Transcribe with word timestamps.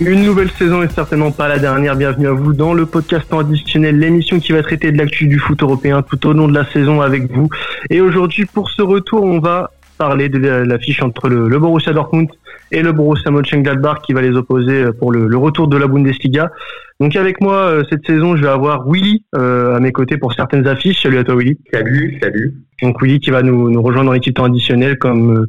Une 0.00 0.22
nouvelle 0.24 0.50
saison 0.52 0.82
et 0.82 0.88
certainement 0.88 1.30
pas 1.30 1.46
la 1.46 1.58
dernière. 1.58 1.94
Bienvenue 1.94 2.26
à 2.26 2.32
vous 2.32 2.54
dans 2.54 2.72
le 2.72 2.86
podcast 2.86 3.30
additionnel, 3.34 3.98
l'émission 3.98 4.40
qui 4.40 4.52
va 4.52 4.62
traiter 4.62 4.92
de 4.92 4.96
l'actu 4.96 5.26
du 5.26 5.38
foot 5.38 5.62
européen 5.62 6.00
tout 6.00 6.26
au 6.26 6.32
long 6.32 6.48
de 6.48 6.54
la 6.54 6.64
saison 6.64 7.02
avec 7.02 7.30
vous. 7.30 7.50
Et 7.90 8.00
aujourd'hui, 8.00 8.46
pour 8.46 8.70
ce 8.70 8.80
retour, 8.80 9.22
on 9.22 9.40
va 9.40 9.72
parler 9.98 10.30
de 10.30 10.38
l'affiche 10.38 11.02
entre 11.02 11.28
le, 11.28 11.58
Borussia 11.58 11.92
Dortmund 11.92 12.28
et 12.72 12.80
le 12.80 12.92
Borussia 12.92 13.30
Mönchengladbach 13.30 14.00
qui 14.02 14.14
va 14.14 14.22
les 14.22 14.30
opposer 14.30 14.86
pour 14.98 15.12
le, 15.12 15.36
retour 15.36 15.68
de 15.68 15.76
la 15.76 15.86
Bundesliga. 15.86 16.50
Donc 16.98 17.14
avec 17.14 17.42
moi 17.42 17.56
euh, 17.56 17.84
cette 17.90 18.06
saison, 18.06 18.36
je 18.36 18.42
vais 18.42 18.48
avoir 18.48 18.88
Willy 18.88 19.24
euh, 19.34 19.76
à 19.76 19.80
mes 19.80 19.92
côtés 19.92 20.16
pour 20.16 20.32
certaines 20.32 20.66
affiches. 20.66 21.02
Salut 21.02 21.18
à 21.18 21.24
toi 21.24 21.34
Willy. 21.36 21.58
Salut, 21.74 22.18
salut. 22.22 22.54
Donc 22.82 23.02
Willy 23.02 23.20
qui 23.20 23.30
va 23.30 23.42
nous, 23.42 23.70
nous 23.70 23.82
rejoindre 23.82 24.06
dans 24.06 24.14
l'équipe 24.14 24.34
temps 24.34 24.44
additionnel 24.44 24.96
comme 24.96 25.36
euh, 25.36 25.46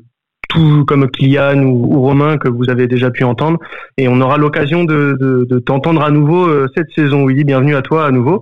tout 0.51 0.83
comme 0.85 1.09
Kylian 1.09 1.63
ou, 1.63 2.01
Romain 2.01 2.37
que 2.37 2.49
vous 2.49 2.69
avez 2.69 2.87
déjà 2.87 3.09
pu 3.09 3.23
entendre. 3.23 3.57
Et 3.97 4.07
on 4.07 4.19
aura 4.19 4.37
l'occasion 4.37 4.83
de, 4.83 5.15
de, 5.47 5.59
t'entendre 5.59 6.03
à 6.03 6.11
nouveau 6.11 6.47
euh, 6.47 6.67
cette 6.75 6.91
saison, 6.93 7.25
Willy. 7.25 7.43
Bienvenue 7.43 7.75
à 7.75 7.81
toi 7.81 8.05
à 8.05 8.11
nouveau. 8.11 8.41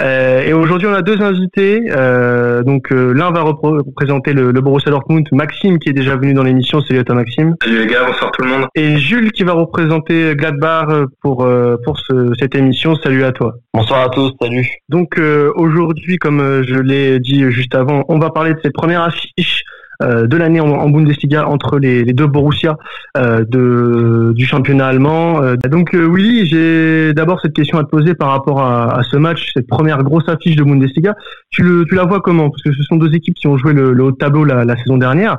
Euh, 0.00 0.42
et 0.42 0.52
aujourd'hui, 0.52 0.88
on 0.88 0.94
a 0.94 1.02
deux 1.02 1.20
invités. 1.20 1.82
Euh, 1.90 2.62
donc 2.62 2.90
l'un 2.90 3.30
va 3.30 3.42
représenter 3.42 4.32
le, 4.32 4.50
le, 4.50 4.60
Borussia 4.60 4.90
Dortmund, 4.90 5.26
Maxime 5.32 5.78
qui 5.78 5.90
est 5.90 5.92
déjà 5.92 6.16
venu 6.16 6.32
dans 6.32 6.42
l'émission. 6.42 6.80
Salut 6.80 7.00
à 7.00 7.04
toi, 7.04 7.16
Maxime. 7.16 7.54
Salut 7.62 7.80
les 7.80 7.86
gars, 7.86 8.04
bonsoir 8.06 8.30
tout 8.32 8.42
le 8.42 8.48
monde. 8.48 8.66
Et 8.74 8.96
Jules 8.96 9.32
qui 9.32 9.42
va 9.42 9.52
représenter 9.52 10.34
Gladbach 10.34 10.88
pour 11.20 11.46
pour 11.84 12.00
cette 12.38 12.54
émission. 12.54 12.94
Salut 12.96 13.24
à 13.24 13.32
toi. 13.32 13.54
Bonsoir 13.74 14.06
à 14.06 14.08
tous, 14.08 14.32
salut. 14.40 14.66
Donc 14.88 15.20
aujourd'hui, 15.54 16.16
comme 16.16 16.62
je 16.62 16.76
l'ai 16.76 17.20
dit 17.20 17.50
juste 17.50 17.74
avant, 17.74 18.04
on 18.08 18.18
va 18.18 18.30
parler 18.30 18.54
de 18.54 18.60
cette 18.62 18.72
première 18.72 19.02
affiche 19.02 19.64
euh, 19.64 19.81
de 20.02 20.36
l'année 20.36 20.60
en, 20.60 20.88
Bundesliga 20.90 21.46
entre 21.46 21.78
les, 21.78 22.04
deux 22.04 22.26
Borussia 22.26 22.78
euh, 23.16 23.44
de, 23.48 24.32
du 24.34 24.44
championnat 24.46 24.86
allemand. 24.86 25.42
Euh, 25.42 25.56
donc 25.56 25.90
oui, 25.94 26.46
j'ai 26.46 27.12
d'abord 27.14 27.40
cette 27.40 27.52
question 27.52 27.78
à 27.78 27.84
te 27.84 27.88
poser 27.88 28.14
par 28.14 28.30
rapport 28.30 28.60
à, 28.60 29.00
ce 29.10 29.16
match, 29.16 29.52
cette 29.54 29.66
première 29.66 30.02
grosse 30.02 30.28
affiche 30.28 30.56
de 30.56 30.64
Bundesliga. 30.64 31.14
Tu, 31.50 31.84
la 31.92 32.04
vois 32.04 32.20
comment? 32.20 32.50
Parce 32.50 32.62
que 32.62 32.72
ce 32.72 32.82
sont 32.84 32.96
deux 32.96 33.14
équipes 33.14 33.34
qui 33.34 33.46
ont 33.46 33.56
joué 33.56 33.72
le, 33.72 34.02
haut 34.02 34.12
tableau 34.12 34.44
la, 34.44 34.76
saison 34.76 34.98
dernière. 34.98 35.38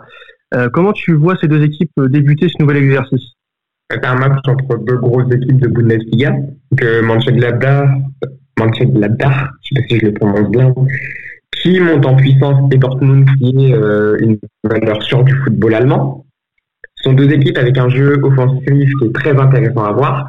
comment 0.71 0.93
tu 0.93 1.13
vois 1.13 1.35
ces 1.39 1.47
deux 1.47 1.63
équipes 1.63 1.91
débuter 1.97 2.47
ce 2.47 2.61
nouvel 2.61 2.77
exercice? 2.77 3.33
C'est 3.89 4.05
un 4.05 4.15
match 4.15 4.39
entre 4.47 4.77
deux 4.85 4.97
grosses 4.97 5.31
équipes 5.31 5.59
de 5.59 5.67
Bundesliga, 5.67 6.33
que 6.77 7.01
Mönchengladbach, 7.01 7.89
Mönchengladbach, 8.59 9.49
je 9.61 9.75
sais 9.75 9.81
pas 9.81 9.87
si 9.87 9.99
je 9.99 10.05
le 10.05 10.13
prononce 10.13 10.49
bien, 10.49 10.73
qui 11.63 11.79
monte 11.79 12.05
en 12.05 12.15
puissance 12.15 12.69
et 12.71 12.77
Dortmund 12.77 13.27
qui 13.37 13.69
est 13.69 13.73
euh, 13.73 14.17
une 14.19 14.37
valeur 14.63 15.01
sûre 15.01 15.23
du 15.23 15.33
football 15.33 15.73
allemand. 15.73 16.25
Ce 16.95 17.05
sont 17.05 17.13
deux 17.13 17.31
équipes 17.31 17.57
avec 17.57 17.77
un 17.77 17.89
jeu 17.89 18.19
offensif 18.21 18.91
qui 18.99 19.07
est 19.07 19.15
très 19.15 19.37
intéressant 19.39 19.85
à 19.85 19.93
voir. 19.93 20.27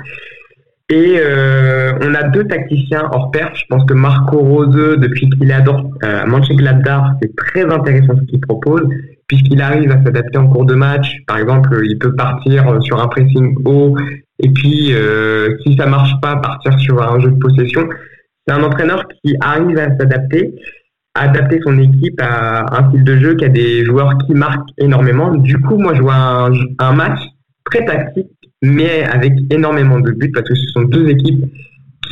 Et 0.91 1.17
euh, 1.19 1.93
on 2.03 2.15
a 2.15 2.25
deux 2.25 2.47
tacticiens 2.47 3.09
hors 3.12 3.31
pair. 3.33 3.51
Je 3.55 3.65
pense 3.69 3.85
que 3.85 3.95
Marco 3.95 4.39
Rose, 4.39 4.97
depuis 4.99 5.29
qu'il 5.31 5.51
est 5.51 5.55
à 5.55 5.65
euh, 6.05 6.27
Mönchengladbach, 6.27 7.17
c'est 7.21 7.35
très 7.35 7.65
intéressant 7.65 8.17
ce 8.17 8.25
qu'il 8.27 8.41
propose, 8.41 8.87
puisqu'il 9.27 9.61
arrive 9.61 9.91
à 9.91 10.03
s'adapter 10.05 10.39
en 10.39 10.47
cours 10.47 10.67
de 10.67 10.75
match. 10.75 11.17
Par 11.27 11.39
exemple, 11.39 11.81
il 11.85 11.99
peut 11.99 12.15
partir 12.15 12.81
sur 12.83 13.01
un 13.01 13.09
pressing 13.09 13.57
haut, 13.65 13.97
et 14.41 14.51
puis 14.51 14.93
si 15.67 15.77
ça 15.77 15.87
marche 15.87 16.12
pas, 16.21 16.37
partir 16.37 16.79
sur 16.79 17.03
un 17.03 17.19
jeu 17.19 17.31
de 17.31 17.39
possession. 17.39 17.89
C'est 18.47 18.55
un 18.55 18.62
entraîneur 18.62 19.09
qui 19.23 19.35
arrive 19.41 19.79
à 19.79 19.97
s'adapter 19.97 20.55
adapter 21.15 21.61
son 21.65 21.79
équipe 21.79 22.20
à 22.20 22.77
un 22.77 22.89
style 22.89 23.05
de 23.05 23.17
jeu 23.17 23.34
qui 23.37 23.45
a 23.45 23.48
des 23.48 23.84
joueurs 23.84 24.19
qui 24.27 24.34
marquent 24.34 24.70
énormément. 24.79 25.34
Du 25.34 25.59
coup, 25.61 25.79
moi, 25.79 25.95
je 25.95 26.03
vois 26.03 26.51
un, 26.79 26.93
match 26.93 27.21
très 27.65 27.84
tactique, 27.84 28.27
mais 28.62 29.05
avec 29.05 29.33
énormément 29.51 30.01
de 30.01 30.11
buts 30.11 30.33
parce 30.33 30.49
que 30.49 30.55
ce 30.55 30.66
sont 30.72 30.83
deux 30.83 31.09
équipes 31.09 31.44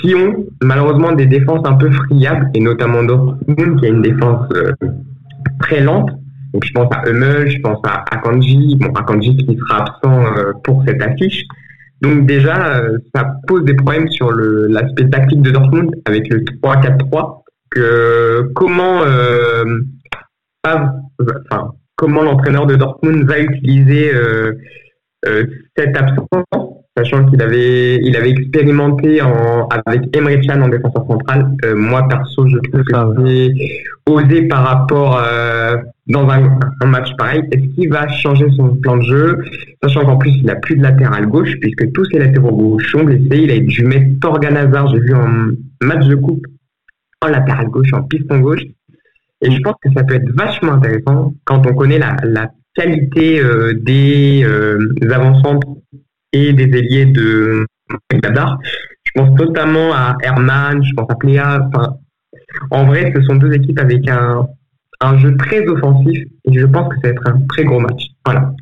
qui 0.00 0.14
ont 0.14 0.46
malheureusement 0.62 1.12
des 1.12 1.26
défenses 1.26 1.62
un 1.64 1.74
peu 1.74 1.90
friables 1.90 2.50
et 2.54 2.60
notamment 2.60 3.02
Dortmund 3.02 3.78
qui 3.78 3.86
a 3.86 3.88
une 3.88 4.02
défense 4.02 4.48
euh, 4.54 4.72
très 5.60 5.80
lente. 5.80 6.10
Donc 6.54 6.64
je 6.64 6.72
pense 6.72 6.88
à 6.92 7.08
Hummel, 7.08 7.50
je 7.50 7.60
pense 7.60 7.80
à 7.84 8.04
Akanji, 8.10 8.76
bon 8.76 8.92
Akanji 8.94 9.36
qui 9.36 9.56
sera 9.56 9.82
absent 9.82 10.36
euh, 10.36 10.52
pour 10.64 10.82
cette 10.86 11.02
affiche. 11.02 11.44
Donc 12.00 12.26
déjà, 12.26 12.78
euh, 12.78 12.98
ça 13.14 13.36
pose 13.46 13.64
des 13.64 13.74
problèmes 13.74 14.08
sur 14.10 14.32
l'aspect 14.32 15.08
tactique 15.08 15.42
de 15.42 15.50
Dortmund 15.50 15.90
avec 16.04 16.28
le 16.32 16.40
3-4-3 16.40 17.41
comment 18.54 19.02
euh, 20.66 20.84
enfin, 21.50 21.72
comment 21.96 22.22
l'entraîneur 22.22 22.66
de 22.66 22.76
Dortmund 22.76 23.24
va 23.24 23.40
utiliser 23.40 24.14
euh, 24.14 24.52
euh, 25.26 25.44
cette 25.76 25.96
absence, 25.96 26.44
sachant 26.96 27.26
qu'il 27.26 27.42
avait 27.42 27.96
il 27.96 28.16
avait 28.16 28.30
expérimenté 28.30 29.20
en, 29.22 29.68
avec 29.86 30.16
Emre 30.16 30.40
Can 30.46 30.62
en 30.62 30.68
défenseur 30.68 31.04
central. 31.06 31.52
moi 31.74 32.06
perso, 32.08 32.46
je 32.46 32.58
trouve 32.58 32.82
que 32.84 33.26
c'est 33.26 33.54
osé 34.08 34.42
par 34.42 34.64
rapport 34.64 35.20
dans 36.06 36.28
un, 36.28 36.86
match 36.86 37.08
pareil. 37.16 37.42
Est-ce 37.50 37.74
qu'il 37.74 37.88
va 37.88 38.06
changer 38.08 38.46
son 38.56 38.76
plan 38.76 38.98
de 38.98 39.02
jeu, 39.02 39.38
sachant 39.82 40.04
qu'en 40.04 40.16
plus 40.16 40.30
il 40.30 40.46
n'a 40.46 40.56
plus 40.56 40.76
de 40.76 40.82
latéral 40.82 41.26
gauche 41.26 41.58
puisque 41.60 41.90
tous 41.92 42.04
ses 42.04 42.20
latéraux 42.20 42.54
gauche 42.56 42.92
sont 42.92 43.02
blessés. 43.02 43.42
Il 43.42 43.50
a 43.50 43.58
dû 43.58 43.84
mettre 43.84 44.20
Torgan 44.20 44.54
Hazard, 44.54 44.88
j'ai 44.88 45.00
vu 45.00 45.14
en 45.14 45.28
match 45.80 46.06
de 46.06 46.14
coupe 46.14 46.46
en 47.22 47.28
latéral 47.28 47.66
gauche, 47.68 47.92
en 47.92 48.02
piston 48.02 48.40
gauche. 48.40 48.62
Et 49.40 49.50
je 49.50 49.60
pense 49.60 49.74
que 49.82 49.90
ça 49.94 50.04
peut 50.04 50.14
être 50.14 50.30
vachement 50.34 50.74
intéressant 50.74 51.34
quand 51.44 51.66
on 51.66 51.74
connaît 51.74 51.98
la, 51.98 52.16
qualité 52.74 53.38
euh, 53.38 53.74
des 53.74 54.42
euh, 54.44 54.78
et 56.32 56.52
des 56.54 56.78
ailiers 56.78 57.06
de 57.06 57.66
Gadar. 58.10 58.58
Je 59.04 59.10
pense 59.14 59.38
notamment 59.38 59.92
à 59.92 60.16
Herman, 60.22 60.82
je 60.82 60.94
pense 60.94 61.10
à 61.10 61.14
Pléa. 61.16 61.68
en 62.70 62.86
vrai, 62.86 63.12
ce 63.14 63.22
sont 63.22 63.34
deux 63.34 63.52
équipes 63.52 63.78
avec 63.78 64.08
un, 64.08 64.46
un 65.02 65.18
jeu 65.18 65.36
très 65.36 65.66
offensif 65.66 66.24
et 66.44 66.58
je 66.58 66.66
pense 66.66 66.88
que 66.88 66.94
ça 66.96 67.08
va 67.08 67.08
être 67.10 67.28
un 67.28 67.40
très 67.48 67.64
gros 67.64 67.80
match. 67.80 68.06
Voilà. 68.24 68.52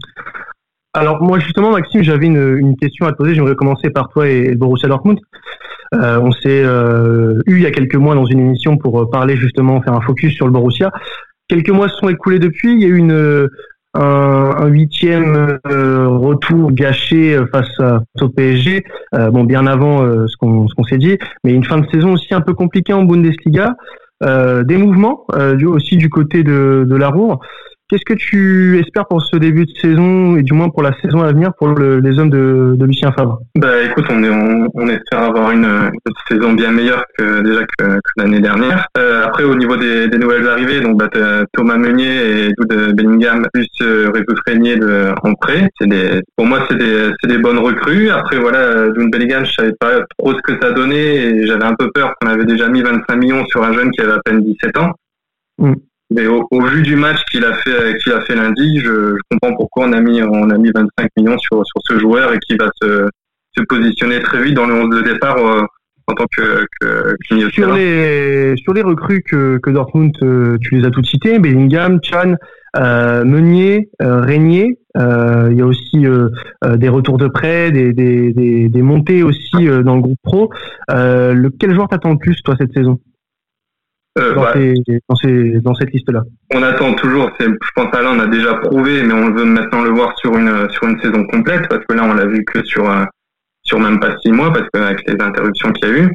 Alors 0.93 1.22
moi 1.22 1.38
justement 1.38 1.70
Maxime, 1.70 2.03
j'avais 2.03 2.26
une, 2.26 2.76
question 2.76 3.06
à 3.06 3.12
te 3.12 3.16
poser. 3.16 3.34
J'aimerais 3.34 3.54
commencer 3.54 3.91
par 3.91 4.09
toi 4.09 4.28
et 4.28 4.49
le 4.49 4.56
Borussia 4.56 4.88
Dortmund. 4.88 5.20
Euh, 5.94 6.20
on 6.20 6.30
s'est 6.30 6.62
euh, 6.64 7.40
eu 7.46 7.56
il 7.56 7.62
y 7.62 7.66
a 7.66 7.72
quelques 7.72 7.96
mois 7.96 8.14
dans 8.14 8.26
une 8.26 8.38
émission 8.38 8.76
pour 8.76 9.00
euh, 9.00 9.10
parler 9.10 9.36
justement, 9.36 9.82
faire 9.82 9.94
un 9.94 10.00
focus 10.00 10.34
sur 10.34 10.46
le 10.46 10.52
Borussia. 10.52 10.92
Quelques 11.48 11.70
mois 11.70 11.88
se 11.88 11.96
sont 11.96 12.08
écoulés 12.08 12.38
depuis. 12.38 12.72
Il 12.72 12.80
y 12.80 12.84
a 12.84 12.88
eu 12.88 12.96
une, 12.96 13.48
un, 13.94 14.66
huitième 14.68 15.58
retour 15.64 16.70
gâché 16.70 17.36
face, 17.50 17.76
au 18.20 18.28
PSG, 18.28 18.84
bon 19.32 19.42
bien 19.42 19.66
avant 19.66 20.06
ce 20.28 20.36
qu'on 20.36 20.68
ce 20.68 20.74
qu'on 20.76 20.84
s'est 20.84 20.98
dit, 20.98 21.18
mais 21.42 21.52
une 21.52 21.64
fin 21.64 21.78
de 21.78 21.86
saison 21.90 22.12
aussi 22.12 22.32
un 22.34 22.40
peu 22.40 22.54
compliquée 22.54 22.92
en 22.92 23.02
Bundesliga, 23.02 23.74
des 24.22 24.76
mouvements 24.76 25.26
aussi 25.64 25.96
du 25.96 26.08
côté 26.08 26.44
de, 26.44 26.86
de 26.88 26.94
la. 26.94 27.10
Qu'est-ce 27.90 28.04
que 28.04 28.14
tu 28.14 28.78
espères 28.78 29.08
pour 29.08 29.20
ce 29.20 29.36
début 29.36 29.66
de 29.66 29.72
saison 29.82 30.36
et 30.36 30.42
du 30.42 30.52
moins 30.52 30.68
pour 30.68 30.84
la 30.84 30.92
saison 31.02 31.22
à 31.22 31.32
venir 31.32 31.52
pour 31.58 31.76
les 31.76 32.18
hommes 32.20 32.30
de, 32.30 32.76
Lucien 32.84 33.10
Favre? 33.10 33.40
Bah 33.56 33.82
écoute, 33.82 34.04
on, 34.10 34.22
est, 34.22 34.30
on, 34.30 34.86
espère 34.86 35.22
avoir 35.22 35.50
une, 35.50 35.90
saison 36.28 36.52
bien 36.52 36.70
meilleure 36.70 37.02
que 37.18 37.40
déjà 37.40 37.62
que, 37.76 37.98
l'année 38.16 38.38
dernière. 38.38 38.86
Euh, 38.96 39.26
après 39.26 39.42
au 39.42 39.56
niveau 39.56 39.76
des, 39.76 40.06
nouvelles 40.06 40.46
arrivées, 40.46 40.80
donc 40.80 40.98
bah, 40.98 41.08
Thomas 41.52 41.78
Meunier 41.78 42.06
et 42.06 42.44
Jude 42.56 42.94
Bellingham 42.94 43.48
plus 43.52 43.66
euh, 43.82 44.12
Régnier 44.46 44.76
de, 44.76 45.12
en 45.24 45.34
prêt. 45.34 45.68
Des, 45.80 46.22
pour 46.36 46.46
moi 46.46 46.60
c'est 46.68 46.78
des, 46.78 47.10
des 47.24 47.38
bonnes 47.38 47.58
recrues. 47.58 48.10
Après 48.10 48.36
voilà, 48.36 48.84
Jude 48.94 49.10
Bellingham, 49.10 49.44
je 49.44 49.52
savais 49.52 49.74
pas 49.80 50.04
trop 50.16 50.32
ce 50.32 50.42
que 50.42 50.52
ça 50.62 50.70
donnait 50.70 51.16
et 51.16 51.46
j'avais 51.48 51.64
un 51.64 51.74
peu 51.74 51.90
peur 51.90 52.14
qu'on 52.20 52.28
avait 52.28 52.44
déjà 52.44 52.68
mis 52.68 52.82
25 52.82 53.16
millions 53.16 53.44
sur 53.46 53.64
un 53.64 53.72
jeune 53.72 53.90
qui 53.90 54.00
avait 54.00 54.12
à 54.12 54.20
peine 54.24 54.44
17 54.44 54.78
ans. 54.78 54.92
Mm. 55.58 55.74
Mais 56.12 56.26
au, 56.26 56.47
vu 56.66 56.82
du 56.82 56.97
match 56.97 57.22
qu'il 57.31 57.44
a 57.44 57.54
fait 57.54 57.96
qu'il 57.99 58.12
a 58.12 58.20
fait 58.23 58.34
lundi, 58.34 58.81
je, 58.81 59.14
comprends 59.31 59.56
pourquoi 59.56 59.87
on 59.87 59.93
a 59.93 60.00
mis 60.00 60.23
on 60.23 60.50
a 60.50 60.58
mis 60.58 60.70
25 60.75 61.08
millions 61.17 61.38
sur 61.38 61.64
sur 61.64 61.81
ce 61.84 61.99
joueur 61.99 62.32
et 62.32 62.38
qui 62.38 62.56
va 62.56 62.69
se 62.82 63.08
se 63.56 63.62
positionner 63.64 64.20
très 64.20 64.43
vite 64.43 64.55
dans 64.55 64.67
le 64.67 64.75
11 64.75 64.96
de 64.96 65.02
départ 65.02 65.38
euh, 65.38 65.62
en 66.11 66.14
tant 66.14 66.26
que, 66.37 66.67
que, 66.81 67.17
sur 67.52 67.73
les 67.75 68.55
sur 68.56 68.75
les 68.75 68.82
recrues 68.82 69.23
que, 69.23 69.58
que 69.58 69.70
Dortmund 69.70 70.12
euh, 70.23 70.58
tu 70.61 70.76
les 70.76 70.84
as 70.84 70.90
toutes 70.90 71.06
citées 71.06 71.38
Bellingham, 71.38 72.00
Chan, 72.02 72.34
euh, 72.76 73.25
Meunier, 73.25 73.90
euh, 74.02 74.20
Régnier. 74.20 74.79
il 74.96 75.56
y 75.56 75.62
a 75.62 75.67
aussi 75.67 76.05
des 76.76 76.88
retours 76.88 77.19
de 77.19 77.29
prêt, 77.29 77.70
des, 77.70 77.93
des, 77.93 78.32
des, 78.32 78.69
des 78.69 78.82
montées 78.82 79.23
aussi 79.23 79.67
dans 79.84 79.96
le 79.96 80.02
groupe 80.02 80.19
pro. 80.23 80.50
le, 80.88 81.49
quel 81.58 81.75
joueur 81.75 81.88
t'attends 81.88 82.12
le 82.12 82.19
plus 82.19 82.43
toi 82.43 82.56
cette 82.58 82.73
saison? 82.73 82.99
Euh, 84.18 84.34
dans, 84.34 85.14
dans, 85.62 85.74
cette 85.74 85.92
liste-là 85.92 86.22
On 86.52 86.62
attend 86.62 86.94
toujours. 86.94 87.30
Je 87.38 87.46
pense 87.76 87.94
à 87.94 88.02
là, 88.02 88.10
on 88.12 88.18
a 88.18 88.26
déjà 88.26 88.54
prouvé, 88.54 89.02
mais 89.04 89.14
on 89.14 89.30
veut 89.30 89.44
maintenant 89.44 89.82
le 89.82 89.90
voir 89.90 90.18
sur 90.18 90.36
une 90.36 90.68
sur 90.70 90.88
une 90.88 91.00
saison 91.00 91.24
complète 91.26 91.68
parce 91.68 91.84
que 91.86 91.94
là, 91.94 92.04
on 92.04 92.14
l'a 92.14 92.26
vu 92.26 92.44
que 92.44 92.64
sur 92.64 92.90
euh, 92.90 93.04
sur 93.62 93.78
même 93.78 94.00
pas 94.00 94.16
six 94.18 94.32
mois 94.32 94.52
parce 94.52 94.66
qu'avec 94.72 95.06
les 95.06 95.14
interruptions 95.20 95.72
qu'il 95.72 95.88
y 95.88 95.92
a 95.92 95.98
eu. 95.98 96.14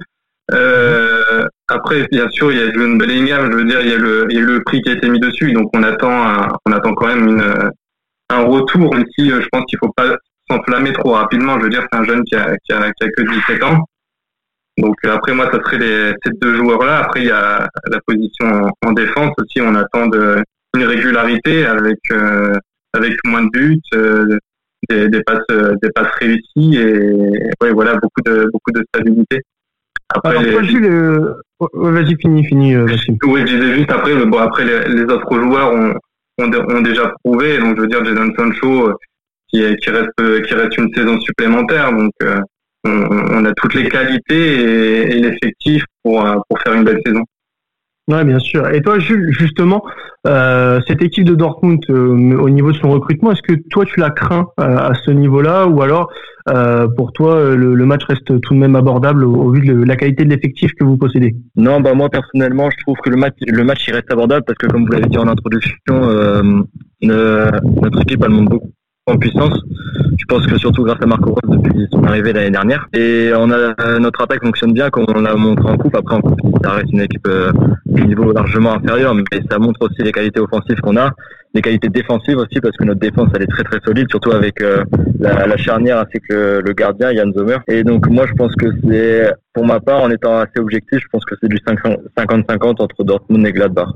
Euh, 0.51 1.45
après, 1.69 2.06
bien 2.12 2.30
sûr, 2.30 2.51
il 2.51 2.57
y 2.57 2.62
a 2.62 2.71
John 2.74 2.97
Bellingham. 2.97 3.50
Je 3.51 3.57
veux 3.57 3.65
dire, 3.65 3.80
il 3.81 3.89
y 3.89 3.94
a 3.94 3.97
le 3.97 4.27
il 4.30 4.36
y 4.36 4.39
a 4.39 4.45
le 4.45 4.62
prix 4.63 4.81
qui 4.81 4.89
a 4.89 4.94
été 4.94 5.07
mis 5.09 5.19
dessus, 5.19 5.53
donc 5.53 5.69
on 5.74 5.83
attend 5.83 6.57
on 6.65 6.71
attend 6.74 6.94
quand 6.95 7.07
même 7.07 7.27
une 7.27 7.71
un 8.30 8.44
retour. 8.44 8.94
Même 8.94 9.06
si 9.18 9.30
je 9.30 9.47
pense 9.51 9.63
qu'il 9.69 9.80
faut 9.80 9.94
pas 9.95 10.18
s'enflammer 10.50 10.92
trop 10.94 11.13
rapidement. 11.13 11.57
Je 11.59 11.63
veux 11.63 11.69
dire, 11.69 11.86
c'est 11.92 11.97
un 11.97 12.03
jeune 12.03 12.24
qui 12.24 12.36
a, 12.36 12.56
qui 12.65 12.74
a, 12.74 12.92
qui 12.92 13.03
a 13.03 13.07
que 13.09 13.21
17 13.21 13.63
ans. 13.63 13.80
Donc 14.77 14.95
après 15.06 15.33
moi, 15.33 15.50
ça 15.51 15.60
serait 15.63 15.77
les, 15.77 16.13
ces 16.24 16.31
deux 16.42 16.56
joueurs-là. 16.56 17.00
Après, 17.00 17.22
il 17.22 17.27
y 17.27 17.31
a 17.31 17.68
la 17.88 18.00
position 18.06 18.69
en, 18.86 18.92
défense 18.92 19.33
aussi. 19.38 19.62
On 19.62 19.75
attend 19.75 20.07
de, 20.07 20.44
une 20.75 20.83
régularité 20.83 21.66
avec 21.66 22.00
euh, 22.12 22.54
avec 22.94 23.13
moins 23.25 23.44
de 23.44 23.50
buts, 23.50 23.81
euh, 23.94 24.38
des, 24.89 25.07
des, 25.10 25.24
passes 25.24 25.48
des 25.81 25.89
passes 25.92 26.13
réussies 26.19 26.77
et 26.77 27.10
ouais, 27.62 27.72
voilà 27.72 27.94
beaucoup 27.94 28.22
de 28.25 28.50
beaucoup 28.51 28.72
de 28.72 28.83
stabilité. 28.89 29.42
Après, 30.13 30.31
Alors, 30.31 30.44
les... 30.44 30.51
vas-y, 30.51 32.16
fini, 32.18 32.45
fini, 32.45 32.78
Oui, 32.78 33.42
je 33.42 33.56
disais 33.56 33.75
juste 33.75 33.92
après, 33.92 34.13
bon, 34.25 34.38
après 34.38 34.66
les, 34.66 34.88
les 34.89 35.04
autres 35.04 35.39
joueurs 35.39 35.74
ont, 35.74 35.95
ont, 36.39 36.51
ont, 36.69 36.81
déjà 36.81 37.12
prouvé. 37.24 37.57
Donc, 37.57 37.75
je 37.78 37.81
veux 37.81 37.88
dire, 37.88 38.06
Jadon 38.06 38.31
Sancho, 38.38 38.94
qui, 39.50 39.63
qui 39.78 39.89
reste, 39.89 40.45
qui 40.48 40.54
reste 40.54 40.78
une 40.78 40.94
saison 40.94 41.19
supplémentaire. 41.21 41.92
Donc, 41.92 42.12
on, 42.86 43.46
a 43.46 43.54
toutes 43.54 43.74
les 43.74 43.90
qualités 43.90 45.12
et, 45.12 45.20
l'effectif 45.20 45.84
pour, 46.04 46.26
euh, 46.26 46.36
pour 46.48 46.60
faire 46.62 46.74
une 46.74 46.84
belle 46.84 47.00
saison. 47.06 47.22
Ouais, 48.08 48.24
bien 48.24 48.38
sûr. 48.38 48.70
Et 48.70 48.82
toi, 48.82 49.00
Jules, 49.00 49.32
justement, 49.32 49.84
euh, 50.28 50.80
cette 50.88 51.02
équipe 51.02 51.26
de 51.26 51.34
Dortmund, 51.34 51.84
euh, 51.90 52.38
au 52.38 52.50
niveau 52.52 52.72
de 52.72 52.78
son 52.78 52.92
recrutement, 52.92 53.32
est-ce 53.32 53.42
que 53.42 53.60
toi, 53.72 53.84
tu 53.84 54.00
la 54.00 54.12
crains 54.12 54.48
à 54.58 54.92
ce 54.94 55.10
niveau-là, 55.10 55.66
ou 55.66 55.82
alors, 55.82 56.12
pour 56.98 57.14
toi, 57.14 57.56
le, 57.56 57.86
match 57.86 58.04
reste 58.04 58.40
tout 58.42 58.54
de 58.54 58.60
même 58.60 58.76
abordable 58.76 59.24
au, 59.24 59.50
vu 59.50 59.62
de 59.62 59.84
la 59.84 59.96
qualité 59.96 60.24
de 60.24 60.30
l'effectif 60.30 60.72
que 60.80 60.84
vous 60.84 60.98
possédez? 60.98 61.36
Non, 61.56 61.81
bah 61.81 61.96
moi 61.96 62.10
personnellement, 62.10 62.70
je 62.70 62.78
trouve 62.84 62.98
que 63.04 63.10
le 63.10 63.18
match, 63.18 63.34
le 63.42 63.64
match, 63.64 63.88
il 63.88 63.96
reste 63.96 64.12
abordable 64.12 64.46
parce 64.46 64.60
que, 64.60 64.68
comme 64.68 64.86
vous 64.86 64.92
l'avez 64.92 65.08
dit 65.08 65.18
en 65.18 65.28
introduction, 65.28 66.64
notre 67.02 68.02
équipe 68.04 68.24
elle 68.24 68.30
monte 68.30 68.50
beaucoup 68.50 68.72
en 69.07 69.18
puissance. 69.18 69.54
Je 70.18 70.25
pense 70.28 70.48
que 70.48 70.57
surtout 70.57 70.84
grâce 70.84 71.02
à 71.02 71.06
Marco 71.06 71.30
Rose 71.30 71.60
depuis 71.60 71.88
son 71.92 72.04
arrivée 72.06 72.34
l'année 72.34 72.50
dernière. 72.50 72.88
Et 72.94 73.31
on 73.36 73.52
a 73.52 74.00
notre 74.00 74.22
attaque 74.24 74.44
fonctionne 74.44 74.74
bien 74.74 74.90
comme 74.90 75.06
on 75.07 75.22
l'a 75.22 75.36
montré 75.36 75.69
en 75.69 75.78
coupe. 75.78 75.96
Après 75.96 76.16
en 76.16 76.22
coupe, 76.22 76.40
ça 76.63 76.72
reste 76.72 76.92
une 76.92 77.02
équipe 77.02 77.28
euh, 77.28 77.52
niveau 77.86 78.31
largement 78.31 78.74
inférieur, 78.74 79.13
mais 79.13 79.24
ça 79.50 79.60
montre 79.60 79.84
aussi 79.84 80.02
les 80.02 80.12
qualités 80.12 80.40
offensives 80.40 80.80
qu'on 80.81 80.98
a, 80.98 81.12
les 81.54 81.62
qualités 81.62 81.90
défensives 81.90 82.38
aussi 82.38 82.60
parce 82.60 82.75
que 82.78 82.84
notre 82.84 83.00
défense 83.00 83.30
elle 83.36 83.44
est 83.44 83.48
très 83.48 83.63
très 83.63 83.80
solide, 83.86 84.07
surtout 84.10 84.31
avec 84.31 84.60
euh, 84.62 84.84
la, 85.19 85.56
charnière 85.57 86.00
ainsi 86.00 86.19
que 86.28 86.62
le, 86.66 86.74
gardien 86.74 87.12
Yann 87.12 87.31
Zomer. 87.31 87.57
Et 87.68 87.84
donc 87.84 88.10
moi 88.10 88.25
je 88.25 88.34
pense 88.34 88.56
que 88.56 88.68
c'est 88.90 89.31
pour 89.54 89.66
ma 89.68 89.80
part 89.80 90.02
en 90.02 90.10
étant 90.10 90.40
assez 90.40 90.60
objectif, 90.60 91.00
je 91.00 91.07
pense 91.12 91.24
que 91.25 91.36
c'est 91.40 91.50
du 91.50 91.57
50-50 91.57 92.81
entre 92.81 93.04
Dortmund 93.04 93.46
et 93.46 93.52
Gladbach. 93.52 93.90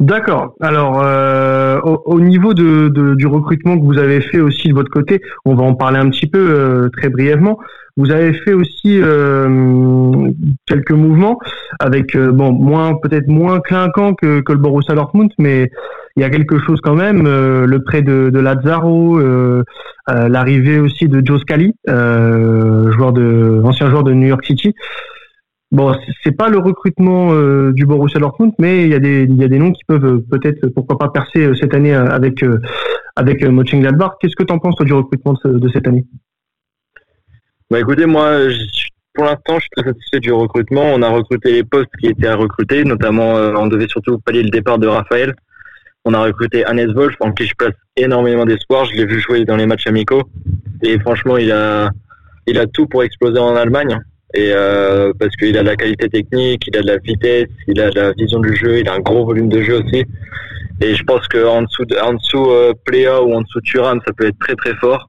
D'accord. 0.00 0.54
Alors, 0.60 1.02
euh, 1.04 1.80
au, 1.80 2.20
niveau 2.20 2.54
de, 2.54 2.88
du 3.16 3.26
recrutement 3.26 3.76
que 3.76 3.84
vous 3.84 3.98
avez 3.98 4.20
fait 4.20 4.38
aussi 4.38 4.68
de 4.68 4.74
votre 4.74 4.92
côté, 4.92 5.20
on 5.44 5.56
va 5.56 5.64
en 5.64 5.74
parler 5.74 5.98
un 5.98 6.08
petit 6.10 6.28
peu 6.28 6.38
euh, 6.38 6.88
très 6.96 7.08
brièvement. 7.08 7.58
Vous 7.96 8.12
avez 8.12 8.32
fait 8.32 8.52
aussi 8.52 9.00
euh, 9.02 10.30
quelques 10.66 10.92
mouvements 10.92 11.40
avec 11.80 12.16
bon 12.16 12.52
moins 12.52 12.94
peut-être 12.94 13.26
moins 13.26 13.58
clinquant 13.58 14.14
que, 14.14 14.40
que 14.40 14.52
le 14.52 14.58
Borussia 14.58 14.94
Dortmund, 14.94 15.32
mais 15.36 15.68
il 16.16 16.20
y 16.22 16.24
a 16.24 16.30
quelque 16.30 16.60
chose 16.60 16.80
quand 16.80 16.94
même. 16.94 17.24
le 17.24 17.82
prêt 17.82 18.02
de, 18.02 18.30
de 18.30 18.38
Lazaro, 18.38 19.20
l'arrivée 20.06 20.78
aussi 20.78 21.08
de 21.08 21.26
Joe 21.26 21.40
Scali, 21.40 21.74
joueur 21.88 23.12
de 23.12 23.62
ancien 23.64 23.90
joueur 23.90 24.04
de 24.04 24.12
New 24.12 24.28
York 24.28 24.44
City. 24.44 24.76
Bon, 25.70 25.94
c'est 26.24 26.32
pas 26.32 26.48
le 26.48 26.58
recrutement 26.58 27.32
euh, 27.32 27.72
du 27.74 27.84
Borussia 27.84 28.18
Dortmund, 28.18 28.54
mais 28.58 28.84
il 28.84 28.88
y 28.88 28.94
a 28.94 28.98
des 28.98 29.24
il 29.24 29.36
y 29.36 29.44
a 29.44 29.48
des 29.48 29.58
noms 29.58 29.72
qui 29.72 29.84
peuvent 29.84 30.04
euh, 30.04 30.24
peut-être 30.30 30.66
pourquoi 30.68 30.96
pas 30.96 31.10
percer 31.10 31.40
euh, 31.40 31.54
cette 31.54 31.74
année 31.74 31.92
avec 31.92 32.42
avec 33.16 33.42
Mönchengladbach. 33.42 34.12
Qu'est-ce 34.18 34.34
que 34.34 34.44
tu 34.44 34.52
en 34.52 34.58
penses 34.58 34.76
toi 34.76 34.86
du 34.86 34.94
recrutement 34.94 35.34
de, 35.44 35.68
cette 35.68 35.86
année? 35.86 36.06
Bah 37.70 37.80
écoutez, 37.80 38.06
moi 38.06 38.38
pour 39.12 39.26
l'instant, 39.26 39.56
je 39.56 39.60
suis 39.60 39.70
très 39.76 39.84
satisfait 39.84 40.20
du 40.20 40.32
recrutement. 40.32 40.84
On 40.84 41.02
a 41.02 41.08
recruté 41.10 41.52
les 41.52 41.64
postes 41.64 41.94
qui 42.00 42.06
étaient 42.06 42.28
à 42.28 42.36
recruter, 42.36 42.84
notamment 42.84 43.34
on 43.34 43.66
devait 43.66 43.88
surtout 43.88 44.18
pallier 44.20 44.44
le 44.44 44.50
départ 44.50 44.78
de 44.78 44.86
Raphaël. 44.86 45.34
On 46.06 46.14
a 46.14 46.22
recruté 46.22 46.64
Hannes 46.64 46.94
Wolf, 46.94 47.16
en 47.20 47.32
qui 47.32 47.44
je 47.44 47.54
place 47.54 47.74
énormément 47.96 48.46
d'espoir. 48.46 48.86
Je 48.86 48.94
l'ai 48.94 49.04
vu 49.04 49.20
jouer 49.20 49.44
dans 49.44 49.56
les 49.56 49.66
matchs 49.66 49.86
amicaux 49.86 50.22
et 50.80 50.98
franchement, 51.00 51.36
il 51.36 51.52
a 51.52 51.90
il 52.46 52.58
a 52.58 52.66
tout 52.66 52.86
pour 52.86 53.02
exploser 53.02 53.38
en 53.38 53.54
Allemagne 53.54 54.00
et 54.34 54.52
euh, 54.52 55.12
parce 55.18 55.34
qu'il 55.36 55.56
a 55.56 55.62
de 55.62 55.66
la 55.66 55.76
qualité 55.76 56.08
technique, 56.08 56.64
il 56.66 56.76
a 56.76 56.82
de 56.82 56.86
la 56.86 56.98
vitesse, 56.98 57.48
il 57.66 57.80
a 57.80 57.90
de 57.90 57.98
la 57.98 58.12
vision 58.12 58.40
du 58.40 58.54
jeu, 58.54 58.78
il 58.78 58.88
a 58.88 58.94
un 58.94 59.00
gros 59.00 59.24
volume 59.24 59.48
de 59.48 59.62
jeu 59.62 59.82
aussi. 59.82 60.04
Et 60.80 60.94
je 60.94 61.02
pense 61.04 61.26
qu'en 61.28 61.62
dessous, 61.62 61.84
de, 61.86 61.96
en 61.96 62.14
dessous 62.14 62.50
euh, 62.50 62.72
ou 63.22 63.34
en 63.34 63.40
dessous 63.40 63.60
Turam, 63.62 64.00
ça 64.06 64.12
peut 64.12 64.26
être 64.26 64.38
très 64.38 64.54
très 64.54 64.74
fort. 64.74 65.08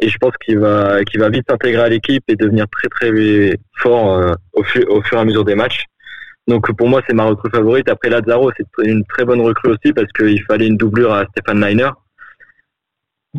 Et 0.00 0.08
je 0.08 0.18
pense 0.18 0.32
qu'il 0.44 0.58
va, 0.58 1.02
qu'il 1.04 1.20
va 1.20 1.30
vite 1.30 1.44
s'intégrer 1.48 1.82
à 1.82 1.88
l'équipe 1.88 2.22
et 2.28 2.36
devenir 2.36 2.66
très 2.68 2.88
très 2.88 3.58
fort 3.78 4.18
euh, 4.18 4.32
au, 4.52 4.60
au 4.60 5.02
fur 5.02 5.16
et 5.16 5.20
à 5.20 5.24
mesure 5.24 5.44
des 5.44 5.54
matchs. 5.54 5.84
Donc 6.46 6.70
pour 6.76 6.88
moi, 6.88 7.00
c'est 7.08 7.14
ma 7.14 7.24
recrue 7.24 7.50
favorite. 7.50 7.88
Après 7.88 8.10
Lazaro, 8.10 8.52
c'est 8.56 8.66
une 8.84 9.02
très 9.06 9.24
bonne 9.24 9.40
recrue 9.40 9.70
aussi 9.70 9.92
parce 9.94 10.12
qu'il 10.12 10.42
fallait 10.42 10.66
une 10.66 10.76
doublure 10.76 11.12
à 11.12 11.24
Stéphane 11.26 11.60
Leiner. 11.60 11.90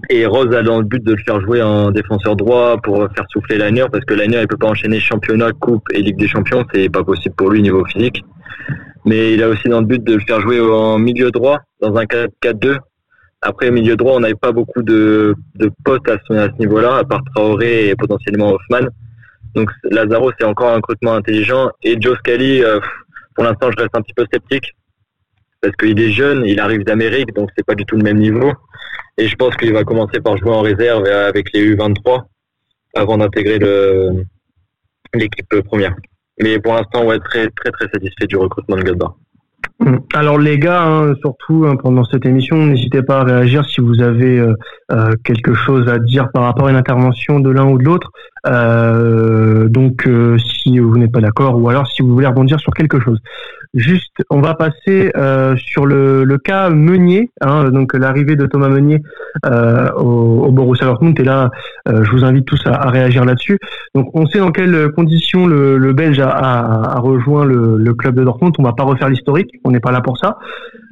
Et 0.09 0.25
Rose 0.25 0.53
a 0.55 0.63
dans 0.63 0.79
le 0.79 0.83
but 0.83 1.03
de 1.03 1.11
le 1.13 1.23
faire 1.25 1.41
jouer 1.41 1.61
en 1.61 1.91
défenseur 1.91 2.35
droit 2.35 2.77
pour 2.81 2.97
faire 3.15 3.25
souffler 3.29 3.57
Liner 3.57 3.85
parce 3.91 4.03
que 4.05 4.13
Liner 4.13 4.41
il 4.41 4.47
peut 4.47 4.57
pas 4.57 4.67
enchaîner 4.67 4.99
championnat, 4.99 5.51
coupe 5.53 5.83
et 5.93 6.01
Ligue 6.01 6.17
des 6.17 6.27
Champions, 6.27 6.65
c'est 6.73 6.89
pas 6.89 7.03
possible 7.03 7.35
pour 7.35 7.49
lui 7.49 7.61
niveau 7.61 7.83
physique. 7.85 8.23
Mais 9.05 9.33
il 9.33 9.43
a 9.43 9.49
aussi 9.49 9.67
dans 9.69 9.79
le 9.79 9.85
but 9.85 10.03
de 10.03 10.15
le 10.15 10.19
faire 10.19 10.41
jouer 10.41 10.59
en 10.59 10.99
milieu 10.99 11.31
droit 11.31 11.59
dans 11.81 11.95
un 11.95 12.03
4-4-2. 12.03 12.77
Après 13.41 13.71
milieu 13.71 13.95
droit, 13.95 14.13
on 14.15 14.19
n'avait 14.19 14.35
pas 14.35 14.51
beaucoup 14.51 14.81
de, 14.81 15.35
de 15.55 15.71
postes 15.85 16.09
à 16.09 16.17
ce, 16.27 16.33
à 16.33 16.47
ce 16.47 16.57
niveau-là, 16.59 16.97
à 16.97 17.03
part 17.03 17.21
Traoré 17.35 17.89
et 17.89 17.95
potentiellement 17.95 18.53
Hoffman. 18.53 18.87
Donc 19.55 19.69
Lazaro 19.89 20.31
c'est 20.39 20.45
encore 20.45 20.71
un 20.71 20.75
recrutement 20.75 21.13
intelligent 21.13 21.69
et 21.83 21.97
Joe 21.99 22.17
Scali, 22.19 22.63
euh, 22.63 22.79
pour 23.35 23.43
l'instant 23.43 23.69
je 23.71 23.81
reste 23.81 23.95
un 23.95 24.01
petit 24.01 24.13
peu 24.13 24.25
sceptique 24.31 24.73
parce 25.61 25.75
qu'il 25.75 25.99
est 25.99 26.11
jeune, 26.11 26.43
il 26.45 26.59
arrive 26.59 26.83
d'Amérique 26.83 27.33
donc 27.33 27.49
c'est 27.57 27.65
pas 27.65 27.75
du 27.75 27.85
tout 27.85 27.95
le 27.95 28.03
même 28.03 28.19
niveau. 28.19 28.51
Et 29.17 29.27
je 29.27 29.35
pense 29.35 29.55
qu'il 29.55 29.73
va 29.73 29.83
commencer 29.83 30.19
par 30.19 30.37
jouer 30.37 30.51
en 30.51 30.61
réserve 30.61 31.05
avec 31.05 31.51
les 31.53 31.75
U23 31.75 32.23
avant 32.95 33.17
d'intégrer 33.17 33.59
l'équipe 35.13 35.63
première. 35.65 35.95
Mais 36.39 36.59
pour 36.59 36.73
l'instant, 36.73 37.01
on 37.03 37.11
être 37.11 37.23
très, 37.23 37.49
très, 37.49 37.71
très 37.71 37.87
satisfait 37.91 38.27
du 38.27 38.37
recrutement 38.37 38.75
de 38.75 38.83
Gladbach. 38.83 39.13
Hum. 39.79 39.99
Alors 40.15 40.39
les 40.39 40.57
gars, 40.57 40.83
hein, 40.83 41.13
surtout 41.21 41.65
hein, 41.67 41.75
pendant 41.75 42.03
cette 42.03 42.25
émission, 42.25 42.65
n'hésitez 42.65 43.03
pas 43.03 43.19
à 43.19 43.23
réagir 43.23 43.63
si 43.65 43.79
vous 43.79 44.01
avez 44.01 44.39
euh, 44.39 44.53
euh, 44.91 45.11
quelque 45.23 45.53
chose 45.53 45.87
à 45.87 45.99
dire 45.99 46.29
par 46.33 46.43
rapport 46.43 46.65
à 46.67 46.71
une 46.71 46.77
intervention 46.77 47.39
de 47.39 47.51
l'un 47.51 47.65
ou 47.65 47.77
de 47.77 47.83
l'autre. 47.83 48.11
Euh, 48.47 49.67
donc 49.67 50.09
si 50.39 50.79
vous 50.79 50.97
n'êtes 50.97 51.11
pas 51.11 51.21
d'accord 51.21 51.61
ou 51.61 51.69
alors 51.69 51.87
si 51.87 52.01
vous 52.01 52.13
voulez 52.13 52.25
rebondir 52.25 52.59
sur 52.59 52.73
quelque 52.73 52.99
chose. 52.99 53.19
Juste, 53.77 54.23
on 54.31 54.41
va 54.41 54.55
passer 54.55 55.11
euh, 55.15 55.55
sur 55.55 55.85
le, 55.85 56.25
cas 56.43 56.71
Meunier, 56.71 57.29
hein, 57.41 57.69
donc 57.69 57.93
l'arrivée 57.93 58.35
de 58.35 58.47
Thomas 58.47 58.69
Meunier 58.69 59.03
euh, 59.45 59.91
au, 59.91 60.51
Borussia 60.51 60.87
Dortmund. 60.87 61.19
Et 61.19 61.23
là, 61.23 61.51
euh, 61.87 62.03
je 62.03 62.11
vous 62.11 62.23
invite 62.23 62.45
tous 62.45 62.59
à, 62.65 62.89
réagir 62.89 63.23
là-dessus. 63.23 63.59
Donc, 63.93 64.09
on 64.15 64.25
sait 64.25 64.39
dans 64.39 64.51
quelles 64.51 64.91
conditions 64.93 65.45
le, 65.45 65.93
Belge 65.93 66.19
a, 66.19 66.95
rejoint 66.99 67.45
le, 67.45 67.93
club 67.93 68.15
de 68.15 68.23
Dortmund. 68.23 68.55
On 68.57 68.63
va 68.63 68.73
pas 68.73 68.83
refaire 68.83 69.09
l'historique, 69.09 69.51
on 69.63 69.69
n'est 69.69 69.79
pas 69.79 69.91
là 69.91 70.01
pour 70.01 70.17
ça. 70.17 70.39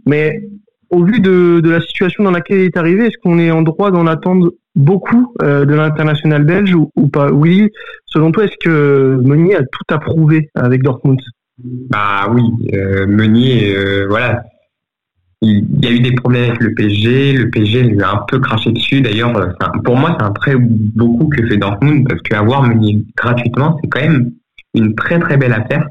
Mais 0.06 0.44
au 0.92 1.04
vu 1.04 1.20
de, 1.20 1.62
la 1.68 1.82
situation 1.82 2.24
dans 2.24 2.32
laquelle 2.32 2.60
il 2.60 2.66
est 2.66 2.78
arrivé, 2.78 3.08
est-ce 3.08 3.18
qu'on 3.24 3.40
est 3.40 3.50
en 3.50 3.64
droit 3.64 3.90
d'en 3.90 4.06
attendre 4.06 4.52
beaucoup 4.76 5.34
de 5.42 5.74
l'international 5.74 6.44
belge 6.44 6.76
ou, 6.76 6.92
ou, 6.96 7.08
pas? 7.08 7.32
Oui, 7.32 7.72
selon 8.06 8.32
toi, 8.32 8.44
est-ce 8.44 8.58
que 8.64 9.20
Meunier 9.24 9.56
a 9.56 9.64
tout 9.64 9.86
approuvé 9.90 10.50
avec 10.54 10.84
Dortmund? 10.84 11.20
Bah 11.58 12.28
oui, 12.32 12.44
euh, 12.74 13.08
Meunier, 13.08 13.76
euh, 13.76 14.08
voilà. 14.10 14.44
Il, 15.42 15.84
y 15.84 15.88
a 15.88 15.92
eu 15.92 16.00
des 16.00 16.14
problèmes 16.14 16.50
avec 16.50 16.62
le 16.62 16.74
PSG. 16.74 17.34
Le 17.34 17.50
PSG 17.50 17.84
lui 17.84 18.02
a 18.02 18.12
un 18.12 18.26
peu 18.28 18.40
craché 18.40 18.72
dessus. 18.72 19.02
D'ailleurs, 19.02 19.36
euh, 19.38 19.52
pour 19.84 19.96
moi, 19.96 20.16
c'est 20.18 20.26
un 20.26 20.32
très 20.32 20.56
beaucoup 20.58 21.30
que 21.30 21.46
fait 21.46 21.58
Dortmund 21.58 22.08
parce 22.08 22.22
qu'avoir 22.22 22.64
Meunier 22.64 23.06
gratuitement, 23.16 23.78
c'est 23.82 23.90
quand 23.90 24.02
même 24.02 24.32
une 24.74 24.96
très 24.96 25.20
très 25.20 25.38
belle 25.38 25.54
affaire. 25.54 25.88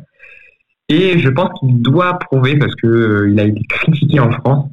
Et 0.88 1.18
je 1.18 1.28
pense 1.30 1.58
qu'il 1.60 1.80
doit 1.80 2.18
prouver 2.18 2.58
parce 2.58 2.74
que 2.74 3.28
il 3.30 3.40
a 3.40 3.44
été 3.44 3.62
critiqué 3.68 4.20
en 4.20 4.30
France. 4.30 4.68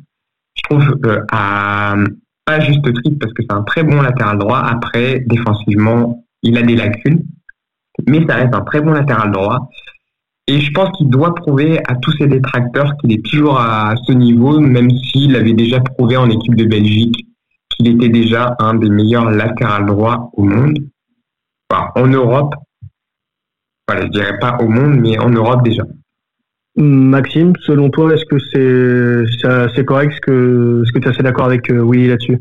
Je 0.55 0.61
trouve 0.63 0.97
à 1.31 1.95
pas 2.45 2.59
juste 2.59 2.83
titre 3.03 3.17
parce 3.19 3.33
que 3.33 3.43
c'est 3.43 3.55
un 3.55 3.63
très 3.63 3.83
bon 3.83 4.01
latéral 4.01 4.37
droit. 4.37 4.59
Après, 4.59 5.23
défensivement, 5.27 6.25
il 6.43 6.57
a 6.57 6.63
des 6.63 6.75
lacunes, 6.75 7.23
mais 8.07 8.25
ça 8.27 8.35
reste 8.35 8.53
un 8.53 8.61
très 8.61 8.81
bon 8.81 8.91
latéral 8.91 9.31
droit. 9.31 9.69
Et 10.51 10.59
je 10.59 10.69
pense 10.73 10.89
qu'il 10.97 11.07
doit 11.07 11.33
prouver 11.33 11.79
à 11.87 11.95
tous 11.95 12.11
ses 12.17 12.27
détracteurs 12.27 12.97
qu'il 12.97 13.13
est 13.13 13.25
toujours 13.25 13.57
à 13.57 13.93
ce 14.05 14.11
niveau, 14.11 14.59
même 14.59 14.89
s'il 14.89 15.33
avait 15.37 15.53
déjà 15.53 15.79
prouvé 15.79 16.17
en 16.17 16.29
équipe 16.29 16.55
de 16.55 16.65
Belgique 16.65 17.25
qu'il 17.69 17.87
était 17.87 18.09
déjà 18.09 18.57
un 18.59 18.73
des 18.73 18.89
meilleurs 18.89 19.31
latérales 19.31 19.85
droits 19.85 20.29
au 20.33 20.43
monde. 20.43 20.77
Enfin, 21.69 21.87
en 21.95 22.05
Europe. 22.07 22.53
Voilà, 23.87 24.07
je 24.07 24.11
dirais 24.11 24.39
pas 24.39 24.57
au 24.59 24.67
monde, 24.67 24.99
mais 24.99 25.17
en 25.19 25.29
Europe 25.29 25.63
déjà. 25.63 25.83
Maxime, 26.75 27.53
selon 27.61 27.89
toi, 27.89 28.13
est-ce 28.13 28.25
que 28.25 28.37
c'est 29.73 29.85
correct 29.85 30.13
ce 30.15 30.19
que 30.19 30.99
tu 30.99 31.07
es 31.07 31.07
assez 31.07 31.23
d'accord 31.23 31.45
avec 31.45 31.71
euh, 31.71 31.81
Willy 31.81 32.09
là-dessus? 32.09 32.39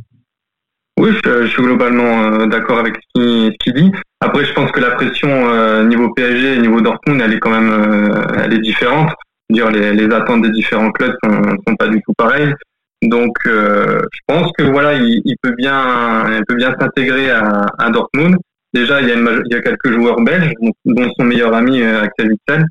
Oui, 0.99 1.11
je, 1.25 1.47
suis 1.47 1.63
globalement 1.63 2.45
d'accord 2.49 2.81
avec 2.81 2.99
ce 3.15 3.51
qu'il 3.59 3.73
dit. 3.75 3.93
Après, 4.21 4.45
je 4.45 4.53
pense 4.53 4.71
que 4.71 4.81
la 4.81 4.91
pression 4.91 5.85
niveau 5.85 6.13
PSG 6.13 6.55
et 6.55 6.59
niveau 6.59 6.81
Dortmund, 6.81 7.23
elle 7.23 7.33
est 7.33 7.39
quand 7.39 7.51
même, 7.51 8.27
elle 8.37 8.53
est 8.53 8.59
différente. 8.59 9.13
Dire 9.49 9.71
les, 9.71 9.95
les 9.95 10.15
attentes 10.15 10.43
des 10.43 10.51
différents 10.51 10.93
clubs 10.93 11.15
sont, 11.25 11.43
sont 11.67 11.75
pas 11.77 11.89
du 11.89 12.01
tout 12.03 12.13
pareilles. 12.17 12.55
Donc, 13.03 13.33
je 13.47 14.21
pense 14.27 14.53
que 14.59 14.65
voilà, 14.65 14.93
il, 14.95 15.23
il, 15.25 15.37
peut 15.43 15.55
bien, 15.57 16.37
il 16.37 16.45
peut 16.47 16.55
bien 16.55 16.75
s'intégrer 16.79 17.31
à, 17.31 17.67
à 17.79 17.91
Dortmund. 17.91 18.37
Déjà, 18.75 19.01
il 19.01 19.09
y 19.09 19.11
a, 19.11 19.15
une, 19.15 19.43
il 19.47 19.55
y 19.55 19.59
a 19.59 19.63
quelques 19.63 19.91
joueurs 19.91 20.21
belges, 20.21 20.53
dont 20.85 21.11
son 21.19 21.25
meilleur 21.25 21.55
ami 21.55 21.83
Axel 21.83 22.31
Witsel, 22.31 22.67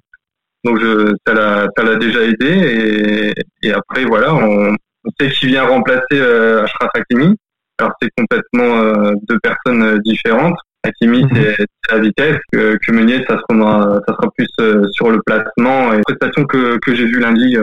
donc 0.65 0.79
je, 0.79 1.13
ça 1.25 1.33
l'a, 1.33 1.67
ça 1.75 1.83
l'a 1.83 1.95
déjà 1.95 2.21
aidé 2.21 3.33
et, 3.63 3.67
et 3.67 3.71
après 3.71 4.03
voilà, 4.03 4.33
on, 4.35 4.75
on 5.05 5.09
sait 5.19 5.29
qu'il 5.31 5.49
vient 5.49 5.65
remplacer 5.65 6.03
euh, 6.13 6.63
Ashraf 6.63 6.89
Hakimi. 6.93 7.35
Alors 7.77 7.93
c'est 8.01 8.09
complètement 8.17 8.81
euh, 8.81 9.13
deux 9.29 9.39
personnes 9.39 9.83
euh, 9.83 9.99
différentes. 10.03 10.57
Hakimi 10.83 11.23
mhm. 11.23 11.29
c'est, 11.33 11.65
la 11.91 11.99
vitesse 11.99 12.37
que, 12.51 12.77
que 12.77 12.91
Meunier 12.91 13.23
ça 13.27 13.39
sera, 13.49 13.99
ça 14.07 14.13
sera 14.13 14.31
plus 14.37 14.47
euh, 14.61 14.87
sur 14.91 15.11
le 15.11 15.21
placement 15.25 15.93
et 15.93 16.01
prestation 16.01 16.45
que, 16.45 16.77
que 16.79 16.95
j'ai 16.95 17.05
vu 17.05 17.19
lundi 17.19 17.57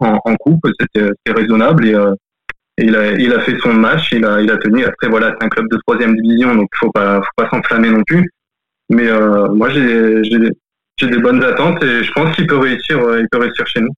en, 0.00 0.18
en, 0.24 0.36
coupe, 0.36 0.66
c'était, 0.80 1.10
raisonnable 1.28 1.86
et, 1.86 1.92
et, 1.92 2.84
il 2.84 2.96
a 2.96 3.12
il 3.12 3.32
a 3.34 3.40
fait 3.40 3.58
son 3.58 3.74
match, 3.74 4.12
il 4.12 4.24
a 4.24 4.40
il 4.40 4.50
a 4.50 4.56
tenu. 4.56 4.84
Après 4.84 5.08
voilà 5.08 5.34
c'est 5.38 5.44
un 5.44 5.50
club 5.50 5.66
de 5.70 5.76
troisième 5.86 6.16
division 6.16 6.54
donc 6.54 6.68
il 6.72 6.78
faut 6.78 6.92
pas 6.92 7.20
faut 7.20 7.44
pas 7.44 7.50
s'enflammer 7.50 7.90
non 7.90 8.02
plus. 8.04 8.30
Mais 8.88 9.08
moi 9.52 9.68
j'ai, 9.70 10.22
des 11.06 11.18
bonnes 11.18 11.42
attentes 11.42 11.82
et 11.82 12.04
je 12.04 12.12
pense 12.12 12.34
qu'il 12.34 12.46
peut 12.46 12.58
réussir, 12.58 12.98
euh, 12.98 13.20
il 13.20 13.28
peut 13.30 13.38
réussir 13.38 13.66
chez 13.66 13.80
nous. 13.80 13.92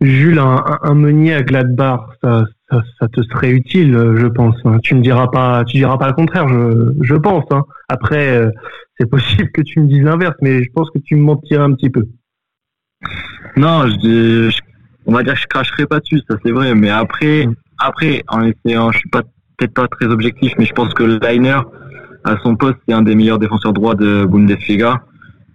Jules, 0.00 0.38
un, 0.38 0.94
meunier 0.94 1.34
à 1.34 1.42
Gladbach, 1.42 2.00
ça, 2.22 2.44
ça, 2.70 3.08
te 3.08 3.22
serait 3.22 3.50
utile, 3.50 3.92
je 4.16 4.26
pense. 4.26 4.56
Hein. 4.64 4.78
Tu 4.82 4.94
ne 4.94 5.02
diras 5.02 5.28
pas, 5.28 5.64
tu 5.64 5.76
diras 5.76 5.98
pas 5.98 6.08
le 6.08 6.14
contraire, 6.14 6.48
je, 6.48 6.92
je 7.00 7.14
pense. 7.14 7.44
Hein. 7.50 7.64
Après, 7.88 8.36
euh, 8.36 8.50
c'est 8.98 9.06
possible 9.10 9.50
que 9.52 9.62
tu 9.62 9.80
me 9.80 9.86
dises 9.86 10.02
l'inverse, 10.02 10.36
mais 10.42 10.62
je 10.62 10.70
pense 10.72 10.90
que 10.90 10.98
tu 10.98 11.16
me 11.16 11.22
mentirais 11.22 11.62
un 11.62 11.72
petit 11.72 11.90
peu. 11.90 12.04
Non, 13.56 13.86
je, 13.86 14.50
on 15.06 15.12
va 15.12 15.22
dire 15.22 15.34
que 15.34 15.40
je 15.40 15.46
cracherai 15.46 15.86
pas 15.86 16.00
dessus, 16.00 16.20
ça 16.28 16.36
c'est 16.44 16.52
vrai. 16.52 16.74
Mais 16.74 16.90
après, 16.90 17.46
après, 17.78 18.22
en 18.28 18.42
essayant, 18.42 18.90
je 18.90 18.98
suis 18.98 19.08
pas 19.10 19.22
peut-être 19.56 19.74
pas 19.74 19.88
très 19.88 20.06
objectif, 20.06 20.52
mais 20.58 20.66
je 20.66 20.72
pense 20.72 20.92
que 20.92 21.04
Liner 21.04 21.60
à 22.24 22.36
son 22.42 22.56
poste, 22.56 22.76
c'est 22.86 22.94
un 22.94 23.02
des 23.02 23.14
meilleurs 23.14 23.38
défenseurs 23.38 23.72
droits 23.72 23.94
de 23.94 24.26
Bundesliga 24.26 25.02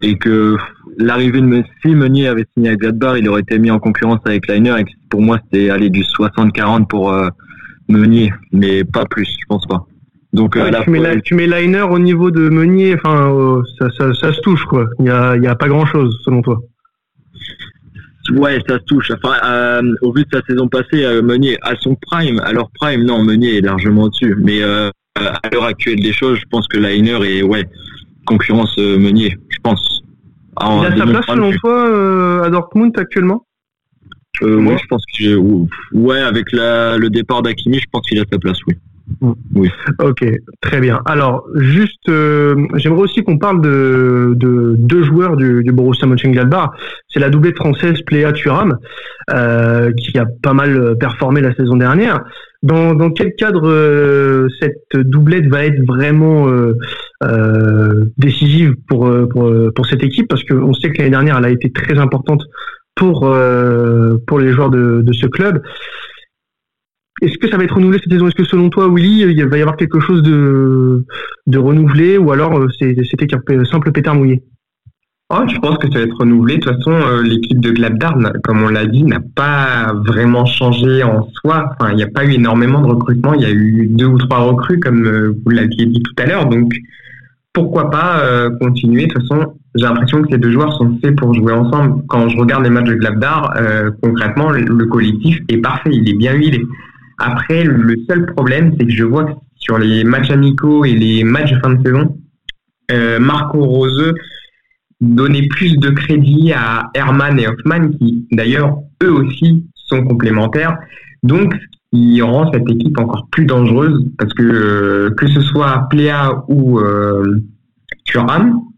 et 0.01 0.17
que 0.17 0.58
l'arrivée 0.98 1.41
de 1.41 1.63
si 1.81 1.96
Meunier 1.96 2.27
avait 2.27 2.46
signé 2.53 2.70
à 2.70 2.75
Gladbach, 2.75 3.17
il 3.20 3.29
aurait 3.29 3.41
été 3.41 3.60
mis 3.60 3.72
en 3.72 3.79
concurrence 3.79 4.20
avec 4.25 4.48
Leiner 4.48 4.75
et 4.79 4.86
pour 5.10 5.22
moi 5.22 5.39
c'était 5.43 5.70
aller 5.70 5.89
du 5.89 6.01
60-40 6.01 6.88
pour 6.88 7.12
euh, 7.12 7.29
Meunier, 7.88 8.34
mais 8.51 8.84
pas 8.84 9.05
plus, 9.05 9.25
je 9.25 9.46
pense 9.48 9.65
pas. 9.67 9.86
Donc 10.34 10.55
euh, 10.55 10.72
tu, 10.84 10.89
mets 10.89 11.22
tu, 11.22 11.36
mets 11.36 11.48
Leiner 11.48 11.81
au 11.81 12.00
niveau 12.00 12.31
de 12.31 12.50
Meunier, 12.50 12.96
enfin 12.96 13.34
euh, 13.34 13.62
ça, 13.77 13.89
ça, 13.98 14.13
ça, 14.13 14.34
se 14.34 14.39
touche 14.41 14.63
quoi. 14.65 14.88
Il 15.00 15.05
y 15.05 15.10
a, 15.10 15.36
y 15.38 15.48
a 15.48 15.55
pas 15.55 15.67
grand 15.67 15.86
chose 15.86 16.17
selon 16.24 16.41
toi. 16.41 16.60
Ouais, 18.36 18.60
ça 18.67 18.77
se 18.77 18.84
touche. 18.86 19.12
Enfin, 19.12 19.81
au 20.01 20.13
vu 20.13 20.24
de 20.24 20.29
sa 20.31 20.41
saison 20.43 20.67
passée, 20.67 21.22
Meunier 21.22 21.58
à 21.63 21.75
son 21.75 21.96
prime, 21.96 22.39
alors 22.46 22.70
prime, 22.79 23.03
non, 23.03 23.24
Meunier 23.24 23.58
est 23.58 23.62
largement 23.62 24.08
dessus. 24.08 24.38
Mais 24.39 24.63
à 24.63 25.50
l'heure 25.51 25.65
actuelle 25.65 26.00
des 26.00 26.13
choses, 26.13 26.39
je 26.39 26.46
pense 26.50 26.67
que 26.67 26.77
Leiner 26.77 27.20
est 27.24 27.41
ouais 27.41 27.67
concurrence 28.25 28.77
Meunier, 28.77 29.37
je 29.49 29.57
pense 29.63 30.01
il 30.59 30.85
a 30.85 30.97
sa 30.97 31.05
place 31.05 31.25
selon 31.27 31.51
toi 31.51 31.87
euh, 31.87 32.43
à 32.43 32.49
Dortmund 32.49 32.97
actuellement? 32.97 33.45
Euh, 34.43 34.57
Moi, 34.59 34.77
je 34.81 34.87
pense 34.87 35.03
que 35.17 35.35
ouais, 35.93 36.21
avec 36.21 36.51
la, 36.51 36.97
le 36.97 37.09
départ 37.09 37.41
d'Akimi, 37.41 37.79
je 37.79 37.85
pense 37.91 38.07
qu'il 38.07 38.19
a 38.19 38.23
sa 38.31 38.39
place, 38.39 38.57
oui. 38.67 38.75
Mm. 39.19 39.31
Oui. 39.55 39.69
Ok, 39.99 40.25
très 40.61 40.79
bien. 40.79 41.01
Alors, 41.05 41.45
juste, 41.55 42.07
euh, 42.09 42.55
j'aimerais 42.75 43.01
aussi 43.01 43.23
qu'on 43.23 43.37
parle 43.37 43.61
de, 43.61 44.33
de 44.35 44.75
deux 44.77 45.03
joueurs 45.03 45.35
du, 45.35 45.63
du 45.63 45.71
Borussia 45.71 46.07
Mönchengladbach. 46.07 46.71
C'est 47.09 47.19
la 47.19 47.29
doublette 47.29 47.57
française 47.57 48.01
Pléa 48.05 48.31
Thuram, 48.31 48.77
euh, 49.31 49.91
qui 49.93 50.17
a 50.17 50.25
pas 50.41 50.53
mal 50.53 50.97
performé 50.97 51.41
la 51.41 51.53
saison 51.53 51.75
dernière. 51.75 52.23
Dans, 52.63 52.93
dans 52.93 53.09
quel 53.09 53.33
cadre 53.35 53.67
euh, 53.67 54.47
cette 54.61 54.95
doublette 54.95 55.47
va 55.47 55.65
être 55.65 55.83
vraiment 55.85 56.47
euh, 56.47 56.73
euh 56.73 56.75
décisive 58.17 58.75
pour, 58.87 59.07
euh, 59.07 59.27
pour, 59.27 59.51
pour 59.75 59.85
cette 59.85 60.03
équipe 60.03 60.27
Parce 60.27 60.43
qu'on 60.43 60.73
sait 60.73 60.89
que 60.89 60.97
l'année 60.99 61.11
dernière, 61.11 61.37
elle 61.37 61.45
a 61.45 61.49
été 61.49 61.71
très 61.71 61.97
importante 61.97 62.43
pour, 62.95 63.19
pour 64.27 64.39
les 64.39 64.51
joueurs 64.51 64.69
de, 64.69 65.11
ce 65.13 65.27
club. 65.27 65.61
Est-ce 67.21 67.37
que 67.37 67.47
ça 67.49 67.57
va 67.57 67.63
être 67.63 67.75
renouvelé 67.75 67.99
cette 67.99 68.11
saison? 68.11 68.27
Est-ce 68.27 68.35
que 68.35 68.43
selon 68.43 68.69
toi, 68.69 68.89
Willy, 68.91 69.21
il 69.21 69.45
va 69.45 69.57
y 69.57 69.61
avoir 69.61 69.77
quelque 69.77 69.99
chose 69.99 70.23
de, 70.23 71.05
de 71.47 71.57
renouvelé 71.57 72.17
ou 72.17 72.31
alors 72.31 72.67
c'était 72.79 73.27
qu'un 73.27 73.65
simple 73.65 73.91
pétard 73.91 74.15
mouillé? 74.15 74.43
Oh, 75.33 75.47
je 75.47 75.57
pense 75.59 75.77
que 75.77 75.89
ça 75.89 75.99
va 75.99 76.05
être 76.05 76.17
renouvelé. 76.17 76.57
De 76.57 76.61
toute 76.61 76.75
façon, 76.75 76.91
euh, 76.91 77.23
l'équipe 77.23 77.61
de 77.61 77.71
Gladbach, 77.71 78.15
comme 78.43 78.63
on 78.63 78.67
l'a 78.67 78.85
dit, 78.85 79.03
n'a 79.03 79.21
pas 79.21 79.93
vraiment 80.05 80.45
changé 80.45 81.03
en 81.03 81.25
soi. 81.35 81.69
Enfin, 81.71 81.91
il 81.91 81.95
n'y 81.95 82.03
a 82.03 82.07
pas 82.07 82.25
eu 82.25 82.33
énormément 82.33 82.81
de 82.81 82.87
recrutement. 82.87 83.33
Il 83.35 83.41
y 83.41 83.45
a 83.45 83.49
eu 83.49 83.87
deux 83.87 84.07
ou 84.07 84.17
trois 84.17 84.39
recrues, 84.39 84.81
comme 84.81 85.05
euh, 85.05 85.33
vous 85.45 85.51
l'aviez 85.51 85.85
dit 85.85 86.03
tout 86.03 86.13
à 86.17 86.25
l'heure. 86.25 86.47
Donc, 86.47 86.73
pourquoi 87.53 87.89
pas 87.89 88.20
euh, 88.22 88.50
continuer 88.60 89.08
De 89.08 89.13
toute 89.13 89.27
façon, 89.27 89.53
j'ai 89.75 89.86
l'impression 89.86 90.22
que 90.22 90.29
ces 90.31 90.38
deux 90.38 90.51
joueurs 90.51 90.74
sont 90.74 90.98
faits 91.01 91.15
pour 91.15 91.34
jouer 91.34 91.53
ensemble. 91.53 92.03
Quand 92.08 92.29
je 92.29 92.38
regarde 92.38 92.63
les 92.63 92.70
matchs 92.70 92.89
de 92.89 92.96
Gladbach, 92.96 93.51
concrètement, 94.01 94.50
le, 94.50 94.86
collectif 94.86 95.39
est 95.50 95.58
parfait. 95.58 95.91
Il 95.93 96.10
est 96.10 96.17
bien 96.17 96.34
huilé. 96.34 96.63
Après, 97.20 97.63
le 97.63 97.96
seul 98.10 98.25
problème, 98.34 98.75
c'est 98.77 98.86
que 98.86 98.91
je 98.91 99.03
vois 99.03 99.25
que 99.25 99.31
sur 99.55 99.77
les 99.77 100.03
matchs 100.03 100.31
amicaux 100.31 100.86
et 100.86 100.93
les 100.93 101.24
matchs 101.24 101.53
de 101.53 101.60
fin 101.60 101.74
de 101.74 101.84
saison, 101.86 102.17
Marco 103.20 103.63
Roseux 103.63 104.13
donner 105.01 105.48
plus 105.48 105.77
de 105.77 105.89
crédit 105.89 106.53
à 106.53 106.89
Herman 106.93 107.38
et 107.39 107.48
Hoffman, 107.48 107.89
qui 107.89 108.27
d'ailleurs 108.31 108.77
eux 109.03 109.12
aussi 109.12 109.65
sont 109.75 110.03
complémentaires. 110.03 110.77
Donc, 111.24 111.53
il 111.91 112.21
rend 112.21 112.51
cette 112.51 112.69
équipe 112.69 112.98
encore 113.00 113.27
plus 113.31 113.45
dangereuse 113.45 114.05
parce 114.17 114.33
que 114.33 114.43
euh, 114.43 115.10
que 115.12 115.27
ce 115.27 115.41
soit 115.41 115.88
Pléa 115.89 116.43
ou 116.48 116.79
euh, 116.79 117.39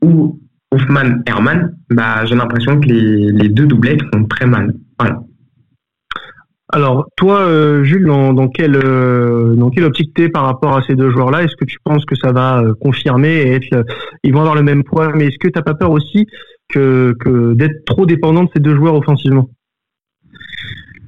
ou 0.02 0.40
Hoffman 0.72 1.22
Herman, 1.28 1.76
bah, 1.90 2.26
j'ai 2.26 2.36
l'impression 2.36 2.80
que 2.80 2.88
les, 2.88 3.32
les 3.32 3.50
deux 3.50 3.66
doublettes 3.66 4.02
font 4.14 4.26
très 4.26 4.46
mal. 4.46 4.74
Voilà. 5.00 5.22
Alors, 6.72 7.08
toi, 7.16 7.42
euh, 7.42 7.84
Jules, 7.84 8.06
dans, 8.06 8.34
dans, 8.34 8.48
quelle, 8.48 8.76
euh, 8.76 9.54
dans 9.56 9.70
quelle 9.70 9.84
optique 9.84 10.14
t'es 10.16 10.30
par 10.30 10.46
rapport 10.46 10.76
à 10.76 10.82
ces 10.82 10.96
deux 10.96 11.12
joueurs-là? 11.12 11.44
Est-ce 11.44 11.56
que 11.56 11.66
tu 11.66 11.78
penses 11.84 12.06
que 12.06 12.16
ça 12.16 12.32
va 12.32 12.64
confirmer 12.82 13.56
et 13.56 13.60
ils 14.24 14.34
vont 14.34 14.40
avoir 14.40 14.56
le 14.56 14.64
même 14.64 14.84
poids 14.84 15.12
Mais 15.14 15.28
est-ce 15.28 15.38
que 15.38 15.48
t'as 15.50 15.62
pas 15.62 15.76
peur 15.76 15.92
aussi 15.92 16.26
que, 16.70 17.16
que 17.20 17.54
d'être 17.54 17.86
trop 17.86 18.08
dépendant 18.08 18.44
de 18.44 18.50
ces 18.56 18.60
deux 18.60 18.76
joueurs 18.76 18.96
offensivement? 18.96 19.50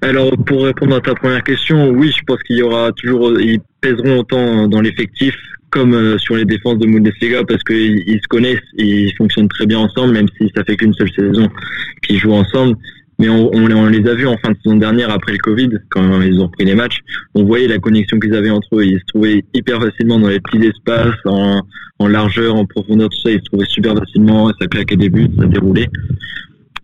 Alors, 0.01 0.31
pour 0.45 0.65
répondre 0.65 0.95
à 0.95 1.01
ta 1.01 1.15
première 1.15 1.43
question, 1.43 1.89
oui, 1.89 2.11
je 2.15 2.23
pense 2.25 2.41
qu'il 2.43 2.57
y 2.57 2.61
aura 2.61 2.91
toujours, 2.91 3.39
ils 3.39 3.59
pèseront 3.81 4.19
autant 4.19 4.67
dans 4.67 4.81
l'effectif 4.81 5.35
comme 5.71 6.17
sur 6.19 6.35
les 6.35 6.45
défenses 6.45 6.77
de 6.77 6.85
Bundesliga 6.85 7.43
parce 7.43 7.63
qu'ils 7.63 8.19
se 8.21 8.27
connaissent, 8.29 8.59
ils 8.77 9.11
fonctionnent 9.17 9.49
très 9.49 9.65
bien 9.65 9.79
ensemble, 9.79 10.13
même 10.13 10.27
si 10.39 10.49
ça 10.55 10.63
fait 10.63 10.77
qu'une 10.77 10.93
seule 10.93 11.11
saison 11.11 11.49
qu'ils 12.01 12.19
jouent 12.19 12.33
ensemble 12.33 12.77
mais 13.19 13.29
on, 13.29 13.87
les 13.87 14.07
a 14.07 14.13
vus 14.13 14.27
en 14.27 14.37
fin 14.37 14.51
de 14.51 14.57
saison 14.63 14.75
dernière 14.75 15.09
après 15.09 15.31
le 15.31 15.37
Covid, 15.37 15.69
quand 15.89 16.21
ils 16.21 16.39
ont 16.41 16.49
pris 16.49 16.65
les 16.65 16.75
matchs, 16.75 16.99
on 17.33 17.45
voyait 17.45 17.67
la 17.67 17.79
connexion 17.79 18.19
qu'ils 18.19 18.35
avaient 18.35 18.49
entre 18.49 18.67
eux. 18.77 18.85
Ils 18.85 18.99
se 18.99 19.05
trouvaient 19.07 19.43
hyper 19.53 19.81
facilement 19.81 20.19
dans 20.19 20.27
les 20.27 20.39
petits 20.39 20.65
espaces, 20.65 21.15
en, 21.25 21.61
en 21.99 22.07
largeur, 22.07 22.55
en 22.55 22.65
profondeur, 22.65 23.09
tout 23.09 23.19
ça. 23.21 23.31
Ils 23.31 23.39
se 23.39 23.45
trouvaient 23.45 23.67
super 23.67 23.95
facilement, 23.95 24.51
ça 24.59 24.67
claquait 24.67 24.97
des 24.97 25.09
buts, 25.09 25.29
ça 25.39 25.45
déroulait. 25.45 25.87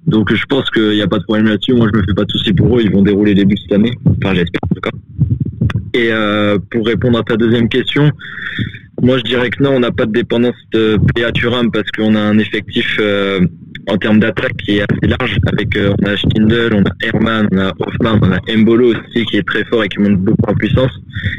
Donc 0.08 0.34
je 0.34 0.46
pense 0.46 0.70
qu'il 0.72 0.91
n'y 0.91 1.01
a 1.01 1.08
pas 1.08 1.20
de 1.20 1.24
problème 1.24 1.48
là-dessus. 1.48 1.74
Moi, 1.74 1.88
je 1.93 2.00
me 2.00 2.03
fais 2.03 2.13
pas 2.13 2.25
de 2.25 2.31
soucis 2.31 2.53
pour 2.53 2.77
eux. 2.77 2.81
Ils 2.84 2.91
vont 2.91 3.01
dérouler 3.01 3.34
les 3.34 3.46
buts 3.46 3.58
cette 3.62 3.74
année. 3.74 3.91
Enfin, 4.05 4.34
j'espère 4.34 4.60
en 4.70 4.75
tout 4.75 4.81
cas. 4.81 4.98
Et 5.93 6.12
euh, 6.12 6.58
pour 6.72 6.86
répondre 6.86 7.20
à 7.20 7.24
ta 7.24 7.36
deuxième 7.36 7.67
question, 7.70 8.12
moi 9.01 9.17
je 9.17 9.24
dirais 9.24 9.50
que 9.50 9.62
non, 9.63 9.72
on 9.72 9.79
n'a 9.79 9.91
pas 9.91 10.05
de 10.05 10.12
dépendance 10.12 10.55
de 10.72 10.98
PA 11.15 11.31
parce 11.74 11.91
qu'on 11.91 12.15
a 12.15 12.20
un 12.20 12.38
effectif 12.38 12.98
euh, 13.00 13.41
en 13.88 13.98
termes 13.98 14.20
d'attaque 14.20 14.55
qui 14.58 14.77
est 14.77 14.81
assez 14.81 15.08
large. 15.08 15.38
Avec 15.51 15.75
euh, 15.75 15.93
on 16.01 16.05
a 16.05 16.17
Stindl, 16.17 16.74
on 16.74 16.84
a 16.84 16.93
Herman, 17.03 17.48
on 17.51 17.58
a 17.58 17.74
Hoffman, 17.79 18.20
on 18.22 18.31
a 18.31 18.58
Mbolo 18.58 18.91
aussi 18.91 19.25
qui 19.25 19.38
est 19.38 19.48
très 19.48 19.63
fort 19.65 19.84
et 19.84 19.89
qui 19.89 20.00
monte 20.00 20.17
beaucoup 20.17 20.50
en 20.50 20.55
puissance. 20.55 20.91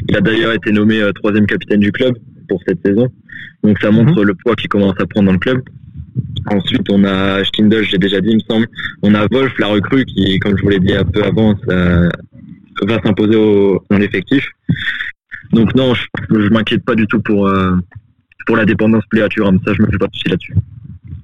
Il 0.09 0.17
a 0.17 0.21
d'ailleurs 0.21 0.53
été 0.53 0.73
nommé 0.73 1.01
euh, 1.01 1.13
troisième 1.13 1.47
capitaine 1.47 1.81
du 1.81 1.93
club 1.93 2.15
pour 2.49 2.61
cette 2.67 2.79
saison. 2.85 3.09
Donc 3.63 3.79
ça 3.81 3.91
montre 3.91 4.21
mhm. 4.21 4.27
le 4.27 4.35
poids 4.35 4.57
qu'il 4.57 4.69
commence 4.69 4.95
à 4.99 5.07
prendre 5.07 5.27
dans 5.27 5.33
le 5.33 5.39
club. 5.39 5.63
Ensuite, 6.47 6.91
on 6.91 7.05
a 7.05 7.43
Stindl, 7.45 7.85
j'ai 7.85 7.99
déjà 7.99 8.21
dit, 8.21 8.31
il 8.31 8.37
me 8.37 8.41
semble. 8.41 8.67
On 9.03 9.15
a 9.15 9.27
Wolf, 9.31 9.53
la 9.59 9.69
recrue, 9.69 10.05
qui, 10.05 10.39
comme 10.41 10.57
je 10.57 10.63
vous 10.63 10.69
l'ai 10.69 10.81
dit 10.81 10.95
un 10.95 11.05
peu 11.05 11.23
avant, 11.23 11.55
va 11.67 13.01
s'imposer 13.03 13.35
dans 13.91 13.99
l'effectif. 13.99 14.45
Donc 15.53 15.75
non, 15.75 15.95
je, 15.95 16.05
je 16.31 16.49
m'inquiète 16.49 16.85
pas 16.85 16.95
du 16.95 17.07
tout 17.07 17.21
pour 17.21 17.47
euh, 17.47 17.77
pour 18.47 18.57
la 18.57 18.65
dépendance 18.65 19.05
pléature. 19.11 19.51
Ça, 19.67 19.73
je 19.75 19.83
me 19.83 19.87
fais 19.89 19.99
pas 19.99 20.07
de 20.07 20.15
soucis 20.15 20.29
là-dessus. 20.29 20.55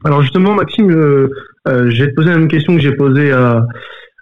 Alors 0.05 0.23
justement, 0.23 0.55
Maxime, 0.55 0.91
euh, 0.91 1.29
euh, 1.67 1.91
te 1.91 2.15
poser 2.15 2.31
la 2.31 2.39
même 2.39 2.49
question 2.49 2.77
que 2.77 2.81
j'ai 2.81 2.93
posée 2.93 3.33
à, 3.33 3.67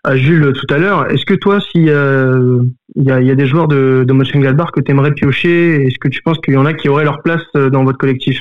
à, 0.04 0.16
Jules 0.16 0.52
tout 0.52 0.74
à 0.74 0.78
l'heure. 0.78 1.10
Est-ce 1.10 1.26
que 1.26 1.34
toi, 1.34 1.60
si 1.60 1.78
il 1.78 1.84
y 1.84 3.10
a, 3.10 3.20
y 3.20 3.30
a, 3.30 3.34
des 3.34 3.46
joueurs 3.46 3.68
de, 3.68 4.04
de 4.06 4.12
Mönchengladbach 4.12 4.70
que 4.70 4.80
tu 4.80 4.92
aimerais 4.92 5.12
piocher. 5.12 5.86
Est-ce 5.86 5.98
que 5.98 6.08
tu 6.08 6.22
penses 6.22 6.38
qu'il 6.38 6.54
y 6.54 6.56
en 6.56 6.64
a 6.64 6.72
qui 6.72 6.88
auraient 6.88 7.04
leur 7.04 7.22
place 7.22 7.44
dans 7.54 7.84
votre 7.84 7.98
collectif? 7.98 8.40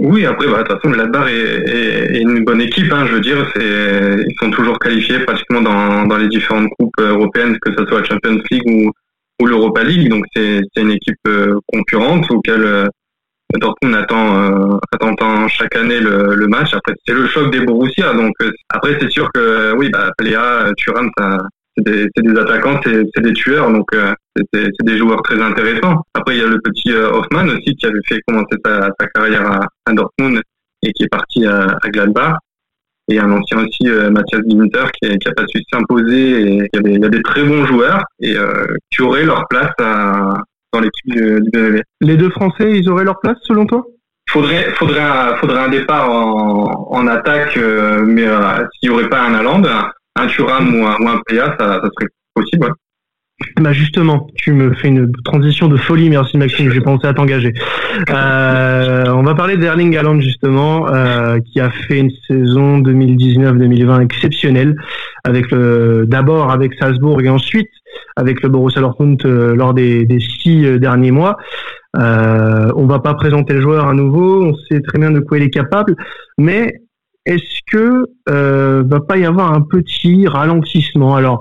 Oui, 0.00 0.26
après, 0.26 0.46
bah, 0.46 0.62
de 0.62 0.68
toute 0.68 0.76
façon, 0.76 0.90
Gladbach 0.90 1.28
est, 1.28 2.16
est, 2.16 2.20
une 2.20 2.44
bonne 2.44 2.60
équipe. 2.60 2.92
Hein, 2.92 3.06
je 3.06 3.14
veux 3.14 3.20
dire, 3.20 3.50
c'est, 3.54 4.24
ils 4.26 4.34
sont 4.40 4.50
toujours 4.50 4.78
qualifiés 4.78 5.20
pratiquement 5.20 5.60
dans, 5.60 6.06
dans 6.06 6.16
les 6.16 6.28
différentes 6.28 6.68
groupes 6.78 6.98
européennes, 6.98 7.58
que 7.60 7.72
ce 7.76 7.86
soit 7.86 8.00
la 8.00 8.06
Champions 8.06 8.40
League 8.50 8.66
ou, 8.66 8.90
ou 9.40 9.46
l'Europa 9.46 9.84
League. 9.84 10.08
Donc, 10.08 10.24
c'est, 10.34 10.60
c'est 10.74 10.82
une 10.82 10.92
équipe 10.92 11.28
concurrente 11.72 12.30
auquel 12.30 12.88
Dortmund 13.58 13.94
attend, 13.96 14.36
euh, 14.36 14.78
attend 14.92 15.48
chaque 15.48 15.74
année 15.76 15.98
le, 15.98 16.34
le, 16.34 16.46
match. 16.46 16.72
Après, 16.74 16.94
c'est 17.06 17.14
le 17.14 17.26
choc 17.26 17.50
des 17.50 17.60
Borussia. 17.60 18.12
Donc, 18.14 18.32
euh, 18.42 18.52
après, 18.68 18.96
c'est 19.00 19.10
sûr 19.10 19.30
que 19.32 19.74
oui, 19.76 19.90
bah, 19.90 20.10
Léa, 20.20 20.70
Thuram, 20.76 21.10
c'est 21.76 21.84
des, 21.84 22.08
des, 22.16 22.40
attaquants, 22.40 22.80
c'est 22.84 23.22
des 23.22 23.32
tueurs. 23.32 23.70
Donc, 23.70 23.86
euh, 23.94 24.12
c'est 24.52 24.70
des 24.82 24.98
joueurs 24.98 25.22
très 25.22 25.40
intéressants. 25.40 26.02
Après, 26.14 26.36
il 26.36 26.40
y 26.40 26.44
a 26.44 26.46
le 26.46 26.60
petit 26.60 26.92
Hoffman 26.92 27.46
aussi 27.46 27.74
qui 27.76 27.86
avait 27.86 28.00
fait 28.06 28.20
commencer 28.26 28.56
sa, 28.64 28.88
sa 28.98 29.06
carrière 29.08 29.50
à, 29.50 29.66
à, 29.86 29.92
Dortmund 29.92 30.40
et 30.82 30.92
qui 30.92 31.04
est 31.04 31.08
parti 31.08 31.46
à, 31.46 31.76
à 31.82 31.88
Gladbach. 31.90 32.36
Et 33.08 33.18
un 33.18 33.32
ancien 33.32 33.58
aussi, 33.58 33.88
Mathias 34.10 34.40
Ginter, 34.48 34.84
qui, 35.00 35.18
qui 35.18 35.28
a 35.28 35.32
pas 35.32 35.44
su 35.48 35.60
s'imposer. 35.72 36.40
Il 36.42 36.68
y, 36.72 36.78
a 36.78 36.80
des, 36.80 36.92
il 36.92 37.00
y, 37.02 37.04
a 37.04 37.08
des, 37.08 37.22
très 37.22 37.42
bons 37.42 37.64
joueurs 37.66 38.04
et 38.20 38.36
qui 38.90 39.02
auraient 39.02 39.24
leur 39.24 39.48
place 39.48 39.72
à, 39.80 40.34
dans 40.72 40.80
l'équipe 40.80 41.06
du, 41.06 41.40
du 41.52 41.82
Les 42.00 42.16
deux 42.16 42.30
Français, 42.30 42.78
ils 42.78 42.88
auraient 42.88 43.04
leur 43.04 43.18
place 43.20 43.38
selon 43.42 43.66
toi? 43.66 43.84
Faudrait, 44.28 44.70
faudrait, 44.76 45.00
un, 45.00 45.34
faudrait 45.36 45.60
un 45.60 45.68
départ 45.68 46.08
en, 46.08 46.88
en 46.88 47.06
attaque, 47.08 47.56
euh, 47.56 48.04
mais 48.04 48.26
euh, 48.26 48.64
s'il 48.72 48.88
n'y 48.88 48.94
aurait 48.94 49.08
pas 49.08 49.22
un 49.22 49.34
Allende, 49.34 49.68
un 50.16 50.26
Thuram 50.26 50.74
ou 50.74 50.86
un, 50.86 50.96
ou 51.00 51.08
un 51.08 51.20
PA, 51.26 51.56
ça, 51.58 51.80
ça 51.80 51.88
serait 51.98 52.10
possible. 52.34 52.64
Ouais. 52.66 52.72
Bah 53.58 53.72
justement, 53.72 54.26
tu 54.34 54.52
me 54.52 54.74
fais 54.74 54.88
une 54.88 55.10
transition 55.24 55.68
de 55.68 55.76
folie, 55.76 56.10
merci 56.10 56.36
Maxime, 56.36 56.70
j'ai 56.70 56.80
pensé 56.80 57.06
à 57.06 57.14
t'engager. 57.14 57.52
Euh, 58.08 59.04
on 59.08 59.22
va 59.22 59.34
parler 59.34 59.56
d'Erling 59.58 59.94
Haaland 59.96 60.20
justement, 60.20 60.88
euh, 60.88 61.38
qui 61.40 61.60
a 61.60 61.70
fait 61.70 61.98
une 61.98 62.10
saison 62.26 62.80
2019-2020 62.80 64.00
exceptionnelle, 64.02 64.74
avec 65.24 65.50
le 65.50 66.06
d'abord 66.08 66.50
avec 66.50 66.72
Salzbourg 66.74 67.20
et 67.20 67.28
ensuite 67.28 67.68
avec 68.16 68.42
le 68.42 68.48
Borussia 68.48 68.80
Dortmund 68.80 69.20
euh, 69.24 69.54
lors 69.54 69.74
des, 69.74 70.06
des, 70.06 70.20
six 70.20 70.64
euh, 70.64 70.78
derniers 70.78 71.10
mois. 71.10 71.36
Euh, 71.96 72.70
on 72.76 72.86
va 72.86 73.00
pas 73.00 73.14
présenter 73.14 73.54
le 73.54 73.60
joueur 73.60 73.86
à 73.86 73.94
nouveau, 73.94 74.44
on 74.44 74.54
sait 74.70 74.80
très 74.80 74.98
bien 74.98 75.10
de 75.10 75.20
quoi 75.20 75.38
il 75.38 75.44
est 75.44 75.50
capable, 75.50 75.96
mais 76.38 76.80
est-ce 77.30 77.60
que 77.70 78.06
euh, 78.28 78.82
va 78.86 79.00
pas 79.00 79.16
y 79.16 79.24
avoir 79.24 79.52
un 79.54 79.60
petit 79.60 80.26
ralentissement? 80.26 81.14
Alors, 81.14 81.40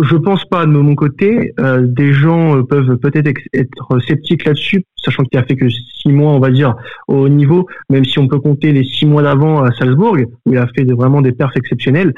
je 0.00 0.14
pense 0.14 0.44
pas 0.44 0.64
de 0.66 0.70
mon 0.70 0.94
côté. 0.94 1.52
Euh, 1.58 1.84
des 1.84 2.12
gens 2.12 2.56
euh, 2.56 2.62
peuvent 2.62 2.96
peut-être 2.98 3.26
être 3.26 3.98
sceptiques 4.06 4.44
là-dessus, 4.44 4.84
sachant 4.94 5.24
qu'il 5.24 5.40
a 5.40 5.42
fait 5.42 5.56
que 5.56 5.68
six 5.68 6.12
mois, 6.12 6.30
on 6.30 6.38
va 6.38 6.50
dire, 6.50 6.76
au 7.08 7.28
niveau, 7.28 7.66
même 7.90 8.04
si 8.04 8.20
on 8.20 8.28
peut 8.28 8.38
compter 8.38 8.70
les 8.70 8.84
six 8.84 9.04
mois 9.04 9.22
d'avant 9.22 9.64
à 9.64 9.72
Salzbourg, 9.72 10.16
où 10.46 10.52
il 10.52 10.58
a 10.58 10.68
fait 10.68 10.84
vraiment 10.84 11.22
des 11.22 11.32
perfs 11.32 11.56
exceptionnels. 11.56 12.14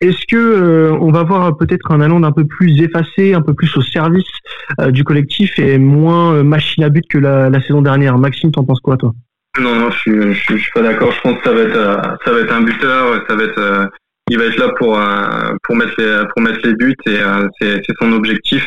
Est-ce 0.00 0.26
que 0.26 0.36
euh, 0.36 0.98
on 1.00 1.12
va 1.12 1.22
voir 1.22 1.56
peut-être 1.56 1.92
un 1.92 2.00
Allende 2.00 2.24
un 2.24 2.32
peu 2.32 2.44
plus 2.44 2.82
effacé, 2.82 3.34
un 3.34 3.40
peu 3.40 3.54
plus 3.54 3.76
au 3.76 3.82
service 3.82 4.32
euh, 4.80 4.90
du 4.90 5.04
collectif 5.04 5.60
et 5.60 5.78
moins 5.78 6.42
machine 6.42 6.82
à 6.82 6.88
but 6.88 7.06
que 7.08 7.18
la, 7.18 7.48
la 7.50 7.62
saison 7.62 7.82
dernière? 7.82 8.18
Maxime, 8.18 8.50
t'en 8.50 8.64
penses 8.64 8.80
quoi, 8.80 8.96
toi? 8.96 9.12
Non, 9.58 9.76
non, 9.76 9.90
je 9.90 9.98
suis, 9.98 10.34
je 10.34 10.56
suis, 10.56 10.70
pas 10.72 10.80
d'accord. 10.80 11.12
Je 11.12 11.20
pense 11.20 11.38
que 11.38 11.44
ça 11.44 11.54
va 11.54 11.60
être, 11.60 12.18
ça 12.24 12.32
va 12.32 12.40
être 12.40 12.52
un 12.52 12.62
buteur, 12.62 13.24
ça 13.28 13.36
va 13.36 13.44
être 13.44 13.90
il 14.30 14.38
va 14.38 14.44
être 14.46 14.56
là 14.56 14.70
pour 14.78 14.98
euh, 14.98 15.54
pour 15.62 15.76
mettre 15.76 15.94
les 15.98 16.24
pour 16.32 16.42
mettre 16.42 16.66
les 16.66 16.74
buts 16.74 16.96
et 17.06 17.18
euh, 17.18 17.48
c'est 17.60 17.82
c'est 17.86 17.94
son 18.00 18.12
objectif. 18.12 18.66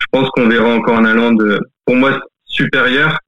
Je 0.00 0.06
pense 0.12 0.28
qu'on 0.30 0.48
verra 0.48 0.68
encore 0.68 0.98
un 0.98 1.04
allant 1.04 1.32
de 1.32 1.58
pour 1.86 1.96
moi 1.96 2.20
supérieur 2.44 3.18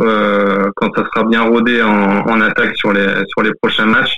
euh, 0.00 0.70
quand 0.76 0.94
ça 0.94 1.04
sera 1.04 1.26
bien 1.26 1.42
rodé 1.42 1.82
en, 1.82 2.20
en 2.20 2.40
attaque 2.40 2.76
sur 2.76 2.92
les 2.92 3.08
sur 3.28 3.42
les 3.42 3.52
prochains 3.60 3.86
matchs. 3.86 4.16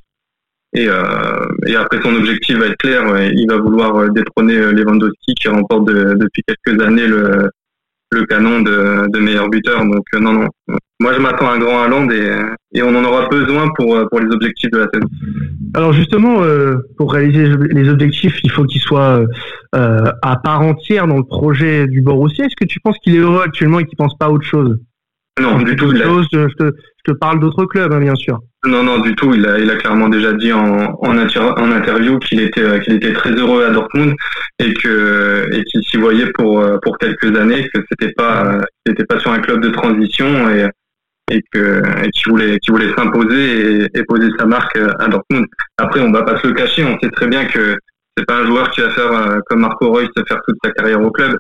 Et, 0.73 0.89
euh, 0.89 1.47
et 1.67 1.75
après 1.77 2.03
son 2.03 2.15
objectif 2.17 2.59
va 2.59 2.67
être 2.67 2.77
clair, 2.77 3.03
il 3.33 3.47
va 3.49 3.57
vouloir 3.57 4.11
détrôner 4.11 4.59
Lewandowski 4.73 5.35
qui 5.35 5.49
remporte 5.49 5.87
depuis 5.87 6.43
quelques 6.47 6.83
années 6.83 7.07
le, 7.07 7.49
le 8.13 8.25
canon 8.25 8.61
de, 8.61 9.11
de 9.11 9.19
meilleur 9.19 9.49
buteur. 9.49 9.81
Donc 9.85 10.05
euh, 10.15 10.21
non, 10.21 10.33
non. 10.33 10.49
Moi, 10.99 11.13
je 11.13 11.21
m'attends 11.21 11.49
à 11.51 11.55
un 11.57 11.59
grand 11.59 11.83
Haaland 11.83 12.09
et, 12.11 12.33
et 12.73 12.83
on 12.83 12.89
en 12.97 13.05
aura 13.05 13.29
besoin 13.29 13.69
pour, 13.77 13.97
euh, 13.97 14.07
pour 14.07 14.21
les 14.21 14.33
objectifs 14.35 14.71
de 14.71 14.79
la 14.79 14.89
saison. 14.93 15.07
Alors 15.75 15.93
justement, 15.93 16.43
euh, 16.43 16.77
pour 16.97 17.13
réaliser 17.13 17.55
les 17.71 17.89
objectifs, 17.91 18.39
il 18.43 18.51
faut 18.51 18.65
qu'il 18.65 18.81
soit 18.81 19.23
euh, 19.75 20.11
à 20.23 20.37
part 20.37 20.63
entière 20.63 21.07
dans 21.07 21.19
le 21.19 21.25
projet 21.25 21.87
du 21.87 22.01
Borussia. 22.01 22.47
Est-ce 22.47 22.57
que 22.57 22.65
tu 22.65 22.81
penses 22.81 22.97
qu'il 23.03 23.15
est 23.15 23.19
heureux 23.19 23.43
actuellement 23.45 23.81
et 23.81 23.85
qu'il 23.85 23.99
pense 23.99 24.17
pas 24.17 24.27
à 24.27 24.31
autre 24.31 24.47
chose? 24.47 24.79
Non, 25.39 25.59
du 25.59 25.77
tout. 25.77 25.95
Chose, 25.95 26.27
je, 26.33 26.47
te, 26.55 26.73
je 27.05 27.13
te 27.13 27.19
parle 27.19 27.41
d'autres 27.41 27.67
clubs, 27.67 27.93
hein, 27.93 28.01
bien 28.01 28.15
sûr. 28.15 28.41
Non, 28.67 28.83
non, 28.83 28.99
du 28.99 29.15
tout. 29.15 29.33
Il 29.33 29.47
a, 29.47 29.59
il 29.59 29.71
a 29.71 29.77
clairement 29.77 30.09
déjà 30.09 30.33
dit 30.33 30.53
en, 30.53 30.99
en, 31.01 31.19
interview 31.19 32.19
qu'il 32.19 32.41
était, 32.41 32.81
qu'il 32.81 32.95
était 32.95 33.13
très 33.13 33.31
heureux 33.31 33.65
à 33.65 33.71
Dortmund 33.71 34.15
et 34.59 34.75
que, 34.75 35.49
et 35.53 35.63
qu'il 35.65 35.83
s'y 35.85 35.97
voyait 35.97 36.31
pour, 36.33 36.65
pour 36.83 36.99
quelques 36.99 37.37
années, 37.37 37.69
que 37.73 37.81
c'était 37.91 38.13
pas, 38.13 38.59
c'était 38.85 39.05
pas 39.05 39.21
sur 39.21 39.31
un 39.31 39.39
club 39.39 39.61
de 39.61 39.69
transition 39.69 40.51
et, 40.51 40.69
et 41.31 41.43
que, 41.53 41.83
et 42.05 42.11
qu'il 42.11 42.31
voulait, 42.31 42.59
qu'il 42.59 42.73
voulait 42.73 42.93
s'imposer 42.97 43.85
et, 43.95 44.05
poser 44.05 44.29
sa 44.39 44.47
marque 44.47 44.77
à 44.77 45.09
Dortmund. 45.09 45.47
Après, 45.79 46.01
on 46.01 46.11
va 46.11 46.23
pas 46.23 46.39
se 46.41 46.49
le 46.49 46.55
cacher. 46.55 46.85
On 46.85 46.99
sait 46.99 47.11
très 47.11 47.29
bien 47.29 47.45
que 47.47 47.77
c'est 48.17 48.27
pas 48.27 48.41
un 48.41 48.47
joueur 48.47 48.71
qui 48.71 48.81
va 48.81 48.91
faire 48.91 49.41
comme 49.47 49.61
Marco 49.61 49.93
Reus, 49.93 50.09
faire 50.27 50.41
toute 50.47 50.57
sa 50.65 50.71
carrière 50.73 51.01
au 51.01 51.11
club. 51.11 51.37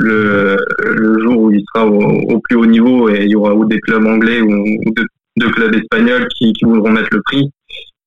Le, 0.00 0.56
le 0.84 1.20
jour 1.22 1.38
où 1.40 1.50
il 1.50 1.64
sera 1.74 1.84
au, 1.84 2.00
au, 2.00 2.38
plus 2.38 2.56
haut 2.56 2.66
niveau 2.66 3.08
et 3.08 3.24
il 3.24 3.30
y 3.30 3.34
aura 3.34 3.52
ou 3.52 3.64
des 3.64 3.80
clubs 3.80 4.06
anglais 4.06 4.40
ou, 4.40 4.52
ou 4.52 4.94
de 4.94 5.04
de 5.38 5.46
clubs 5.48 5.74
espagnols 5.74 6.26
qui, 6.36 6.52
qui 6.52 6.64
voudront 6.64 6.90
mettre 6.90 7.08
le 7.12 7.22
prix, 7.22 7.50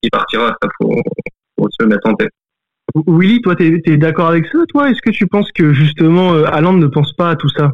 il 0.02 0.10
partira. 0.10 0.56
Ça 0.62 0.68
faut, 0.80 0.94
faut 1.58 1.68
se 1.70 1.86
mettre 1.86 2.08
en 2.08 2.14
tête. 2.14 2.32
Willy, 3.06 3.40
toi, 3.40 3.56
tu 3.56 3.82
es, 3.84 3.96
d'accord 3.96 4.28
avec 4.28 4.46
ça, 4.46 4.58
toi? 4.68 4.90
Est-ce 4.90 5.00
que 5.00 5.10
tu 5.10 5.26
penses 5.26 5.50
que 5.52 5.72
justement 5.72 6.34
euh, 6.34 6.44
Haaland 6.44 6.74
ne 6.74 6.86
pense 6.86 7.12
pas 7.14 7.30
à 7.30 7.36
tout 7.36 7.48
ça? 7.48 7.72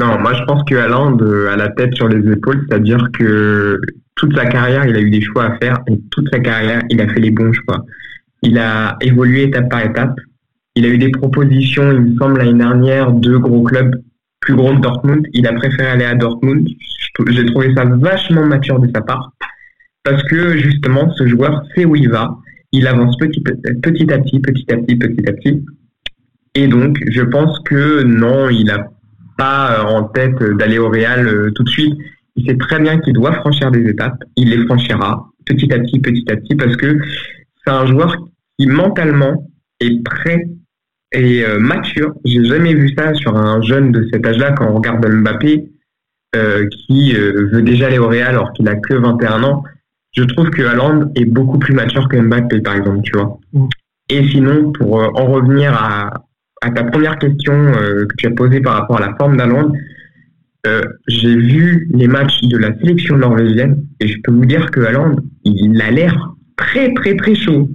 Non, 0.00 0.18
moi 0.18 0.34
je 0.34 0.42
pense 0.44 0.64
que 0.64 0.74
Haaland 0.74 1.18
euh, 1.20 1.52
a 1.52 1.56
la 1.56 1.68
tête 1.68 1.94
sur 1.94 2.08
les 2.08 2.32
épaules, 2.32 2.66
c'est-à-dire 2.68 3.06
que 3.16 3.80
toute 4.16 4.36
sa 4.36 4.46
carrière, 4.46 4.86
il 4.86 4.96
a 4.96 5.00
eu 5.00 5.10
des 5.10 5.20
choix 5.20 5.44
à 5.44 5.58
faire 5.58 5.78
et 5.86 6.00
toute 6.10 6.28
sa 6.32 6.40
carrière, 6.40 6.82
il 6.90 7.00
a 7.00 7.06
fait 7.06 7.20
les 7.20 7.30
bons 7.30 7.52
choix. 7.52 7.84
Il 8.42 8.58
a 8.58 8.96
évolué 9.00 9.44
étape 9.44 9.70
par 9.70 9.84
étape. 9.84 10.18
Il 10.74 10.84
a 10.84 10.88
eu 10.88 10.98
des 10.98 11.10
propositions, 11.10 11.92
il 11.92 12.00
me 12.00 12.18
semble, 12.18 12.38
l'année 12.38 12.58
dernière, 12.58 13.12
de 13.12 13.36
gros 13.36 13.62
clubs 13.62 13.94
plus 14.44 14.54
Dortmund. 14.54 15.26
Il 15.32 15.46
a 15.46 15.52
préféré 15.52 15.88
aller 15.88 16.04
à 16.04 16.14
Dortmund. 16.14 16.68
J'ai 17.28 17.46
trouvé 17.46 17.74
ça 17.74 17.84
vachement 17.84 18.46
mature 18.46 18.78
de 18.78 18.88
sa 18.94 19.00
part. 19.00 19.32
Parce 20.02 20.22
que 20.24 20.56
justement, 20.58 21.10
ce 21.14 21.26
joueur 21.26 21.64
sait 21.74 21.84
où 21.84 21.96
il 21.96 22.10
va. 22.10 22.36
Il 22.72 22.86
avance 22.86 23.16
petit, 23.16 23.40
petit 23.40 24.12
à 24.12 24.18
petit, 24.18 24.40
petit 24.40 24.66
à 24.70 24.76
petit, 24.76 24.96
petit 24.96 25.28
à 25.28 25.32
petit. 25.32 25.64
Et 26.54 26.68
donc, 26.68 26.98
je 27.10 27.22
pense 27.22 27.58
que 27.60 28.02
non, 28.02 28.48
il 28.50 28.66
n'a 28.66 28.90
pas 29.38 29.84
en 29.84 30.04
tête 30.04 30.40
d'aller 30.58 30.78
au 30.78 30.88
Real 30.88 31.26
euh, 31.26 31.50
tout 31.54 31.64
de 31.64 31.68
suite. 31.68 31.94
Il 32.36 32.46
sait 32.46 32.56
très 32.56 32.80
bien 32.80 32.98
qu'il 32.98 33.12
doit 33.14 33.32
franchir 33.32 33.70
des 33.70 33.88
étapes. 33.88 34.18
Il 34.36 34.50
les 34.50 34.64
franchira 34.66 35.26
petit 35.46 35.72
à 35.72 35.78
petit, 35.78 36.00
petit 36.00 36.24
à 36.30 36.36
petit, 36.36 36.54
parce 36.54 36.76
que 36.76 36.98
c'est 37.64 37.72
un 37.72 37.86
joueur 37.86 38.16
qui 38.58 38.66
mentalement 38.66 39.50
est 39.80 40.02
prêt 40.04 40.48
et 41.14 41.44
euh, 41.44 41.58
mature. 41.58 42.12
J'ai 42.24 42.44
jamais 42.44 42.74
vu 42.74 42.92
ça 42.96 43.14
sur 43.14 43.36
un 43.36 43.62
jeune 43.62 43.92
de 43.92 44.06
cet 44.12 44.26
âge-là 44.26 44.52
quand 44.52 44.68
on 44.68 44.74
regarde 44.74 45.06
Mbappé 45.06 45.70
euh, 46.34 46.66
qui 46.68 47.14
euh, 47.14 47.48
veut 47.52 47.62
déjà 47.62 47.86
aller 47.86 47.98
au 47.98 48.08
Real 48.08 48.28
alors 48.28 48.52
qu'il 48.52 48.68
a 48.68 48.74
que 48.74 48.94
21 48.94 49.44
ans. 49.44 49.62
Je 50.12 50.24
trouve 50.24 50.50
que 50.50 50.62
Haaland 50.62 51.10
est 51.14 51.24
beaucoup 51.24 51.58
plus 51.58 51.74
mature 51.74 52.08
que 52.08 52.16
Mbappé 52.16 52.60
par 52.60 52.74
exemple, 52.74 53.02
tu 53.02 53.12
vois. 53.12 53.38
Mm. 53.52 53.66
Et 54.10 54.28
sinon, 54.28 54.72
pour 54.72 55.00
euh, 55.00 55.08
en 55.14 55.26
revenir 55.26 55.72
à, 55.74 56.12
à, 56.60 56.70
ta 56.70 56.84
première 56.84 57.18
question 57.18 57.54
euh, 57.54 58.06
que 58.06 58.16
tu 58.18 58.26
as 58.26 58.32
posée 58.32 58.60
par 58.60 58.74
rapport 58.74 58.96
à 58.96 59.06
la 59.06 59.14
forme 59.16 59.36
d'Haaland, 59.36 59.72
j'ai 61.06 61.36
vu 61.36 61.90
les 61.92 62.08
matchs 62.08 62.40
de 62.40 62.56
la 62.56 62.74
sélection 62.78 63.18
norvégienne 63.18 63.84
et 64.00 64.08
je 64.08 64.16
peux 64.24 64.32
vous 64.32 64.46
dire 64.46 64.70
que 64.70 64.80
Haaland, 64.80 65.16
il 65.44 65.80
a 65.82 65.90
l'air 65.90 66.34
très 66.56 66.94
très 66.94 67.16
très 67.16 67.34
chaud. 67.34 67.68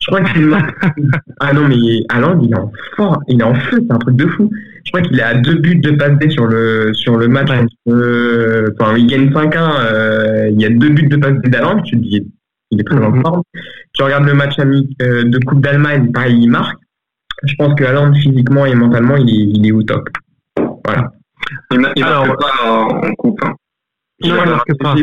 Je 0.00 0.06
crois 0.08 0.20
qu'il 0.22 0.50
ah 1.40 1.52
non 1.52 1.68
mais 1.68 1.76
Haaland 2.10 2.40
il 2.42 2.52
est 2.52 2.58
en 2.58 2.70
fort, 2.96 3.18
il 3.28 3.40
est 3.40 3.44
en 3.44 3.54
feu, 3.54 3.78
c'est 3.80 3.92
un 3.92 3.98
truc 3.98 4.16
de 4.16 4.26
fou. 4.26 4.50
Je 4.84 4.92
crois 4.92 5.02
qu'il 5.02 5.18
est 5.18 5.22
à 5.22 5.34
deux 5.34 5.56
buts 5.56 5.76
de 5.76 5.90
passe 5.90 6.16
D 6.18 6.30
sur 6.30 6.46
le 6.46 6.92
sur 6.94 7.16
le 7.16 7.26
match. 7.26 7.50
Euh, 7.88 8.70
enfin, 8.78 8.96
il 8.96 9.06
gagne 9.06 9.30
5-1. 9.30 9.80
Euh, 9.80 10.48
il 10.50 10.60
y 10.60 10.64
a 10.64 10.70
deux 10.70 10.90
buts 10.90 11.08
de 11.08 11.16
passe 11.16 11.34
D 11.42 11.50
d'Haaland. 11.50 11.82
Tu 11.82 11.96
te 11.96 12.02
dis, 12.02 12.24
il 12.70 12.80
est 12.80 12.84
très 12.84 12.96
en 12.96 13.10
mhm. 13.10 13.22
forme. 13.22 13.42
Tu 13.94 14.02
regardes 14.02 14.26
le 14.26 14.34
match 14.34 14.58
ami 14.58 14.88
euh, 15.02 15.24
de 15.24 15.38
Coupe 15.38 15.60
d'Allemagne, 15.60 16.12
pareil, 16.12 16.38
il 16.40 16.48
marque. 16.48 16.78
Je 17.42 17.54
pense 17.56 17.74
que 17.74 17.84
Haaland 17.84 18.14
physiquement 18.14 18.64
et 18.64 18.74
mentalement, 18.74 19.16
il 19.16 19.28
est 19.28 19.58
il 19.58 19.66
est 19.66 19.72
au 19.72 19.82
top. 19.82 20.08
Voilà. 20.84 21.10
Il, 21.72 21.80
marque 21.80 22.00
pas 22.00 22.22
en, 22.64 23.00
coupe. 23.18 23.40
Hein. 23.44 23.54
Non, 24.24 24.36
il 24.44 24.50
marque 24.50 24.78
pas. 24.78 24.94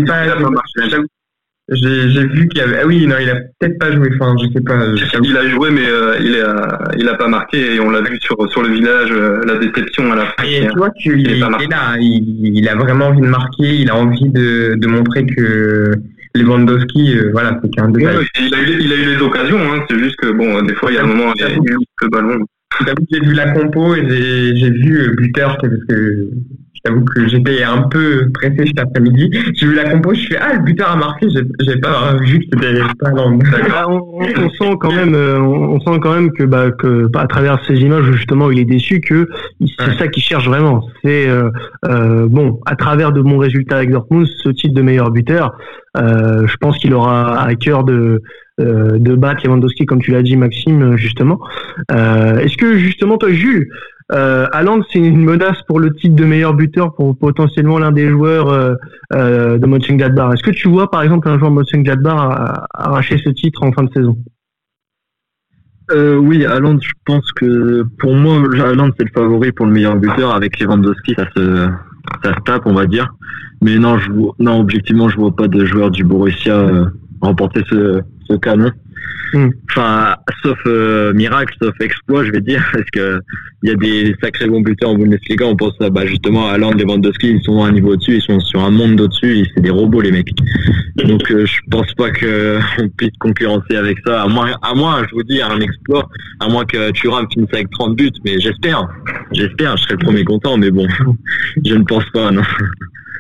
J'ai 1.70 2.28
vu 2.28 2.48
qu'il 2.50 2.60
y 2.60 2.62
avait. 2.62 2.80
Ah 2.82 2.86
oui, 2.86 3.08
non, 3.08 3.16
il 3.22 3.30
a 3.30 3.36
peut-être 3.36 3.80
pas 3.80 3.92
joué. 3.92 4.10
Enfin, 4.20 4.36
je 4.42 4.48
sais 4.52 4.62
pas. 4.62 4.86
Il 5.24 5.38
a 5.38 5.48
joué, 5.48 5.72
mais 5.72 5.88
euh, 5.88 6.18
il 6.20 6.36
a, 6.42 6.92
il 6.98 7.08
a 7.08 7.14
pas 7.14 7.30
marqué. 7.30 7.76
Et 7.76 7.80
on 7.80 7.90
l'a 7.90 8.02
vu 8.02 8.20
sur 8.20 8.36
sur 8.52 8.64
le 8.64 8.70
village, 8.70 9.10
euh, 9.12 9.42
la 9.46 9.56
déception 9.56 10.12
à 10.12 10.16
la 10.16 10.26
fin. 10.26 10.44
Et 10.44 10.68
tu 10.68 10.78
vois 10.78 10.90
qu'il 10.90 11.20
il 11.22 11.32
est, 11.32 11.40
là. 11.40 11.96
Il, 12.00 12.58
il, 12.58 12.68
a 12.68 12.76
vraiment 12.76 13.08
envie 13.08 13.22
de 13.22 13.28
marquer. 13.28 13.76
Il 13.76 13.90
a 13.90 13.96
envie 13.96 14.30
de, 14.30 14.76
de 14.76 14.88
montrer 14.88 15.26
que 15.26 15.94
Lewandowski, 16.36 17.18
euh, 17.18 17.30
voilà, 17.32 17.58
c'est 17.64 17.70
qu'un 17.70 17.90
il, 17.98 18.08
a 18.08 18.14
eu, 18.14 18.28
il 18.82 18.92
a 18.92 18.96
eu 18.98 19.16
les 19.16 19.22
occasions. 19.22 19.60
Hein. 19.60 19.86
C'est 19.90 19.98
juste 19.98 20.18
que 20.18 20.32
bon, 20.32 20.62
des 20.64 20.76
fois, 20.76 20.92
il 20.92 20.96
y 20.96 20.98
a 20.98 21.04
un 21.04 21.08
moment, 21.08 21.32
il 21.38 21.44
eu 21.44 21.78
le 22.02 22.08
ballon. 22.10 22.46
J'ai 23.10 23.20
vu 23.22 23.34
la 23.34 23.52
compo 23.52 23.96
et 23.96 24.04
j'ai 24.58 24.70
vu 24.70 25.16
buteur 25.16 25.58
parce 25.62 25.86
que 25.88 26.28
J'avoue 26.86 27.06
que 27.06 27.28
j'étais 27.30 27.64
un 27.64 27.84
peu 27.84 28.30
pressé 28.34 28.66
cet 28.68 28.80
après-midi. 28.80 29.32
J'ai 29.56 29.68
vu 29.68 29.74
la 29.74 29.90
compo, 29.90 30.14
je 30.14 30.28
fais 30.28 30.38
ah 30.38 30.54
le 30.54 30.64
buteur 30.64 30.92
a 30.92 30.98
marqué, 30.98 31.28
j'ai 31.30 31.78
pas 31.78 32.16
vu 32.20 32.40
que 32.40 32.46
c'était 32.52 32.82
pas 33.00 33.12
dans. 33.12 33.40
Ah, 33.74 33.88
on, 33.90 34.20
on, 34.20 34.50
sent 34.50 34.78
quand 34.82 34.92
même, 34.92 35.16
euh, 35.16 35.40
on 35.40 35.80
sent 35.80 36.00
quand 36.02 36.14
même 36.14 36.32
que 36.32 36.44
bah 36.44 36.72
que 36.72 37.08
à 37.16 37.26
travers 37.28 37.64
ces 37.68 37.76
images 37.76 38.12
justement 38.12 38.52
il 38.52 38.60
est 38.60 38.66
déçu 38.66 39.00
que 39.00 39.30
c'est 39.80 39.98
ça 39.98 40.10
qu'il 40.10 40.24
cherche 40.24 40.46
vraiment. 40.46 40.86
C'est 41.02 41.30
euh, 41.30 41.50
euh, 41.86 42.28
bon 42.28 42.60
à 42.66 42.76
travers 42.76 43.14
de 43.14 43.22
bons 43.22 43.38
résultats 43.38 43.78
avec 43.78 43.90
Dortmund, 43.90 44.28
ce 44.44 44.50
titre 44.50 44.74
de 44.74 44.82
meilleur 44.82 45.10
buteur, 45.10 45.56
euh, 45.96 46.46
je 46.48 46.58
pense 46.58 46.78
qu'il 46.80 46.94
aura 46.94 47.42
à 47.42 47.56
cœur 47.56 47.86
de 47.86 48.22
euh, 48.60 49.00
de 49.00 49.16
battre 49.16 49.42
Lewandowski 49.46 49.86
comme 49.86 50.02
tu 50.02 50.12
l'as 50.12 50.22
dit 50.22 50.38
Maxime 50.38 50.96
justement. 50.96 51.40
Euh, 51.92 52.38
Est-ce 52.38 52.56
que 52.58 52.78
justement 52.78 53.18
toi 53.18 53.32
Jules 53.32 53.68
euh, 54.12 54.48
c'est 54.92 55.00
une 55.00 55.24
menace 55.24 55.62
pour 55.68 55.80
le 55.80 55.94
titre 55.94 56.16
de 56.16 56.26
meilleur 56.26 56.54
buteur 56.54 56.94
pour 56.94 57.18
potentiellement 57.18 57.80
l'un 57.80 57.92
des 57.92 58.10
joueurs 58.10 58.50
euh, 58.50 58.76
euh, 59.14 59.58
de. 59.58 60.34
Est-ce 60.34 60.44
que 60.44 60.52
tu 60.52 60.68
vois 60.68 60.92
par 60.92 61.04
exemple 61.04 61.30
un 61.30 61.40
joueur 61.40 61.52
Mönchengladbach 61.52 62.68
arracher 62.74 63.18
ce 63.24 63.30
titre 63.30 63.64
en 63.64 63.72
fin 63.72 63.84
de 63.84 63.92
saison? 63.94 64.18
Euh, 65.92 66.16
oui, 66.16 66.46
Haaland, 66.46 66.80
je 66.82 66.92
pense 67.06 67.32
que 67.34 67.86
pour 68.00 68.14
moi, 68.14 68.42
Haaland 68.58 68.90
c'est 68.98 69.06
le 69.06 69.12
favori 69.14 69.52
pour 69.52 69.66
le 69.66 69.74
meilleur 69.74 69.96
buteur 69.96 70.34
avec 70.34 70.60
Lewandowski, 70.60 71.14
ça 71.16 71.26
se, 71.36 71.70
ça 72.24 72.34
se 72.34 72.40
tape, 72.46 72.64
on 72.66 72.74
va 72.74 72.86
dire. 72.86 73.14
Mais 73.62 73.78
non, 73.78 73.98
je 73.98 74.10
non, 74.40 74.60
objectivement, 74.60 75.10
je 75.10 75.18
vois 75.18 75.36
pas 75.36 75.48
de 75.48 75.66
joueur 75.66 75.92
du 75.92 76.04
Borussia 76.04 76.56
euh, 76.56 76.86
remporter 77.22 77.64
ce 77.70 78.36
canon. 78.38 78.72
Hmm. 79.34 79.50
Enfin, 79.72 80.16
sauf 80.44 80.60
euh, 80.68 81.12
miracle, 81.14 81.56
sauf 81.60 81.74
exploit, 81.82 82.24
je 82.24 82.32
vais 82.32 82.42
dire, 82.42 82.64
parce 82.74 82.90
que 82.92 83.20
il 83.64 83.70
y 83.70 83.72
a 83.72 83.76
des 83.76 84.16
sacrés 84.22 84.48
bons 84.48 84.62
buteurs 84.62 84.92
en 84.92 84.96
Bundesliga. 84.96 85.46
On 85.46 85.56
pense 85.56 85.74
bah, 85.80 86.06
justement 86.06 86.50
à 86.50 86.58
Land, 86.58 86.74
Lewandowski, 86.74 87.32
ils 87.32 87.44
sont 87.44 87.64
à 87.64 87.70
un 87.70 87.72
niveau 87.72 87.94
au-dessus, 87.94 88.18
ils 88.18 88.22
sont 88.22 88.40
sur 88.42 88.62
un 88.62 88.70
monde 88.70 88.98
d'au-dessus, 88.98 89.48
c'est 89.56 89.62
des 89.62 89.72
robots 89.72 90.02
les 90.02 90.12
mecs. 90.12 90.30
Donc 90.98 91.32
euh, 91.32 91.46
je 91.48 91.60
pense 91.72 91.92
pas 91.96 92.12
que 92.12 92.60
on 92.80 92.90
puisse 92.90 93.18
concurrencer 93.20 93.76
avec 93.76 93.98
ça. 94.06 94.22
À 94.22 94.28
moins, 94.28 94.52
à 94.62 94.76
moins, 94.76 95.04
je 95.10 95.16
vous 95.16 95.24
dis, 95.24 95.42
un 95.42 95.60
exploit, 95.62 96.08
à 96.40 96.48
moins 96.48 96.66
que 96.66 96.92
Thuram 96.92 97.26
finisse 97.34 97.50
avec 97.54 97.72
30 97.72 97.96
buts, 97.96 98.12
mais 98.24 98.40
j'espère, 98.40 98.88
j'espère, 99.32 99.78
je 99.78 99.84
serai 99.84 99.94
le 99.94 100.06
premier 100.06 100.24
content, 100.24 100.58
mais 100.58 100.70
bon, 100.70 100.88
je 101.66 101.74
ne 101.74 101.84
pense 101.84 102.06
pas, 102.14 102.30
non. 102.30 102.44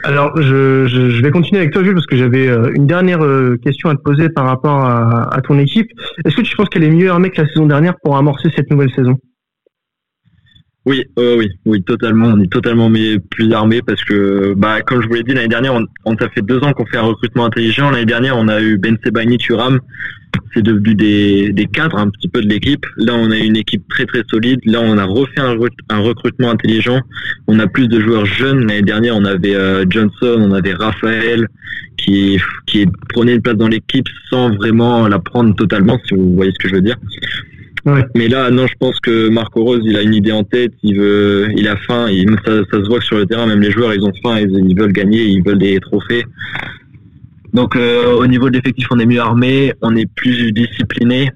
Alors, 0.05 0.33
je, 0.41 1.21
vais 1.21 1.31
continuer 1.31 1.61
avec 1.61 1.71
toi, 1.71 1.81
Jules, 1.81 1.93
parce 1.93 2.05
que 2.05 2.17
j'avais 2.17 2.49
euh, 2.49 2.73
une 2.73 2.85
dernière 2.85 3.23
euh, 3.23 3.57
question 3.63 3.89
à 3.89 3.95
te 3.95 4.01
poser 4.01 4.27
par 4.27 4.45
rapport 4.45 4.83
à, 4.83 5.39
ton 5.43 5.57
équipe. 5.57 5.89
Est-ce 6.25 6.35
que 6.35 6.41
tu 6.41 6.55
penses 6.57 6.67
qu'elle 6.67 6.83
est 6.83 6.91
mieux 6.91 7.09
armée 7.09 7.29
que 7.29 7.41
la 7.41 7.47
saison 7.47 7.65
dernière 7.65 7.95
pour 8.03 8.17
amorcer 8.17 8.49
cette 8.53 8.69
nouvelle 8.69 8.91
saison? 8.93 9.17
Oui, 10.85 11.05
euh, 11.17 11.37
oui, 11.37 11.47
oui, 11.65 11.81
totalement. 11.83 12.27
On 12.27 12.41
est 12.41 12.51
totalement 12.51 12.91
plus 13.29 13.53
armé 13.53 13.81
parce 13.81 14.03
que, 14.03 14.53
bah, 14.57 14.81
comme 14.81 15.01
je 15.01 15.07
vous 15.07 15.13
l'ai 15.13 15.23
dit 15.23 15.33
l'année 15.33 15.47
dernière, 15.47 15.73
on, 15.73 15.85
on 16.03 16.17
fait 16.17 16.41
deux 16.41 16.59
ans 16.59 16.73
qu'on 16.73 16.85
fait 16.85 16.97
un 16.97 17.03
recrutement 17.03 17.45
intelligent. 17.45 17.89
L'année 17.89 18.05
dernière, 18.05 18.37
on 18.37 18.49
a 18.49 18.61
eu 18.61 18.77
Ben 18.77 18.97
Sebaini, 19.01 19.37
Turam, 19.37 19.79
c'est 20.53 20.61
devenu 20.61 20.95
des, 20.95 21.51
des, 21.51 21.65
cadres 21.65 21.97
un 21.97 22.09
petit 22.09 22.27
peu 22.27 22.41
de 22.41 22.47
l'équipe. 22.47 22.85
Là, 22.97 23.13
on 23.15 23.31
a 23.31 23.37
une 23.37 23.57
équipe 23.57 23.87
très 23.89 24.05
très 24.05 24.23
solide. 24.29 24.59
Là, 24.65 24.79
on 24.81 24.97
a 24.97 25.05
refait 25.05 25.41
un, 25.41 25.57
un 25.89 25.99
recrutement 25.99 26.51
intelligent. 26.51 26.99
On 27.47 27.59
a 27.59 27.67
plus 27.67 27.87
de 27.87 27.99
joueurs 27.99 28.25
jeunes. 28.25 28.67
L'année 28.67 28.81
dernière, 28.81 29.15
on 29.15 29.25
avait 29.25 29.55
euh, 29.55 29.85
Johnson, 29.89 30.37
on 30.39 30.51
avait 30.51 30.73
Raphaël 30.73 31.47
qui, 31.97 32.39
qui 32.67 32.85
prenait 33.09 33.35
une 33.35 33.41
place 33.41 33.57
dans 33.57 33.67
l'équipe 33.67 34.07
sans 34.29 34.55
vraiment 34.55 35.07
la 35.07 35.19
prendre 35.19 35.55
totalement, 35.55 35.99
si 36.07 36.15
vous 36.15 36.33
voyez 36.35 36.51
ce 36.51 36.59
que 36.59 36.69
je 36.69 36.75
veux 36.75 36.81
dire. 36.81 36.97
Ouais. 37.85 38.05
Mais 38.15 38.29
là, 38.29 38.49
non, 38.49 38.65
je 38.65 38.75
pense 38.79 38.97
que 39.01 39.27
Marco 39.27 39.61
Rose, 39.61 39.81
il 39.83 39.97
a 39.97 40.01
une 40.01 40.13
idée 40.13 40.31
en 40.31 40.43
tête, 40.43 40.71
il 40.83 40.97
veut, 40.97 41.47
il 41.55 41.67
a 41.67 41.75
faim, 41.75 42.07
il, 42.09 42.29
ça, 42.45 42.63
ça, 42.71 42.81
se 42.81 42.87
voit 42.87 42.99
que 42.99 43.05
sur 43.05 43.17
le 43.17 43.25
terrain, 43.25 43.45
même 43.45 43.59
les 43.59 43.71
joueurs, 43.71 43.93
ils 43.93 44.03
ont 44.03 44.13
faim, 44.23 44.39
ils, 44.39 44.69
ils 44.69 44.77
veulent 44.77 44.93
gagner, 44.93 45.25
ils 45.25 45.43
veulent 45.43 45.59
des 45.59 45.79
trophées. 45.81 46.23
Donc 47.53 47.75
euh, 47.75 48.15
au 48.15 48.25
niveau 48.27 48.49
de 48.49 48.55
l'effectif, 48.55 48.87
on 48.91 48.99
est 48.99 49.05
mieux 49.05 49.21
armé, 49.21 49.73
on 49.81 49.95
est 49.95 50.11
plus 50.15 50.51
discipliné, 50.51 51.31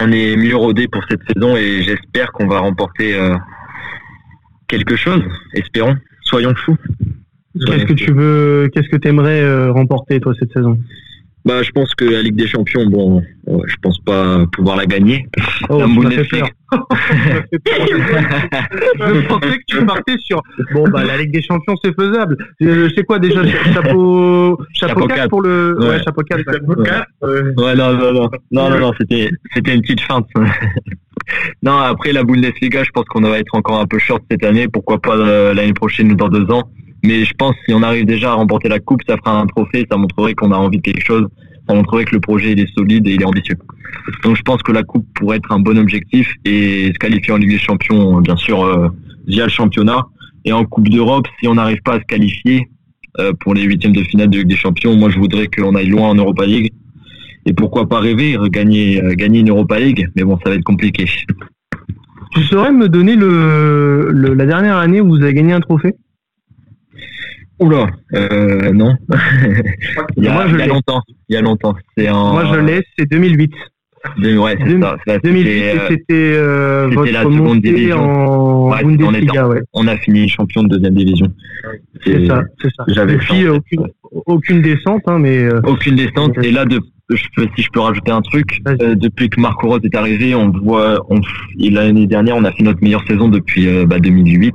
on 0.00 0.10
est 0.12 0.36
mieux 0.36 0.56
rodé 0.56 0.86
pour 0.86 1.02
cette 1.10 1.20
saison 1.32 1.56
et 1.56 1.82
j'espère 1.82 2.30
qu'on 2.32 2.46
va 2.46 2.60
remporter 2.60 3.14
euh, 3.14 3.36
quelque 4.68 4.96
chose. 4.96 5.22
Espérons, 5.54 5.96
soyons 6.22 6.54
fous. 6.54 6.76
Qu'est-ce 7.66 7.84
que 7.84 7.92
tu 7.94 8.12
veux, 8.12 8.70
qu'est-ce 8.72 8.88
que 8.88 8.96
tu 8.96 9.08
aimerais 9.08 9.42
euh, 9.42 9.72
remporter 9.72 10.20
toi 10.20 10.32
cette 10.38 10.52
saison? 10.52 10.78
Bah, 11.44 11.62
je 11.62 11.70
pense 11.70 11.94
que 11.94 12.04
la 12.04 12.22
Ligue 12.22 12.36
des 12.36 12.46
Champions, 12.46 12.86
bon, 12.86 13.22
je 13.46 13.76
pense 13.82 13.98
pas 14.00 14.44
pouvoir 14.52 14.76
la 14.76 14.86
gagner. 14.86 15.26
Oh, 15.68 15.78
la 15.78 15.86
Bundesliga. 15.86 16.46
je 17.52 19.26
pensais 19.26 19.58
que 19.58 19.64
tu 19.66 19.84
partais 19.84 20.16
sur 20.18 20.40
bon 20.72 20.88
bah 20.88 21.02
la 21.02 21.16
Ligue 21.16 21.32
des 21.32 21.42
Champions 21.42 21.74
c'est 21.82 21.92
faisable. 21.94 22.36
Euh, 22.62 22.88
c'est 22.94 23.02
quoi 23.04 23.18
déjà 23.18 23.44
chapeau 23.74 24.56
chapeau 24.72 25.08
4 25.08 25.28
pour 25.28 25.42
le 25.42 25.76
ouais, 25.80 26.00
chapeau 26.04 26.22
4. 26.22 26.44
Chapeau 26.44 26.80
4 26.80 27.06
ouais. 27.22 27.74
non 27.74 27.92
non 27.92 28.12
non 28.12 28.30
non 28.52 28.70
non, 28.70 28.78
non 28.78 28.92
c'était 29.00 29.30
c'était 29.52 29.74
une 29.74 29.82
petite 29.82 30.02
feinte. 30.02 30.28
non 31.62 31.76
après 31.78 32.12
la 32.12 32.22
Bundesliga, 32.22 32.84
je 32.84 32.90
pense 32.90 33.06
qu'on 33.06 33.22
va 33.22 33.40
être 33.40 33.54
encore 33.54 33.80
un 33.80 33.86
peu 33.86 33.98
short 33.98 34.22
cette 34.30 34.44
année. 34.44 34.68
Pourquoi 34.68 35.00
pas 35.00 35.16
euh, 35.16 35.52
l'année 35.54 35.74
prochaine 35.74 36.12
ou 36.12 36.14
dans 36.14 36.28
deux 36.28 36.48
ans. 36.52 36.70
Mais 37.02 37.24
je 37.24 37.32
pense 37.34 37.54
que 37.56 37.60
si 37.68 37.74
on 37.74 37.82
arrive 37.82 38.04
déjà 38.04 38.32
à 38.32 38.34
remporter 38.34 38.68
la 38.68 38.78
coupe, 38.78 39.00
ça 39.08 39.16
fera 39.16 39.40
un 39.40 39.46
trophée, 39.46 39.86
ça 39.90 39.96
montrerait 39.96 40.34
qu'on 40.34 40.52
a 40.52 40.56
envie 40.56 40.78
de 40.78 40.82
quelque 40.82 41.04
chose, 41.04 41.26
ça 41.68 41.74
montrerait 41.74 42.04
que 42.04 42.14
le 42.14 42.20
projet 42.20 42.52
il 42.52 42.60
est 42.60 42.72
solide 42.74 43.06
et 43.06 43.14
il 43.14 43.22
est 43.22 43.24
ambitieux. 43.24 43.56
Donc 44.22 44.36
je 44.36 44.42
pense 44.42 44.62
que 44.62 44.72
la 44.72 44.82
coupe 44.82 45.06
pourrait 45.14 45.38
être 45.38 45.52
un 45.52 45.60
bon 45.60 45.78
objectif 45.78 46.32
et 46.44 46.90
se 46.92 46.98
qualifier 46.98 47.32
en 47.32 47.36
Ligue 47.38 47.50
des 47.50 47.58
Champions, 47.58 48.20
bien 48.20 48.36
sûr, 48.36 48.62
euh, 48.62 48.88
via 49.26 49.44
le 49.44 49.50
championnat. 49.50 50.06
Et 50.44 50.52
en 50.52 50.64
Coupe 50.64 50.88
d'Europe, 50.88 51.26
si 51.38 51.48
on 51.48 51.54
n'arrive 51.54 51.82
pas 51.82 51.94
à 51.94 52.00
se 52.00 52.04
qualifier 52.04 52.68
euh, 53.18 53.32
pour 53.40 53.54
les 53.54 53.62
huitièmes 53.62 53.92
de 53.92 54.02
finale 54.02 54.30
de 54.30 54.38
Ligue 54.38 54.48
des 54.48 54.56
Champions, 54.56 54.96
moi 54.96 55.10
je 55.10 55.18
voudrais 55.18 55.48
qu'on 55.48 55.74
aille 55.74 55.88
loin 55.88 56.08
en 56.08 56.14
Europa 56.14 56.46
League. 56.46 56.72
Et 57.46 57.54
pourquoi 57.54 57.88
pas 57.88 58.00
rêver, 58.00 58.36
gagner, 58.50 59.02
euh, 59.02 59.14
gagner 59.14 59.40
une 59.40 59.48
Europa 59.48 59.78
League, 59.78 60.08
mais 60.14 60.24
bon, 60.24 60.38
ça 60.44 60.50
va 60.50 60.56
être 60.56 60.64
compliqué. 60.64 61.06
Tu 62.32 62.42
saurais 62.44 62.72
me 62.72 62.88
donner 62.88 63.16
le, 63.16 64.10
le 64.12 64.34
la 64.34 64.46
dernière 64.46 64.76
année 64.76 65.00
où 65.00 65.08
vous 65.08 65.22
avez 65.22 65.34
gagné 65.34 65.52
un 65.52 65.60
trophée? 65.60 65.94
Oula, 67.60 67.90
euh, 68.14 68.72
non. 68.72 68.94
il 70.16 70.24
y 70.24 70.28
a, 70.28 70.46
il 70.46 70.58
y 70.58 70.62
a 70.62 70.66
longtemps. 70.66 71.02
Il 71.28 71.34
y 71.34 71.36
a 71.36 71.42
longtemps. 71.42 71.74
C'est 71.96 72.08
en... 72.08 72.32
Moi, 72.32 72.46
je 72.54 72.58
l'ai, 72.58 72.82
c'est 72.98 73.04
2008. 73.10 73.52
ouais, 74.16 74.58
c'est 74.66 74.80
ça. 74.80 75.18
2008, 75.22 75.80
c'était 75.88 76.04
euh, 76.10 76.88
votre 76.90 77.12
la 77.12 77.22
seconde 77.22 77.60
division. 77.60 78.00
En 78.00 78.70
ouais, 78.72 78.82
Bundesliga, 78.82 79.46
on, 79.46 79.50
ouais. 79.50 79.62
on 79.74 79.86
a 79.88 79.96
fini 79.98 80.26
champion 80.26 80.62
de 80.62 80.68
deuxième 80.68 80.94
division. 80.94 81.26
C'est 82.02 82.26
ça, 82.26 82.42
c'est 82.62 82.70
ça. 82.74 82.84
J'avais 82.88 83.12
Depuis, 83.14 83.46
aucune, 83.46 83.86
aucune 84.10 84.62
descente, 84.62 85.02
hein, 85.06 85.18
mais... 85.18 85.44
Euh, 85.44 85.60
aucune 85.64 85.96
descente. 85.96 86.38
Et 86.42 86.52
là, 86.52 86.64
de, 86.64 86.80
je 87.10 87.24
peux, 87.36 87.46
si 87.56 87.62
je 87.62 87.68
peux 87.72 87.80
rajouter 87.80 88.10
un 88.10 88.22
truc, 88.22 88.62
euh, 88.68 88.94
depuis 88.94 89.28
que 89.28 89.38
Marco 89.38 89.68
Rose 89.68 89.80
est 89.84 89.94
arrivé, 89.94 90.34
on 90.34 90.50
voit, 90.50 91.04
on, 91.10 91.20
l'année 91.58 92.06
dernière, 92.06 92.36
on 92.36 92.44
a 92.44 92.52
fait 92.52 92.62
notre 92.62 92.82
meilleure 92.82 93.04
saison 93.06 93.28
depuis 93.28 93.68
euh, 93.68 93.84
bah, 93.84 93.98
2008 93.98 94.54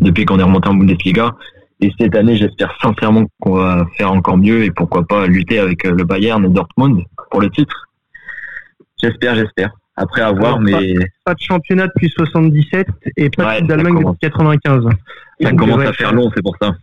depuis 0.00 0.24
qu'on 0.24 0.38
est 0.38 0.42
remonté 0.42 0.68
en 0.68 0.74
Bundesliga. 0.74 1.34
Et 1.80 1.92
cette 1.98 2.14
année, 2.14 2.36
j'espère 2.36 2.72
sincèrement 2.80 3.26
qu'on 3.40 3.54
va 3.54 3.86
faire 3.96 4.12
encore 4.12 4.36
mieux 4.36 4.64
et 4.64 4.70
pourquoi 4.70 5.04
pas 5.04 5.26
lutter 5.26 5.58
avec 5.58 5.84
euh, 5.84 5.92
le 5.92 6.04
Bayern 6.04 6.44
et 6.44 6.48
Dortmund 6.48 7.02
pour 7.30 7.40
le 7.40 7.50
titre. 7.50 7.88
J'espère, 9.02 9.34
j'espère. 9.34 9.70
Après 9.96 10.22
avoir, 10.22 10.60
mais 10.60 10.94
pas, 11.24 11.34
de 11.34 11.40
championnat 11.40 11.88
depuis 11.88 12.08
77 12.08 12.86
et 13.16 13.28
pas 13.30 13.60
de 13.60 13.66
d'Allemagne 13.66 13.98
depuis 13.98 14.18
95. 14.20 14.84
Ça 15.40 15.52
commence 15.52 15.84
à 15.84 15.92
faire 15.92 16.12
long, 16.14 16.30
c'est 16.34 16.42
pour 16.42 16.56
ça. 16.60 16.74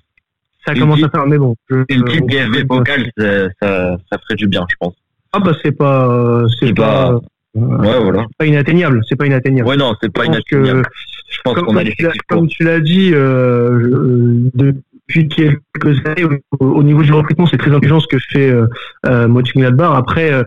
Ça 0.67 0.75
commence 0.75 1.01
à 1.01 1.09
faire, 1.09 1.25
mais 1.25 1.37
bon. 1.37 1.55
une 1.89 2.03
petite 2.03 2.27
DFB 2.27 2.69
ça, 3.17 3.97
ça, 4.11 4.17
ferait 4.19 4.35
du 4.35 4.47
bien, 4.47 4.65
je 4.69 4.75
pense. 4.79 4.93
Ah 5.31 5.39
bah 5.39 5.53
c'est 5.63 5.71
pas, 5.71 6.43
c'est 6.59 6.73
pas, 6.73 7.19
Ouais, 7.55 7.99
voilà. 7.99 8.25
pas 8.37 8.45
inatteignable, 8.45 9.01
c'est 9.07 9.15
pas 9.15 9.25
inatteignable. 9.25 9.67
Ouais, 9.67 9.77
non, 9.77 9.95
c'est 10.01 10.13
pas 10.13 10.25
inatteignable. 10.25 10.83
Je 11.29 11.39
pense 11.43 11.55
qu'on 11.55 11.77
a 11.77 11.83
Comme 12.27 12.47
tu 12.47 12.63
l'as 12.63 12.79
dit, 12.79 13.11
euh, 13.13 14.49
depuis 14.53 15.27
quelques 15.27 16.05
années, 16.05 16.25
au, 16.59 16.83
niveau 16.83 17.01
du 17.03 17.13
recrutement, 17.13 17.45
c'est 17.45 17.57
très 17.57 17.71
intelligent 17.71 17.99
ce 17.99 18.07
que 18.07 18.17
fait 18.19 18.49
euh, 18.49 18.67
euh 19.05 19.93
Après, 19.93 20.31
euh, 20.31 20.43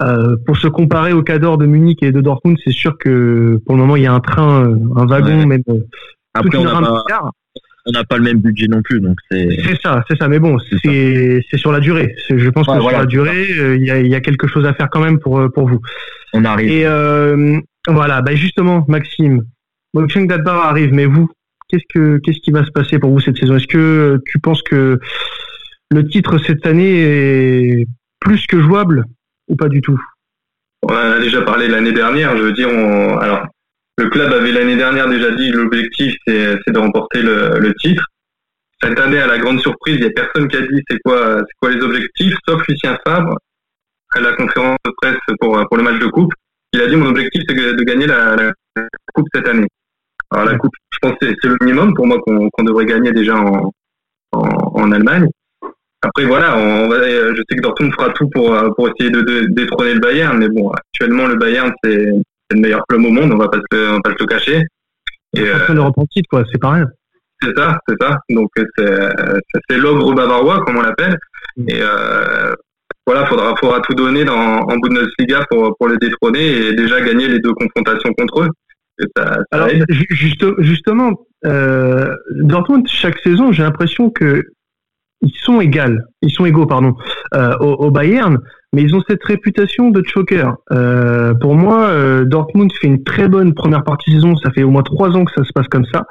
euh, 0.00 0.36
pour 0.46 0.56
se 0.56 0.68
comparer 0.68 1.12
au 1.12 1.22
cadre 1.22 1.56
de 1.56 1.66
Munich 1.66 2.02
et 2.02 2.12
de 2.12 2.20
Dortmund, 2.20 2.58
c'est 2.64 2.72
sûr 2.72 2.96
que 2.98 3.60
pour 3.66 3.76
le 3.76 3.82
moment, 3.82 3.96
il 3.96 4.02
y 4.02 4.06
a 4.06 4.12
un 4.12 4.20
train, 4.20 4.74
un 4.96 5.06
wagon, 5.06 5.46
même. 5.46 5.62
Après, 6.34 6.56
on 6.56 6.66
a, 6.66 7.04
pas, 7.06 7.30
on 7.86 7.92
n'a 7.92 8.04
pas 8.04 8.16
le 8.16 8.22
même 8.22 8.38
budget 8.38 8.68
non 8.68 8.80
plus, 8.82 9.00
donc 9.00 9.18
c'est. 9.30 9.48
C'est 9.64 9.80
ça, 9.82 10.04
c'est 10.08 10.16
ça. 10.16 10.28
Mais 10.28 10.38
bon, 10.38 10.58
c'est 10.82 11.42
sur 11.54 11.72
la 11.72 11.80
durée. 11.80 12.14
Je 12.30 12.48
pense 12.50 12.66
que 12.66 12.72
sur 12.72 12.90
la 12.90 13.06
durée, 13.06 13.46
euh, 13.58 13.76
il 13.76 13.84
y, 13.84 13.90
a, 13.90 14.00
y, 14.00 14.14
a, 14.14 14.20
quelque 14.20 14.46
chose 14.46 14.64
à 14.66 14.72
faire 14.72 14.88
quand 14.90 15.00
même 15.00 15.18
pour 15.18 15.42
pour 15.52 15.68
vous. 15.68 15.80
On 16.32 16.44
arrive. 16.44 16.70
Et 16.70 16.86
euh, 16.86 17.58
voilà, 17.88 18.22
bah 18.22 18.34
justement, 18.34 18.84
Maxime, 18.88 19.42
Mönchengladbach 19.94 20.66
arrive, 20.66 20.92
mais 20.92 21.06
vous, 21.06 21.28
qu'est-ce 21.68 21.84
que 21.92 22.18
qu'est-ce 22.18 22.40
qui 22.40 22.50
va 22.50 22.64
se 22.64 22.70
passer 22.70 22.98
pour 22.98 23.10
vous 23.10 23.20
cette 23.20 23.36
saison? 23.36 23.56
Est-ce 23.56 23.66
que 23.66 24.18
tu 24.26 24.38
penses 24.38 24.62
que 24.62 24.98
le 25.90 26.08
titre 26.08 26.38
cette 26.38 26.66
année 26.66 27.02
est 27.02 27.86
plus 28.20 28.46
que 28.46 28.60
jouable 28.60 29.04
ou 29.48 29.56
pas 29.56 29.68
du 29.68 29.80
tout? 29.80 30.00
On 30.82 30.94
a 30.94 31.18
déjà 31.20 31.42
parlé 31.42 31.68
l'année 31.68 31.92
dernière. 31.92 32.36
Je 32.36 32.42
veux 32.42 32.52
dire, 32.52 32.68
alors 32.68 33.46
le 33.98 34.08
club 34.08 34.32
avait 34.32 34.52
l'année 34.52 34.76
dernière 34.76 35.08
déjà 35.08 35.30
dit 35.32 35.50
l'objectif 35.50 36.14
c'est 36.26 36.56
de 36.66 36.78
remporter 36.78 37.22
le, 37.22 37.72
titre. 37.80 38.06
Cette 38.82 38.98
année, 38.98 39.18
à 39.18 39.28
la 39.28 39.38
grande 39.38 39.60
surprise, 39.60 39.96
il 39.96 40.00
n'y 40.00 40.06
a 40.06 40.10
personne 40.10 40.48
qui 40.48 40.56
a 40.56 40.62
dit 40.62 40.82
c'est 40.90 40.98
quoi, 41.04 41.38
c'est 41.38 41.54
quoi 41.60 41.70
les 41.70 41.80
objectifs, 41.82 42.34
sauf 42.48 42.66
Lucien 42.66 42.98
Fabre 43.06 43.36
à 44.14 44.20
la 44.20 44.32
conférence 44.32 44.76
de 44.84 44.90
presse 45.00 45.16
pour, 45.40 45.64
pour 45.68 45.76
le 45.76 45.82
match 45.82 45.98
de 46.00 46.06
coupe. 46.06 46.32
Il 46.72 46.80
a 46.80 46.88
dit 46.88 46.96
mon 46.96 47.06
objectif 47.06 47.42
c'est 47.48 47.54
de 47.54 47.82
gagner 47.84 48.06
la, 48.06 48.52
coupe 49.14 49.28
cette 49.34 49.46
année. 49.46 49.68
Alors 50.32 50.46
la 50.46 50.58
coupe, 50.58 50.72
je 50.90 50.98
pense 51.00 51.12
que 51.20 51.26
c'est 51.26 51.48
le 51.48 51.56
minimum 51.60 51.94
pour 51.94 52.06
moi 52.06 52.18
qu'on 52.20 52.64
devrait 52.64 52.86
gagner 52.86 53.12
déjà 53.12 53.36
en, 53.36 53.70
en, 54.32 54.92
Allemagne. 54.92 55.28
Après 56.02 56.24
voilà, 56.24 56.56
on 56.56 56.88
va, 56.88 56.96
je 57.06 57.42
sais 57.48 57.56
que 57.56 57.62
Dortmund 57.62 57.92
fera 57.92 58.10
tout 58.10 58.28
pour, 58.30 58.56
pour 58.74 58.88
essayer 58.88 59.10
de, 59.10 59.46
détrôner 59.50 59.94
le 59.94 60.00
Bayern, 60.00 60.36
mais 60.38 60.48
bon, 60.48 60.70
actuellement 60.70 61.26
le 61.26 61.36
Bayern 61.36 61.72
c'est 61.84 62.10
le 62.50 62.60
meilleur 62.60 62.84
club 62.88 63.04
au 63.04 63.10
monde, 63.10 63.32
on 63.32 63.38
va 63.38 63.48
pas 63.48 63.58
se, 63.58 64.00
pas 64.00 64.10
se 64.10 64.16
le 64.18 64.26
cacher. 64.26 64.62
Et, 65.36 65.40
euh, 65.40 65.58
le 65.68 66.06
titre, 66.10 66.28
quoi, 66.30 66.44
c'est 66.50 66.60
pas 66.60 66.72
rien. 66.72 66.86
C'est 67.40 67.56
ça, 67.56 67.78
c'est 67.88 67.96
ça. 68.00 68.18
Donc 68.28 68.50
c'est 68.56 69.76
l'ogre 69.76 70.14
bavarois, 70.14 70.60
comme 70.64 70.76
on 70.76 70.82
l'appelle. 70.82 71.16
Mm. 71.56 71.68
Et 71.68 71.80
euh, 71.80 72.54
voilà, 73.06 73.26
faudra, 73.26 73.54
faudra 73.56 73.80
tout 73.80 73.94
donner 73.94 74.24
dans, 74.24 74.34
en 74.36 74.76
Bundesliga 74.76 75.44
pour, 75.50 75.76
pour 75.76 75.88
les 75.88 75.96
détrôner 75.96 76.68
et 76.68 76.74
déjà 76.74 77.00
gagner 77.00 77.28
les 77.28 77.40
deux 77.40 77.52
confrontations 77.54 78.12
contre 78.14 78.42
eux. 78.42 78.48
Alors, 79.50 79.68
justement, 80.58 81.12
euh, 81.44 82.14
Dortmund, 82.30 82.86
chaque 82.88 83.18
saison, 83.18 83.52
j'ai 83.52 83.62
l'impression 83.62 84.10
que 84.10 84.44
ils 85.22 85.32
sont 85.40 85.60
égaux, 85.60 85.98
ils 86.20 86.30
sont 86.30 86.44
égaux, 86.44 86.66
pardon, 86.66 86.94
euh, 87.34 87.56
au, 87.58 87.90
Bayern, 87.92 88.38
mais 88.72 88.82
ils 88.82 88.94
ont 88.96 89.02
cette 89.08 89.22
réputation 89.22 89.90
de 89.90 90.02
choker. 90.04 90.56
Euh, 90.72 91.32
pour 91.34 91.54
moi, 91.54 91.88
euh, 91.90 92.24
Dortmund 92.24 92.72
fait 92.72 92.88
une 92.88 93.04
très 93.04 93.28
bonne 93.28 93.54
première 93.54 93.84
partie 93.84 94.10
de 94.10 94.16
saison. 94.16 94.36
Ça 94.36 94.50
fait 94.50 94.64
au 94.64 94.70
moins 94.70 94.82
trois 94.82 95.10
ans 95.10 95.24
que 95.24 95.32
ça 95.32 95.44
se 95.44 95.52
passe 95.52 95.68
comme 95.68 95.86
ça. 95.92 96.06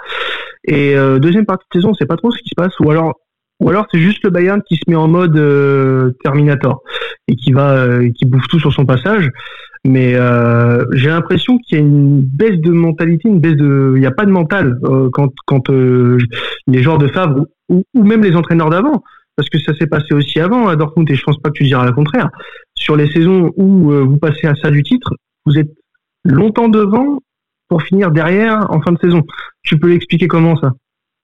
Et 0.64 0.96
euh, 0.96 1.20
deuxième 1.20 1.46
partie 1.46 1.66
de 1.74 1.80
saison, 1.80 1.90
on 1.90 1.94
sait 1.94 2.06
pas 2.06 2.16
trop 2.16 2.32
ce 2.32 2.42
qui 2.42 2.50
se 2.50 2.56
passe. 2.56 2.80
Ou 2.80 2.90
alors, 2.90 3.20
ou 3.60 3.70
alors 3.70 3.86
c'est 3.92 4.00
juste 4.00 4.24
le 4.24 4.30
Bayern 4.30 4.62
qui 4.68 4.76
se 4.76 4.90
met 4.90 4.96
en 4.96 5.08
mode 5.08 5.38
euh, 5.38 6.12
Terminator 6.24 6.82
et 7.28 7.36
qui 7.36 7.52
va, 7.52 7.76
euh, 7.76 8.10
qui 8.16 8.26
bouffe 8.26 8.48
tout 8.48 8.60
sur 8.60 8.72
son 8.72 8.86
passage. 8.86 9.30
Mais 9.86 10.14
j'ai 10.94 11.10
l'impression 11.10 11.58
qu'il 11.58 11.78
y 11.78 11.82
a 11.82 11.84
une 11.84 12.22
baisse 12.22 12.60
de 12.60 12.72
mentalité, 12.72 13.28
une 13.28 13.40
baisse 13.40 13.56
de, 13.56 13.94
il 13.96 14.00
n'y 14.00 14.06
a 14.06 14.12
pas 14.12 14.26
de 14.26 14.32
mental 14.32 14.78
quand 15.12 15.34
quand 15.48 15.70
les 15.70 16.84
joueurs 16.84 17.00
de 17.00 17.08
Favre 17.08 17.48
ou, 17.68 17.84
ou 17.96 18.04
même 18.04 18.24
les 18.24 18.36
entraîneurs 18.36 18.70
d'avant 18.70 19.04
parce 19.36 19.50
que 19.50 19.60
ça 19.60 19.74
s'est 19.76 19.88
passé 19.88 20.14
aussi 20.14 20.40
avant 20.40 20.68
à 20.68 20.76
Dortmund 20.76 21.10
et 21.10 21.16
je 21.16 21.24
pense 21.24 21.40
pas 21.40 21.50
que 21.50 21.58
tu 21.58 21.64
diras 21.64 21.86
le 21.86 21.94
contraire. 21.94 22.30
Sur 22.76 22.96
les 22.96 23.10
saisons 23.12 23.52
où 23.56 23.92
euh, 23.92 24.02
vous 24.02 24.18
passez 24.18 24.48
à 24.48 24.56
ça 24.56 24.70
du 24.70 24.84
titre, 24.84 25.16
vous 25.46 25.58
êtes 25.58 25.72
longtemps 26.24 26.70
devant 26.70 27.20
pour 27.68 27.82
finir 27.82 28.12
derrière 28.12 28.70
en 28.70 28.82
fin 28.82 28.92
de 28.92 29.00
saison. 29.00 29.24
Tu 29.64 29.80
peux 29.80 29.90
l'expliquer 29.90 30.28
comment 30.28 30.56
ça? 30.58 30.74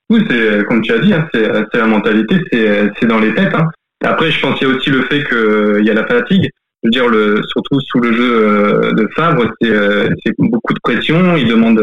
Oui, 0.10 0.26
c'est 0.30 0.66
comme 0.66 0.82
tu 0.82 0.94
as 0.94 1.00
dit, 1.00 1.14
hein, 1.14 1.28
c'est 1.34 1.78
la 1.78 1.88
mentalité, 1.88 2.38
c'est 2.52 3.06
dans 3.08 3.20
les 3.20 3.34
têtes. 3.34 3.54
Hein. 3.54 3.68
Après, 4.04 4.32
je 4.32 4.40
pense 4.40 4.58
qu'il 4.58 4.68
y 4.68 4.72
a 4.72 4.74
aussi 4.74 4.90
le 4.90 5.02
fait 5.04 5.24
qu'il 5.26 5.86
y 5.86 5.90
a 5.90 5.94
la 5.94 6.08
fatigue. 6.08 6.50
Je 6.84 6.88
veux 6.88 6.92
dire, 6.92 7.08
le, 7.08 7.42
surtout 7.48 7.80
sous 7.82 8.00
le 8.00 8.14
jeu 8.14 8.48
euh, 8.48 8.94
de 8.94 9.08
Favre, 9.16 9.52
euh, 9.64 10.10
c'est 10.24 10.34
beaucoup 10.38 10.74
de 10.74 10.80
pression. 10.84 11.36
Il 11.36 11.48
demande 11.48 11.80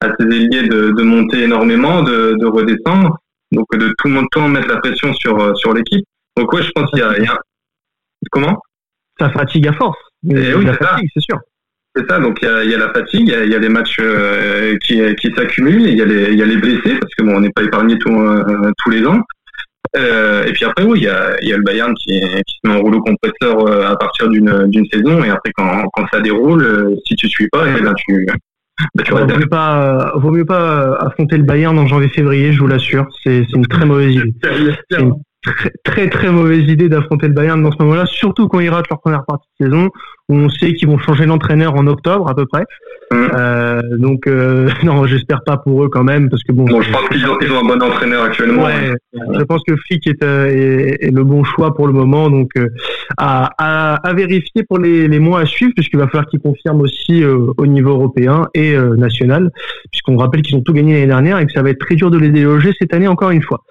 à 0.00 0.08
ses 0.18 0.26
ailiers 0.26 0.68
de, 0.68 0.90
de 0.90 1.02
monter 1.02 1.44
énormément, 1.44 2.02
de, 2.02 2.36
de 2.38 2.46
redescendre 2.46 3.16
donc 3.54 3.66
de 3.76 3.92
tout 3.98 4.08
le 4.08 4.20
temps 4.32 4.48
mettre 4.48 4.68
la 4.68 4.78
pression 4.78 5.12
sur 5.14 5.38
euh, 5.38 5.54
sur 5.54 5.72
l'équipe. 5.72 6.04
Donc 6.36 6.52
ouais, 6.52 6.62
je 6.62 6.70
pense 6.74 6.90
qu'il 6.90 6.98
y, 6.98 7.02
a, 7.02 7.38
comment? 8.30 8.60
Ça 9.18 9.30
fatigue 9.30 9.68
à 9.68 9.72
force. 9.72 9.98
Et 10.28 10.54
oui, 10.54 10.66
c'est 11.14 11.20
sûr. 11.20 11.38
C'est 11.96 12.10
ça, 12.10 12.18
donc 12.18 12.38
il 12.42 12.70
y 12.70 12.74
a, 12.74 12.78
la 12.78 12.92
fatigue, 12.92 13.28
il 13.28 13.50
y 13.50 13.54
a, 13.54 13.58
les 13.58 13.68
matchs 13.68 13.98
euh, 14.00 14.76
qui, 14.84 15.00
qui 15.14 15.32
s'accumulent, 15.32 15.86
il 15.86 15.96
y, 15.96 16.02
a 16.02 16.04
les, 16.04 16.32
il 16.32 16.38
y 16.38 16.42
a 16.42 16.44
les 16.44 16.56
blessés, 16.56 16.98
parce 16.98 17.14
que 17.14 17.22
bon, 17.22 17.36
on 17.36 17.40
n'est 17.40 17.52
pas 17.52 17.62
épargné 17.62 17.96
euh, 18.04 18.72
tous 18.78 18.90
les 18.90 19.06
ans. 19.06 19.20
Et 19.94 20.52
puis 20.52 20.64
après, 20.64 20.84
oui, 20.84 21.00
il 21.00 21.04
y 21.04 21.08
a, 21.08 21.36
il 21.42 21.48
y 21.48 21.52
a 21.52 21.56
le 21.56 21.62
Bayern 21.62 21.94
qui, 21.94 22.20
qui 22.20 22.54
se 22.54 22.68
met 22.68 22.74
en 22.74 22.80
rouleau 22.80 23.00
compresseur 23.00 23.90
à 23.90 23.96
partir 23.96 24.28
d'une 24.28 24.86
saison, 24.92 25.22
et 25.24 25.30
après, 25.30 25.52
quand, 25.54 25.84
quand 25.92 26.06
ça 26.12 26.20
déroule, 26.20 26.96
si 27.06 27.14
tu 27.14 27.28
suis 27.28 27.48
pas, 27.48 27.64
eh 27.76 27.80
ben, 27.80 27.94
tu, 27.94 28.26
bah, 28.94 29.04
vaut, 29.08 29.38
mieux 29.38 29.46
pas, 29.46 30.12
vaut 30.16 30.30
mieux 30.30 30.44
pas 30.44 30.96
affronter 30.96 31.36
le 31.36 31.44
Bayern 31.44 31.78
en 31.78 31.86
janvier-février, 31.86 32.52
je 32.52 32.58
vous 32.58 32.66
l'assure. 32.66 33.06
C'est 33.22 33.46
une 33.54 33.66
très 33.66 33.86
mauvaise 33.86 34.14
idée. 34.14 34.34
C'est 34.90 35.00
une 35.00 35.14
très, 35.42 35.70
très, 35.84 36.08
très 36.08 36.30
mauvaise 36.30 36.68
idée 36.68 36.88
d'affronter 36.88 37.28
le 37.28 37.34
Bayern 37.34 37.62
dans 37.62 37.70
ce 37.70 37.76
moment-là, 37.80 38.06
surtout 38.06 38.48
quand 38.48 38.60
ils 38.60 38.70
ratent 38.70 38.88
leur 38.90 39.00
première 39.00 39.24
partie 39.26 39.46
de 39.60 39.66
saison, 39.66 39.90
où 40.28 40.36
on 40.36 40.48
sait 40.48 40.72
qu'ils 40.72 40.88
vont 40.88 40.98
changer 40.98 41.26
d'entraîneur 41.26 41.74
en 41.74 41.86
octobre 41.86 42.28
à 42.28 42.34
peu 42.34 42.46
près. 42.46 42.64
Mmh. 43.12 43.16
Euh, 43.34 43.82
donc 43.98 44.26
euh, 44.26 44.70
non, 44.82 45.06
j'espère 45.06 45.42
pas 45.44 45.58
pour 45.58 45.84
eux 45.84 45.88
quand 45.88 46.04
même, 46.04 46.30
parce 46.30 46.42
que 46.42 46.52
bon. 46.52 46.64
bon 46.64 46.80
je 46.80 46.90
pense 46.90 47.08
qu'ils 47.08 47.26
ont, 47.26 47.38
ils 47.40 47.52
ont, 47.52 47.58
un 47.58 47.64
bon 47.64 47.82
entraîneur 47.82 48.24
actuellement. 48.24 48.64
Ouais, 48.64 48.94
je 49.12 49.44
pense 49.44 49.62
que 49.66 49.76
Flick 49.76 50.06
est, 50.06 50.22
euh, 50.22 50.46
est, 50.46 51.06
est, 51.06 51.10
le 51.10 51.24
bon 51.24 51.44
choix 51.44 51.74
pour 51.74 51.86
le 51.86 51.92
moment, 51.92 52.30
donc 52.30 52.50
euh, 52.56 52.68
à, 53.18 53.50
à, 53.58 53.96
à, 53.96 54.14
vérifier 54.14 54.62
pour 54.62 54.78
les, 54.78 55.06
les, 55.08 55.18
mois 55.18 55.40
à 55.40 55.46
suivre, 55.46 55.72
puisqu'il 55.74 55.98
va 55.98 56.06
falloir 56.06 56.26
qu'ils 56.26 56.40
confirment 56.40 56.80
aussi 56.80 57.22
euh, 57.22 57.52
au 57.58 57.66
niveau 57.66 57.90
européen 57.90 58.48
et 58.54 58.74
national, 58.96 59.50
puisqu'on 59.90 60.16
rappelle 60.16 60.42
qu'ils 60.42 60.56
ont 60.56 60.62
tout 60.62 60.72
gagné 60.72 60.94
l'année 60.94 61.06
dernière 61.06 61.38
et 61.38 61.46
que 61.46 61.52
ça 61.52 61.62
va 61.62 61.70
être 61.70 61.78
très 61.78 61.94
dur 61.94 62.10
de 62.10 62.18
les 62.18 62.30
déloger 62.30 62.72
cette 62.78 62.94
année 62.94 63.08
encore 63.08 63.30
une 63.30 63.42
fois. 63.42 63.62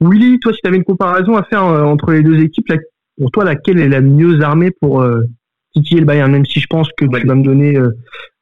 Willy, 0.00 0.40
toi, 0.40 0.52
si 0.52 0.60
tu 0.60 0.68
avais 0.68 0.76
une 0.76 0.84
comparaison 0.84 1.36
à 1.36 1.44
faire 1.44 1.64
entre 1.64 2.12
les 2.12 2.22
deux 2.22 2.40
équipes, 2.40 2.72
pour 3.18 3.30
toi, 3.30 3.44
laquelle 3.44 3.78
est 3.78 3.88
la 3.88 4.00
mieux 4.00 4.42
armée 4.42 4.70
pour 4.80 5.04
titiller 5.74 6.00
le 6.00 6.06
Bayern, 6.06 6.30
même 6.30 6.46
si 6.46 6.60
je 6.60 6.66
pense 6.68 6.88
que 6.96 7.04
tu 7.04 7.26
vas 7.26 7.34
me 7.34 7.42
donner 7.42 7.76
euh, 7.76 7.90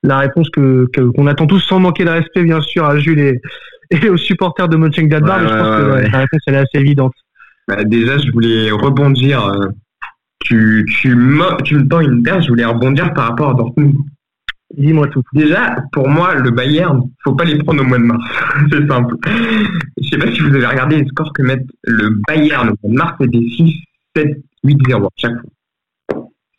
la 0.02 0.18
réponse 0.18 0.48
que 0.50 0.86
qu'on 1.14 1.26
attend 1.26 1.46
tous 1.46 1.60
sans 1.60 1.80
manquer 1.80 2.04
de 2.04 2.10
respect 2.10 2.42
bien 2.42 2.60
sûr 2.60 2.84
à 2.84 2.98
Jules 2.98 3.20
et, 3.20 3.40
et 3.90 4.08
aux 4.08 4.16
supporters 4.16 4.68
de 4.68 4.76
Mönchengladbach, 4.76 5.42
mais 5.42 5.48
je 5.48 5.54
pense 5.54 5.76
que 5.76 6.12
la 6.12 6.18
réponse 6.18 6.40
elle 6.46 6.54
est 6.54 6.58
assez 6.58 6.78
évidente. 6.78 7.12
Bah, 7.68 7.84
déjà, 7.84 8.16
je 8.16 8.30
voulais 8.32 8.70
rebondir. 8.70 9.44
Euh, 9.44 9.68
tu, 10.40 10.86
tu, 11.00 11.14
me, 11.14 11.62
tu 11.62 11.76
me 11.76 11.86
tends 11.86 12.00
une 12.00 12.22
perche, 12.22 12.44
je 12.44 12.48
voulais 12.48 12.64
rebondir 12.64 13.12
par 13.12 13.28
rapport 13.28 13.50
à 13.50 13.54
Dortmund. 13.54 13.94
Dis-moi 14.76 15.08
tout. 15.08 15.22
Déjà, 15.34 15.76
pour 15.92 16.08
moi, 16.08 16.34
le 16.34 16.50
Bayern, 16.50 17.02
faut 17.24 17.34
pas 17.34 17.44
les 17.44 17.58
prendre 17.58 17.82
au 17.82 17.84
mois 17.84 17.98
de 17.98 18.04
mars. 18.04 18.22
c'est 18.70 18.86
simple. 18.86 19.16
Je 20.00 20.08
sais 20.08 20.18
pas 20.18 20.32
si 20.32 20.40
vous 20.40 20.54
avez 20.54 20.66
regardé 20.66 21.02
les 21.02 21.06
scores 21.08 21.32
que 21.32 21.42
met 21.42 21.58
le 21.84 22.10
Bayern 22.26 22.70
au 22.70 22.88
mois 22.88 22.90
de 22.90 22.96
mars, 22.96 23.16
c'est 23.20 23.30
des 23.30 23.48
6, 23.56 23.74
7, 24.16 24.28
8, 24.64 24.78
0 24.88 25.08
chaque 25.16 25.32
fois 25.32 25.50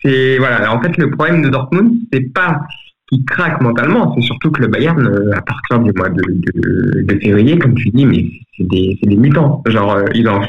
c'est 0.01 0.38
voilà. 0.38 0.73
En 0.73 0.81
fait, 0.81 0.95
le 0.97 1.12
problème 1.12 1.41
de 1.41 1.49
Dortmund, 1.49 1.99
c'est 2.12 2.33
pas 2.33 2.62
qu'il 3.09 3.25
craque 3.25 3.62
mentalement, 3.62 4.13
c'est 4.15 4.21
surtout 4.21 4.51
que 4.51 4.62
le 4.62 4.67
Bayern, 4.67 5.05
euh, 5.05 5.31
à 5.35 5.41
partir 5.41 5.79
du 5.79 5.91
mois 5.93 6.09
de, 6.09 7.19
février, 7.21 7.57
comme 7.57 7.73
tu 7.75 7.89
dis, 7.89 8.05
mais 8.05 8.29
c'est 8.55 8.67
des, 8.67 8.99
des 9.01 9.15
mutants. 9.15 9.63
Genre, 9.65 9.93
euh, 9.93 10.05
ils 10.13 10.27
ont, 10.27 10.41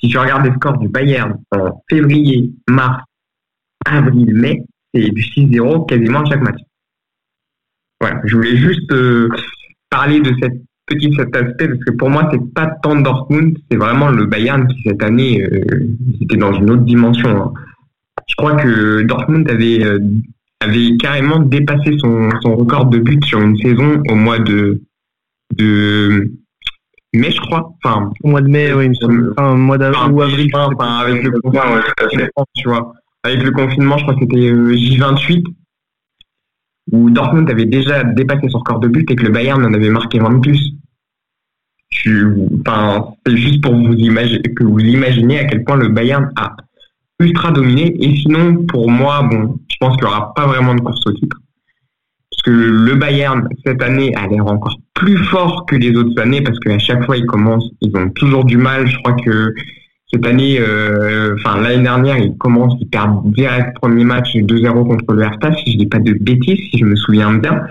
si 0.00 0.08
tu 0.08 0.18
regardes 0.18 0.44
les 0.44 0.52
scores 0.52 0.78
du 0.78 0.88
Bayern 0.88 1.38
en 1.52 1.82
février, 1.88 2.52
mars, 2.68 3.02
avril, 3.86 4.34
mai, 4.34 4.62
c'est 4.92 5.10
du 5.10 5.22
6-0 5.22 5.86
quasiment 5.86 6.24
chaque 6.26 6.42
match. 6.42 6.60
Voilà, 8.00 8.20
je 8.24 8.36
voulais 8.36 8.56
juste 8.56 8.92
euh, 8.92 9.28
parler 9.88 10.20
de 10.20 10.32
cette 10.40 10.60
petit 10.86 11.14
cet 11.16 11.34
aspect 11.34 11.68
parce 11.68 11.80
que 11.82 11.92
pour 11.92 12.10
moi 12.10 12.28
c'est 12.30 12.52
pas 12.52 12.66
tant 12.82 12.94
Dortmund, 12.96 13.56
c'est 13.70 13.78
vraiment 13.78 14.10
le 14.10 14.26
Bayern 14.26 14.68
qui 14.68 14.82
cette 14.82 15.02
année 15.02 15.42
était 16.20 16.36
dans 16.36 16.52
une 16.52 16.68
autre 16.68 16.82
dimension. 16.82 17.30
Hein 17.30 17.52
je 18.26 18.34
crois 18.36 18.56
que 18.56 19.02
Dortmund 19.02 19.48
avait, 19.50 19.84
euh, 19.84 19.98
avait 20.60 20.96
carrément 20.98 21.40
dépassé 21.40 21.96
son, 21.98 22.30
son 22.42 22.56
record 22.56 22.86
de 22.86 22.98
buts 22.98 23.20
sur 23.24 23.40
une 23.40 23.56
saison 23.56 24.02
au 24.08 24.14
mois 24.14 24.38
de, 24.38 24.80
de 25.56 26.32
mai, 27.14 27.30
je 27.30 27.40
crois. 27.40 27.72
Enfin, 27.82 28.10
au 28.22 28.28
mois 28.28 28.40
de 28.40 28.48
mai, 28.48 28.72
oui, 28.72 28.90
enfin, 29.36 29.54
mois 29.56 29.78
d'avril 29.78 30.12
ou 30.12 30.22
avril. 30.22 30.50
Enfin, 30.54 30.98
avec 30.98 31.22
le 31.22 31.30
confinement, 31.30 32.46
tu 32.54 32.68
vois. 32.68 32.92
Avec 33.22 33.42
le 33.42 33.50
confinement, 33.52 33.96
je 33.98 34.02
crois 34.02 34.14
que 34.14 34.20
c'était 34.20 34.50
euh, 34.50 34.74
J28, 34.74 35.44
où 36.92 37.10
Dortmund 37.10 37.50
avait 37.50 37.66
déjà 37.66 38.04
dépassé 38.04 38.48
son 38.48 38.58
record 38.58 38.80
de 38.80 38.88
buts 38.88 39.06
et 39.08 39.16
que 39.16 39.24
le 39.24 39.30
Bayern 39.30 39.64
en 39.64 39.72
avait 39.72 39.90
marqué 39.90 40.18
20 40.18 40.34
de 40.34 40.40
plus. 40.40 40.72
Tu, 41.88 42.26
enfin, 42.60 43.14
c'est 43.24 43.36
juste 43.36 43.62
pour 43.62 43.74
vous 43.74 43.94
imaginer, 43.94 44.42
que 44.42 44.64
vous 44.64 44.80
imaginez 44.80 45.38
à 45.38 45.44
quel 45.44 45.64
point 45.64 45.76
le 45.76 45.88
Bayern 45.88 46.30
a 46.36 46.56
ultra 47.20 47.50
dominé. 47.50 47.94
Et 48.00 48.16
sinon, 48.16 48.64
pour 48.66 48.90
moi, 48.90 49.22
bon, 49.22 49.58
je 49.68 49.76
pense 49.80 49.96
qu'il 49.96 50.06
n'y 50.06 50.12
aura 50.12 50.32
pas 50.34 50.46
vraiment 50.46 50.74
de 50.74 50.80
course 50.80 51.06
au 51.06 51.12
titre. 51.12 51.36
Parce 52.30 52.42
que 52.42 52.50
le 52.50 52.94
Bayern, 52.96 53.48
cette 53.64 53.82
année, 53.82 54.14
a 54.16 54.26
l'air 54.26 54.46
encore 54.46 54.76
plus 54.94 55.16
fort 55.24 55.66
que 55.66 55.76
les 55.76 55.94
autres 55.96 56.20
années 56.20 56.40
parce 56.40 56.58
qu'à 56.60 56.78
chaque 56.78 57.04
fois 57.04 57.16
ils 57.16 57.26
commencent, 57.26 57.70
ils 57.80 57.94
ont 57.96 58.08
toujours 58.10 58.44
du 58.44 58.56
mal. 58.56 58.86
Je 58.86 58.96
crois 58.98 59.14
que 59.14 59.54
cette 60.12 60.26
année, 60.26 60.58
euh, 60.58 61.34
enfin 61.34 61.60
l'année 61.60 61.82
dernière, 61.82 62.16
ils 62.18 62.36
commencent, 62.36 62.74
ils 62.80 62.88
perdent 62.88 63.32
direct 63.32 63.76
premier 63.80 64.04
match 64.04 64.34
2-0 64.34 64.86
contre 64.86 65.12
le 65.12 65.22
Hertha, 65.22 65.54
si 65.56 65.72
je 65.72 65.78
dis 65.78 65.86
pas 65.86 65.98
de 65.98 66.12
bêtises, 66.12 66.58
si 66.70 66.78
je 66.78 66.84
me 66.84 66.96
souviens 66.96 67.34
bien. 67.34 67.62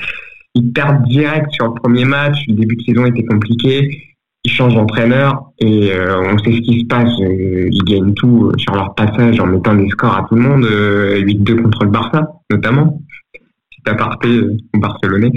Ils 0.55 0.71
perdent 0.71 1.03
direct 1.07 1.51
sur 1.51 1.67
le 1.67 1.73
premier 1.73 2.05
match, 2.05 2.37
le 2.47 2.55
début 2.55 2.75
de 2.75 2.83
saison 2.83 3.05
était 3.05 3.25
compliqué, 3.25 4.12
ils 4.45 4.51
changent 4.51 4.75
d'entraîneur 4.75 5.51
et 5.59 5.91
euh, 5.91 6.21
on 6.21 6.37
sait 6.39 6.51
ce 6.51 6.59
qui 6.59 6.81
se 6.81 6.85
passe. 6.85 7.09
Euh, 7.21 7.69
ils 7.71 7.83
gagnent 7.85 8.13
tout 8.13 8.51
sur 8.57 8.75
leur 8.75 8.93
passage 8.95 9.39
en 9.39 9.47
mettant 9.47 9.75
des 9.75 9.89
scores 9.89 10.17
à 10.17 10.25
tout 10.27 10.35
le 10.35 10.41
monde, 10.41 10.65
8-2 10.65 11.61
contre 11.61 11.85
le 11.85 11.91
Barça 11.91 12.27
notamment, 12.51 13.01
c'est 13.33 13.91
aparté 13.91 14.27
au 14.73 14.79
Barcelonais. 14.79 15.31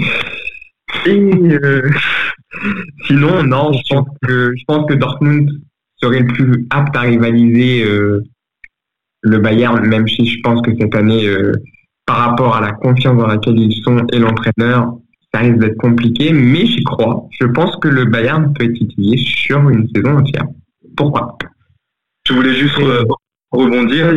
Et 1.05 1.31
sinon, 3.05 3.43
non, 3.43 3.73
je 3.73 3.93
pense 3.93 4.07
que 4.21 4.53
je 4.55 4.63
pense 4.67 4.85
que 4.87 4.93
Dortmund 4.93 5.49
serait 6.01 6.19
le 6.19 6.27
plus 6.27 6.67
apte 6.69 6.95
à 6.95 7.01
rivaliser 7.01 7.83
euh, 7.83 8.23
le 9.21 9.39
Bayern, 9.39 9.85
même 9.85 10.07
si 10.07 10.27
je 10.27 10.39
pense 10.41 10.61
que 10.61 10.71
cette 10.79 10.95
année, 10.95 11.27
euh, 11.27 11.51
par 12.05 12.17
rapport 12.17 12.55
à 12.55 12.61
la 12.61 12.71
confiance 12.71 13.17
dans 13.17 13.27
laquelle 13.27 13.59
ils 13.59 13.83
sont 13.83 14.05
et 14.13 14.19
l'entraîneur, 14.19 14.93
ça 15.33 15.41
risque 15.41 15.57
d'être 15.59 15.77
compliqué, 15.77 16.31
mais 16.31 16.65
j'y 16.65 16.83
crois. 16.83 17.27
Je 17.39 17.45
pense 17.47 17.75
que 17.77 17.87
le 17.87 18.05
Bayern 18.05 18.53
peut 18.53 18.65
être 18.65 18.81
utilisé 18.81 19.17
sur 19.17 19.69
une 19.69 19.87
saison 19.93 20.17
entière. 20.17 20.45
Pourquoi 20.95 21.37
Je 22.27 22.33
voulais 22.33 22.53
juste 22.53 22.79
euh, 22.79 23.03
rebondir. 23.51 24.13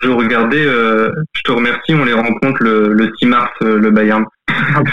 je 0.00 0.08
regardais, 0.08 0.64
je 0.64 1.42
te 1.44 1.52
remercie, 1.52 1.94
on 1.94 2.04
les 2.04 2.14
rencontre 2.14 2.62
le, 2.62 2.92
le 2.92 3.12
6 3.18 3.26
mars, 3.26 3.52
le 3.60 3.90
Bayern. 3.90 4.24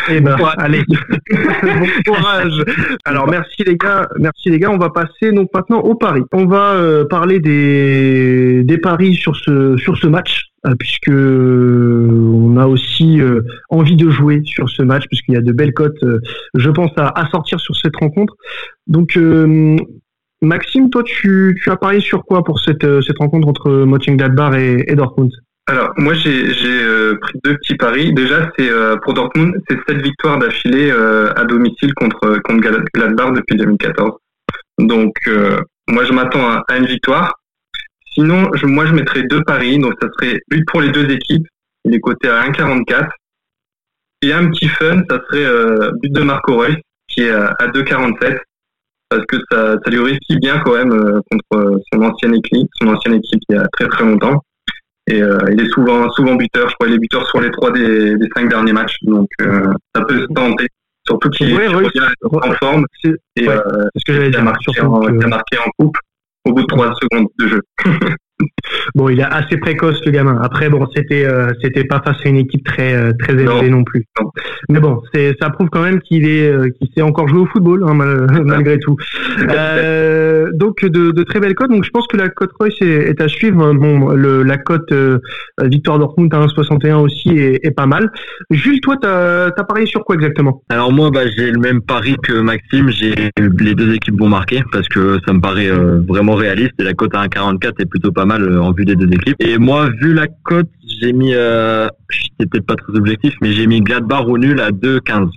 Eh 0.09 0.19
ben, 0.19 0.35
allez, 0.57 0.83
bon 0.89 1.87
courage. 2.05 2.63
Alors 3.05 3.27
merci 3.29 3.63
les 3.65 3.77
gars, 3.77 4.07
merci 4.19 4.49
les 4.49 4.59
gars. 4.59 4.71
On 4.71 4.77
va 4.77 4.89
passer 4.89 5.31
donc 5.31 5.49
maintenant 5.53 5.79
au 5.79 5.95
paris. 5.95 6.23
On 6.31 6.45
va 6.45 6.73
euh, 6.73 7.05
parler 7.05 7.39
des 7.39 8.63
des 8.63 8.77
paris 8.77 9.15
sur 9.15 9.35
ce 9.35 9.77
sur 9.77 9.97
ce 9.97 10.07
match 10.07 10.45
euh, 10.45 10.52
puisque 10.79 11.09
on 11.09 12.57
a 12.57 12.67
aussi 12.67 13.19
euh, 13.21 13.41
envie 13.69 13.95
de 13.95 14.09
jouer 14.09 14.41
sur 14.45 14.69
ce 14.69 14.81
match 14.81 15.05
puisqu'il 15.07 15.33
y 15.33 15.37
a 15.37 15.41
de 15.41 15.51
belles 15.51 15.73
cotes, 15.73 16.03
je 16.53 16.69
pense 16.69 16.91
à, 16.97 17.07
à, 17.19 17.29
sortir 17.29 17.59
sur 17.59 17.75
cette 17.75 17.95
rencontre. 17.95 18.35
Donc 18.87 19.17
Maxime, 20.41 20.89
toi 20.89 21.03
tu, 21.03 21.57
tu 21.61 21.69
as 21.69 21.77
parié 21.77 21.99
sur 22.01 22.23
quoi 22.25 22.43
pour 22.43 22.59
cette 22.59 22.85
cette 23.01 23.17
rencontre 23.17 23.47
entre 23.47 23.69
Mönchengladbach 23.85 24.55
et, 24.55 24.91
et 24.91 24.95
Dortmund? 24.95 25.31
Alors 25.67 25.93
moi 25.95 26.13
j'ai 26.13 26.51
euh, 26.65 27.15
pris 27.21 27.39
deux 27.43 27.55
petits 27.55 27.75
paris. 27.75 28.13
Déjà 28.13 28.51
c'est 28.57 28.69
euh, 28.69 28.97
pour 28.97 29.13
Dortmund, 29.13 29.55
c'est 29.69 29.77
sept 29.87 30.01
victoires 30.01 30.37
d'affilée 30.37 30.91
euh, 30.91 31.31
à 31.37 31.45
domicile 31.45 31.93
contre 31.93 32.39
contre 32.43 32.59
Gladbach 32.93 33.33
depuis 33.33 33.55
2014. 33.55 34.11
Donc 34.79 35.13
moi 35.87 36.03
je 36.03 36.11
m'attends 36.11 36.45
à, 36.67 36.77
une 36.77 36.85
victoire. 36.85 37.39
Sinon 38.13 38.49
je, 38.53 38.65
moi 38.65 38.85
je 38.85 38.93
mettrais 38.93 39.23
deux 39.23 39.43
paris, 39.43 39.79
donc 39.79 39.93
ça 40.01 40.07
serait 40.13 40.39
but 40.49 40.65
pour 40.67 40.81
les 40.81 40.91
deux 40.91 41.09
équipes. 41.09 41.47
Il 41.85 41.93
est 41.95 41.99
coté 41.99 42.29
à 42.29 42.47
1,44. 42.49 43.09
Et 44.21 44.31
un 44.31 44.49
petit 44.49 44.69
fun, 44.69 45.03
ça 45.09 45.19
serait 45.29 45.91
but 46.01 46.11
de 46.13 46.21
Marco 46.21 46.55
Reus 46.57 46.77
qui 47.09 47.23
est 47.23 47.31
à, 47.31 47.67
2,47 47.67 48.39
parce 49.09 49.25
que 49.25 49.37
ça, 49.51 49.75
ça 49.83 49.91
lui 49.91 49.99
réussit 49.99 50.39
bien 50.39 50.59
quand 50.59 50.75
même 50.75 51.21
contre 51.29 51.81
son 51.91 52.01
ancienne 52.01 52.35
équipe, 52.35 52.69
son 52.81 52.87
ancienne 52.87 53.15
équipe 53.15 53.41
il 53.49 53.55
y 53.55 53.59
a 53.59 53.67
très 53.73 53.87
très 53.87 54.05
longtemps. 54.05 54.41
Et 55.07 55.21
euh, 55.21 55.37
il 55.51 55.61
est 55.61 55.69
souvent, 55.69 56.09
souvent 56.11 56.35
buteur. 56.35 56.69
Je 56.69 56.75
crois 56.75 56.87
qu'il 56.87 56.95
est 56.95 56.99
buteur 56.99 57.27
sur 57.27 57.41
les 57.41 57.51
trois 57.51 57.71
des, 57.71 58.15
des 58.15 58.29
cinq 58.35 58.49
derniers 58.49 58.73
matchs. 58.73 58.95
Donc 59.01 59.27
euh, 59.41 59.65
ça 59.93 60.03
peut 60.05 60.21
se 60.21 60.33
tenter. 60.33 60.67
Surtout 61.05 61.29
qu'il 61.29 61.51
est 61.51 61.67
en 61.67 62.53
forme. 62.61 62.85
Et 63.03 63.49
euh, 63.49 63.59
ce 63.95 64.03
que 64.05 64.13
j'avais 64.13 64.29
dit, 64.29 64.37
a 64.37 64.41
marqué 64.41 64.79
en 64.79 65.69
coupe 65.77 65.97
au 66.45 66.53
bout 66.53 66.61
de 66.61 66.67
trois 66.67 66.93
secondes 66.95 67.27
de 67.39 67.47
jeu. 67.47 67.61
bon, 68.95 69.09
il 69.09 69.19
est 69.19 69.23
assez 69.23 69.57
précoce 69.57 69.99
le 70.05 70.11
gamin. 70.11 70.39
Après, 70.41 70.69
bon, 70.69 70.87
c'était 70.95 71.25
euh, 71.25 71.51
c'était 71.61 71.83
pas 71.83 72.01
face 72.05 72.17
à 72.23 72.29
une 72.29 72.37
équipe 72.37 72.63
très 72.65 72.93
euh, 72.93 73.11
très 73.17 73.33
élevée 73.33 73.69
non, 73.69 73.83
plus. 73.83 74.05
Mais 74.69 74.79
bon, 74.79 75.01
c'est 75.13 75.35
ça 75.41 75.49
prouve 75.49 75.69
quand 75.69 75.81
même 75.81 76.01
qu'il 76.01 76.27
est 76.27 76.49
euh, 76.49 76.69
qu'il 76.69 76.89
sait 76.95 77.01
encore 77.01 77.27
jouer 77.27 77.41
au 77.41 77.45
football 77.45 77.83
hein, 77.87 77.93
malgré 78.45 78.79
tout. 78.79 78.95
donc 80.53 80.85
de, 80.85 81.11
de, 81.11 81.23
très 81.23 81.39
belles 81.39 81.55
cotes. 81.55 81.71
Donc 81.71 81.83
je 81.83 81.89
pense 81.89 82.07
que 82.07 82.17
la 82.17 82.29
cote 82.29 82.51
Royce 82.59 82.81
est, 82.81 83.19
à 83.21 83.27
suivre. 83.27 83.73
Bon, 83.73 84.09
le, 84.09 84.43
la 84.43 84.57
cote 84.57 84.93
Victoire 85.61 85.99
Dortmund 85.99 86.33
à 86.33 86.45
1,61 86.45 86.95
aussi 86.95 87.29
est, 87.29 87.65
est, 87.65 87.71
pas 87.71 87.85
mal. 87.85 88.11
Jules, 88.49 88.81
toi, 88.81 88.95
t'as 89.01 89.47
as 89.47 89.63
parié 89.63 89.85
sur 89.85 90.03
quoi 90.03 90.15
exactement? 90.15 90.63
Alors 90.69 90.91
moi, 90.91 91.09
bah, 91.11 91.21
j'ai 91.35 91.51
le 91.51 91.59
même 91.59 91.81
pari 91.81 92.15
que 92.23 92.33
Maxime. 92.33 92.89
J'ai 92.89 93.13
les 93.37 93.75
deux 93.75 93.93
équipes 93.93 94.19
vont 94.19 94.29
marquer 94.29 94.63
parce 94.71 94.87
que 94.87 95.19
ça 95.25 95.33
me 95.33 95.39
paraît 95.39 95.69
vraiment 96.07 96.35
réaliste 96.35 96.73
et 96.79 96.83
la 96.83 96.93
cote 96.93 97.15
à 97.15 97.25
1,44 97.25 97.73
est 97.79 97.85
plutôt 97.85 98.11
pas 98.11 98.25
mal 98.25 98.43
euh, 98.43 98.61
en 98.61 98.71
vue 98.71 98.82
des 98.85 98.95
deux 98.95 99.11
équipes. 99.11 99.35
Et 99.39 99.57
moi, 99.57 99.89
vu 100.01 100.13
la 100.13 100.27
cote, 100.43 100.69
j'ai 101.01 101.13
mis, 101.13 101.33
euh, 101.33 101.87
c'était 102.11 102.49
peut-être 102.49 102.65
pas 102.65 102.75
très 102.75 102.95
objectif, 102.95 103.33
mais 103.41 103.53
j'ai 103.53 103.67
mis 103.67 103.81
Gladbach 103.81 104.25
au 104.27 104.37
nul 104.37 104.59
à 104.59 104.71
2,15. 104.71 105.29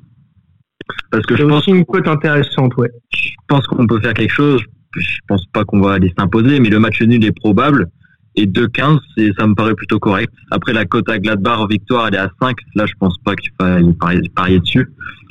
Parce 1.11 1.27
que 1.27 1.37
je 1.37 1.45
pense 1.45 1.67
une 1.67 1.85
cote 1.85 2.07
intéressante, 2.07 2.77
ouais. 2.77 2.91
Je 3.15 3.31
pense 3.49 3.67
qu'on 3.67 3.87
peut 3.87 4.01
faire 4.01 4.15
quelque 4.15 4.33
chose. 4.33 4.63
Je 4.97 5.19
pense 5.29 5.45
pas 5.53 5.65
qu'on 5.65 5.81
va 5.81 5.95
aller 5.95 6.13
s'imposer, 6.19 6.61
mais 6.61 6.71
le 6.71 6.79
match 6.79 7.01
nul 7.03 7.25
est 7.25 7.33
probable. 7.33 7.87
Et 8.35 8.47
2,15, 8.47 8.99
c'est, 9.17 9.33
ça 9.39 9.47
me 9.47 9.55
paraît 9.55 9.75
plutôt 9.75 9.99
correct. 9.99 10.33
Après, 10.51 10.73
la 10.73 10.85
cote 10.85 11.09
à 11.09 11.19
Gladbach 11.19 11.69
victoire, 11.71 12.09
elle 12.09 12.15
est 12.15 12.19
à 12.19 12.31
5. 12.41 12.57
Là, 12.75 12.87
je 12.87 12.93
pense 12.99 13.17
pas 13.25 13.35
qu'il 13.35 13.51
faille 13.59 13.93
parier, 13.95 14.21
parier 14.35 14.61
dessus. 14.61 14.87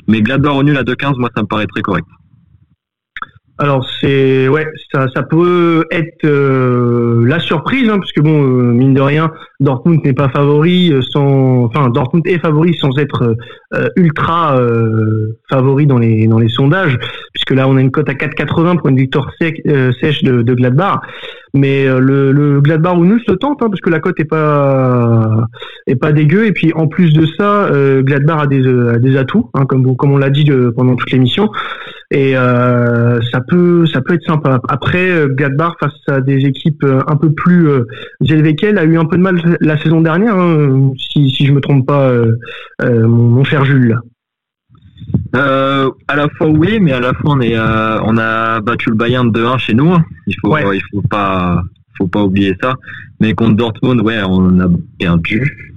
Mais 0.08 0.22
Gladbach 0.22 0.54
au 0.54 0.62
nul 0.62 0.76
à 0.76 0.82
2,15, 0.82 1.18
moi, 1.18 1.30
ça 1.34 1.42
me 1.42 1.46
paraît 1.46 1.66
très 1.66 1.82
correct. 1.82 2.06
Alors 3.58 3.88
c'est 4.00 4.48
ouais 4.48 4.66
ça, 4.92 5.06
ça 5.14 5.22
peut 5.22 5.86
être 5.90 6.24
euh, 6.24 7.26
la 7.26 7.38
surprise 7.38 7.88
hein, 7.88 7.98
parce 7.98 8.12
que 8.12 8.20
bon 8.20 8.42
euh, 8.42 8.72
mine 8.72 8.92
de 8.92 9.00
rien 9.00 9.32
Dortmund 9.60 10.04
n'est 10.04 10.12
pas 10.12 10.28
favori 10.28 10.92
euh, 10.92 11.00
sans 11.00 11.64
enfin 11.64 11.88
Dortmund 11.88 12.26
est 12.26 12.38
favori 12.38 12.74
sans 12.74 12.98
être 12.98 13.34
ultra 13.96 14.58
favori 15.50 15.86
dans 15.86 15.98
les 15.98 16.26
dans 16.26 16.38
les 16.38 16.48
sondages 16.48 16.98
puisque 17.36 17.50
là 17.58 17.68
on 17.68 17.76
a 17.76 17.80
une 17.80 17.90
cote 17.90 18.08
à 18.08 18.14
4,80 18.14 18.78
pour 18.78 18.88
une 18.88 18.96
victoire 18.96 19.30
sèche 19.38 20.22
de, 20.22 20.42
de 20.42 20.54
Gladbach. 20.54 21.00
Mais 21.54 21.86
euh, 21.86 22.00
le, 22.00 22.32
le 22.32 22.60
Gladbach 22.60 22.96
ou 22.98 23.18
se 23.18 23.32
tente 23.32 23.62
hein, 23.62 23.68
parce 23.68 23.80
que 23.80 23.90
la 23.90 24.00
cote 24.00 24.18
est 24.20 24.24
pas 24.24 25.46
est 25.86 25.96
pas 25.96 26.12
dégueu. 26.12 26.46
Et 26.46 26.52
puis 26.52 26.72
en 26.74 26.86
plus 26.86 27.12
de 27.12 27.26
ça 27.38 27.66
euh, 27.66 28.02
Gladbach 28.02 28.42
a 28.42 28.46
des, 28.46 28.66
euh, 28.66 28.98
des 28.98 29.16
atouts 29.16 29.50
hein, 29.54 29.64
comme 29.66 29.96
comme 29.96 30.12
on 30.12 30.18
l'a 30.18 30.30
dit 30.30 30.50
pendant 30.74 30.96
toute 30.96 31.10
l'émission. 31.12 31.50
Et 32.12 32.34
ça 32.34 33.40
peut 33.48 33.84
ça 33.86 34.00
peut 34.00 34.14
être 34.14 34.24
sympa. 34.24 34.60
Après 34.68 35.26
Gladbach 35.30 35.72
face 35.80 35.92
à 36.08 36.20
des 36.20 36.44
équipes 36.46 36.84
un 36.84 37.16
peu 37.16 37.32
plus 37.32 37.68
élevées 38.28 38.54
qu'elle 38.54 38.78
a 38.78 38.84
eu 38.84 38.96
un 38.96 39.06
peu 39.06 39.16
de 39.16 39.22
mal 39.22 39.58
la 39.60 39.76
saison 39.78 40.02
dernière 40.02 40.36
hein, 40.36 40.92
si 40.96 41.30
si 41.30 41.46
je 41.46 41.52
me 41.52 41.60
trompe 41.60 41.84
pas 41.84 42.12
mon, 42.80 43.08
mon, 43.08 43.44
cher 43.44 43.55
Jules 43.64 43.98
euh, 45.34 45.90
à 46.08 46.16
la 46.16 46.28
fois 46.30 46.48
oui, 46.48 46.78
mais 46.80 46.92
à 46.92 47.00
la 47.00 47.12
fois 47.12 47.34
on 47.34 47.40
est 47.40 47.56
euh, 47.56 48.00
on 48.02 48.16
a 48.16 48.60
battu 48.60 48.90
le 48.90 48.96
Bayern 48.96 49.30
2-1 49.30 49.58
chez 49.58 49.74
nous. 49.74 49.94
Il 50.26 50.34
faut 50.40 50.56
il 50.72 50.80
faut 50.90 51.02
pas 51.02 51.62
faut 51.98 52.06
pas 52.06 52.22
oublier 52.22 52.56
ça. 52.62 52.74
Mais 53.20 53.34
contre 53.34 53.56
Dortmund, 53.56 54.00
ouais, 54.02 54.20
on 54.26 54.60
a 54.60 54.68
perdu. 54.98 55.74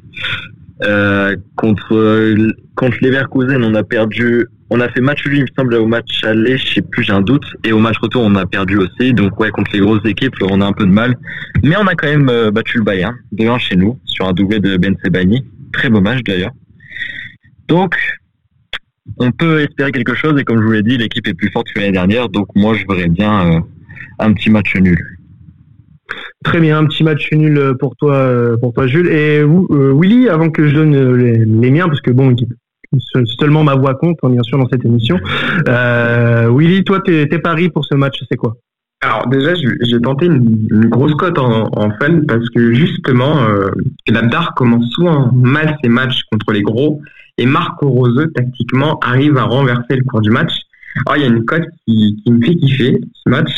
Euh, 0.83 1.35
contre 1.55 2.35
contre 2.75 2.97
Leverkusen, 3.01 3.63
on 3.63 3.75
a 3.75 3.83
perdu. 3.83 4.47
On 4.69 4.79
a 4.81 4.89
fait 4.89 5.01
match 5.01 5.23
lui, 5.25 5.39
il 5.39 5.41
me 5.41 5.47
semble, 5.57 5.73
au 5.73 5.87
match 5.87 6.23
aller, 6.23 6.55
je 6.57 6.75
sais 6.75 6.81
plus, 6.83 7.03
j'ai 7.03 7.11
un 7.11 7.21
doute. 7.21 7.45
Et 7.63 7.73
au 7.73 7.79
match 7.79 7.97
retour, 7.97 8.21
on 8.23 8.35
a 8.35 8.45
perdu 8.45 8.77
aussi. 8.77 9.13
Donc 9.13 9.39
ouais, 9.39 9.49
contre 9.49 9.71
les 9.73 9.79
grosses 9.79 10.05
équipes, 10.05 10.35
on 10.41 10.61
a 10.61 10.65
un 10.65 10.73
peu 10.73 10.85
de 10.85 10.91
mal. 10.91 11.17
Mais 11.63 11.75
on 11.75 11.87
a 11.87 11.95
quand 11.95 12.07
même 12.07 12.51
battu 12.51 12.77
le 12.77 12.83
Bayern 12.83 13.15
2-1 13.35 13.59
chez 13.59 13.75
nous 13.75 13.99
sur 14.05 14.27
un 14.27 14.33
doublé 14.33 14.59
de 14.59 14.77
Ben 14.77 14.95
Sebani. 15.03 15.43
Très 15.73 15.89
beau 15.89 16.01
match 16.01 16.21
d'ailleurs. 16.23 16.51
Donc 17.69 17.95
on 19.17 19.31
peut 19.31 19.61
espérer 19.61 19.91
quelque 19.91 20.15
chose 20.15 20.39
et 20.39 20.43
comme 20.43 20.57
je 20.59 20.63
vous 20.63 20.71
l'ai 20.71 20.83
dit, 20.83 20.97
l'équipe 20.97 21.27
est 21.27 21.33
plus 21.33 21.51
forte 21.51 21.67
que 21.73 21.79
l'année 21.79 21.91
dernière, 21.91 22.29
donc 22.29 22.47
moi 22.55 22.73
je 22.75 22.83
verrais 22.87 23.07
bien 23.07 23.57
euh, 23.57 23.59
un 24.19 24.33
petit 24.33 24.49
match 24.49 24.75
nul. 24.75 24.99
Très 26.43 26.59
bien, 26.59 26.79
un 26.79 26.85
petit 26.85 27.03
match 27.03 27.31
nul 27.31 27.75
pour 27.79 27.95
toi, 27.95 28.15
euh, 28.15 28.57
pour 28.57 28.73
toi 28.73 28.87
Jules. 28.87 29.07
Et 29.07 29.39
euh, 29.39 29.93
Willy, 29.95 30.29
avant 30.29 30.49
que 30.49 30.67
je 30.67 30.73
donne 30.73 31.15
les, 31.15 31.71
miens, 31.71 31.87
parce 31.87 32.01
que 32.01 32.11
bon, 32.11 32.35
seulement 33.39 33.63
ma 33.63 33.75
voix 33.75 33.93
compte, 33.95 34.17
hein, 34.23 34.29
bien 34.29 34.41
sûr, 34.41 34.57
dans 34.57 34.67
cette 34.69 34.85
émission. 34.85 35.19
Willy, 35.67 36.83
toi, 36.83 37.01
tes, 37.01 37.27
paris 37.39 37.69
pour 37.69 37.85
ce 37.85 37.93
match, 37.93 38.23
c'est 38.29 38.37
quoi? 38.37 38.57
Alors 39.01 39.27
déjà, 39.27 39.53
j'ai 39.55 40.01
tenté 40.01 40.25
une, 40.25 40.89
grosse 40.89 41.13
cote 41.15 41.39
en, 41.39 41.69
en, 41.71 41.89
fun 41.91 42.21
parce 42.27 42.49
que 42.49 42.73
justement, 42.73 43.43
euh, 43.43 43.69
l'Abdar 44.09 44.53
commence 44.55 44.89
souvent 44.91 45.31
mal 45.31 45.77
ses 45.81 45.89
matchs 45.89 46.23
contre 46.29 46.51
les 46.51 46.61
gros 46.61 47.01
et 47.39 47.45
Marco 47.45 47.87
Roseux, 47.89 48.31
tactiquement, 48.35 48.99
arrive 48.99 49.37
à 49.37 49.43
renverser 49.43 49.95
le 49.95 50.03
cours 50.03 50.21
du 50.21 50.29
match. 50.29 50.51
Alors, 51.05 51.17
il 51.17 51.21
y 51.21 51.25
a 51.25 51.29
une 51.29 51.45
cote 51.45 51.67
qui, 51.87 52.21
qui 52.23 52.31
me 52.31 52.45
fait 52.45 52.55
kiffer, 52.55 52.99
ce 53.13 53.29
match. 53.29 53.51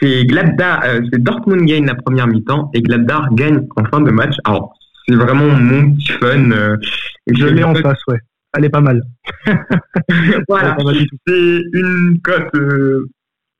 C'est 0.00 0.24
Gladbach, 0.26 0.84
euh, 0.84 1.00
c'est 1.10 1.22
Dortmund 1.22 1.66
gagne 1.66 1.86
la 1.86 1.94
première 1.94 2.26
mi-temps 2.26 2.70
et 2.74 2.82
Gladbach 2.82 3.28
gagne 3.32 3.66
en 3.76 3.84
fin 3.84 4.00
de 4.00 4.10
match. 4.10 4.34
Alors, 4.44 4.74
c'est 5.06 5.14
vraiment 5.14 5.48
mon 5.48 5.92
petit 5.92 6.12
fun. 6.12 6.50
Euh, 6.50 6.76
je 7.26 7.46
l'ai 7.46 7.64
en 7.64 7.74
face, 7.74 8.00
ouais. 8.08 8.18
elle 8.56 8.66
est 8.66 8.70
pas 8.70 8.80
mal. 8.80 9.02
voilà, 10.48 10.76
c'est 11.26 11.60
une 11.72 12.20
cote 12.22 12.54
euh, 12.54 13.08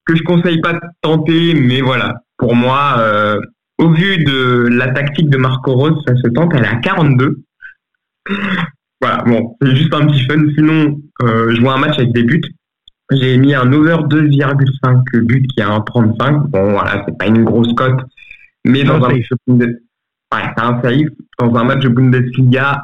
que 0.05 0.17
je 0.17 0.23
conseille 0.23 0.61
pas 0.61 0.75
de 0.75 0.81
tenter, 1.03 1.55
mais 1.55 1.81
voilà, 1.81 2.15
pour 2.37 2.55
moi, 2.55 3.03
au 3.79 3.91
vu 3.91 4.25
de 4.25 4.69
la 4.71 4.89
tactique 4.89 5.31
de 5.31 5.37
Marco 5.37 5.73
Rose, 5.73 6.03
ça 6.07 6.15
se 6.17 6.29
tente, 6.29 6.53
elle 6.55 6.65
est 6.65 6.69
à 6.69 6.77
42. 6.77 7.43
Voilà, 9.01 9.23
bon, 9.25 9.57
c'est 9.61 9.75
juste 9.77 9.95
un 9.95 10.07
petit 10.07 10.25
fun. 10.25 10.41
Sinon, 10.55 11.01
euh, 11.23 11.55
je 11.55 11.61
vois 11.61 11.75
un 11.75 11.79
match 11.79 11.99
avec 11.99 12.13
des 12.13 12.23
buts. 12.23 12.43
J'ai 13.13 13.37
mis 13.39 13.55
un 13.55 13.73
over 13.73 13.97
2,5 14.09 15.21
buts 15.23 15.43
qui 15.43 15.61
est 15.61 15.65
à 15.65 15.71
1,35. 15.71 16.49
Bon, 16.49 16.71
voilà, 16.71 17.03
c'est 17.07 17.17
pas 17.19 17.27
une 17.27 17.45
grosse 17.45 17.73
cote. 17.75 18.01
Mais 18.65 18.85
dans 18.85 18.97
un, 18.97 19.09
match 19.09 19.29
de... 19.49 19.83
un 20.33 20.83
safe. 20.83 21.09
Dans 21.39 21.55
un 21.55 21.65
match 21.65 21.81
de 21.81 21.89
Bundesliga, 21.89 22.83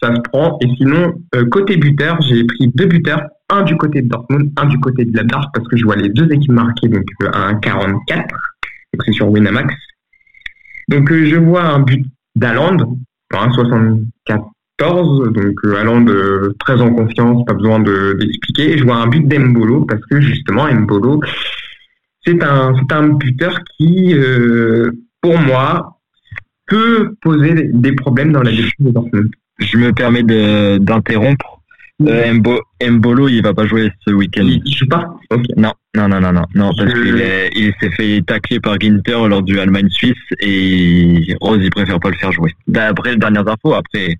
ça 0.00 0.14
se 0.14 0.20
prend. 0.20 0.58
Et 0.60 0.68
sinon, 0.76 1.14
euh, 1.34 1.46
côté 1.46 1.76
buteur, 1.76 2.20
j'ai 2.22 2.44
pris 2.44 2.68
deux 2.74 2.86
buteurs. 2.86 3.22
Un 3.48 3.62
du 3.62 3.76
côté 3.76 4.02
de 4.02 4.08
Dortmund, 4.08 4.52
un 4.56 4.66
du 4.66 4.78
côté 4.80 5.04
de 5.04 5.16
la 5.16 5.22
Dark, 5.22 5.54
parce 5.54 5.66
que 5.68 5.76
je 5.76 5.84
vois 5.84 5.94
les 5.94 6.08
deux 6.08 6.30
équipes 6.32 6.50
marquées, 6.50 6.88
donc 6.88 7.04
euh, 7.22 7.30
à 7.32 7.52
1,44. 7.52 8.16
Donc 8.16 9.02
c'est 9.04 9.12
sur 9.12 9.30
Winamax. 9.30 9.72
Donc 10.88 11.10
euh, 11.12 11.26
je 11.26 11.36
vois 11.36 11.62
un 11.62 11.78
but 11.78 12.04
d'Aland, 12.34 12.76
1,64 13.32 14.42
14, 14.78 15.32
donc 15.32 15.54
euh, 15.64 16.00
de 16.00 16.54
très 16.58 16.80
en 16.80 16.92
confiance, 16.92 17.44
pas 17.46 17.54
besoin 17.54 17.80
d'expliquer. 17.80 18.72
et 18.72 18.78
je 18.78 18.84
vois 18.84 18.96
un 18.96 19.06
but 19.06 19.26
d'Embolo 19.26 19.84
parce 19.86 20.04
que 20.10 20.20
justement 20.20 20.70
Mbolo, 20.72 21.20
c'est 22.24 22.42
un, 22.42 22.74
un 22.90 23.08
buteur 23.08 23.58
qui, 23.76 24.14
euh, 24.14 24.90
pour 25.22 25.38
moi, 25.38 25.98
peut 26.66 27.14
poser 27.22 27.70
des 27.72 27.92
problèmes 27.92 28.32
dans 28.32 28.42
la 28.42 28.50
défense 28.50 28.72
de 28.80 28.90
Dortmund. 28.90 29.30
Je 29.58 29.78
me 29.78 29.92
permets 29.92 30.22
d'interrompre. 30.78 31.60
Euh, 32.02 32.34
Mbolo, 32.82 33.28
il 33.28 33.42
va 33.42 33.54
pas 33.54 33.66
jouer 33.66 33.90
ce 34.06 34.12
week-end. 34.12 34.44
Il, 34.44 34.76
joue 34.76 34.86
pas? 34.86 35.06
Non, 35.56 35.72
non, 35.94 36.08
non, 36.08 36.20
non, 36.20 36.32
non, 36.32 36.42
non 36.54 36.70
parce 36.76 36.92
qu'il 36.92 37.24
il 37.54 37.72
s'est 37.80 37.90
fait 37.92 38.20
tacler 38.26 38.60
par 38.60 38.78
Ginter 38.78 39.26
lors 39.26 39.42
du 39.42 39.58
Allemagne-Suisse 39.58 40.14
et 40.40 41.34
Rose, 41.40 41.60
il 41.62 41.70
préfère 41.70 41.98
pas 41.98 42.10
le 42.10 42.16
faire 42.16 42.32
jouer. 42.32 42.52
D'après 42.66 43.12
les 43.12 43.16
dernières 43.16 43.48
infos, 43.48 43.72
après, 43.72 44.18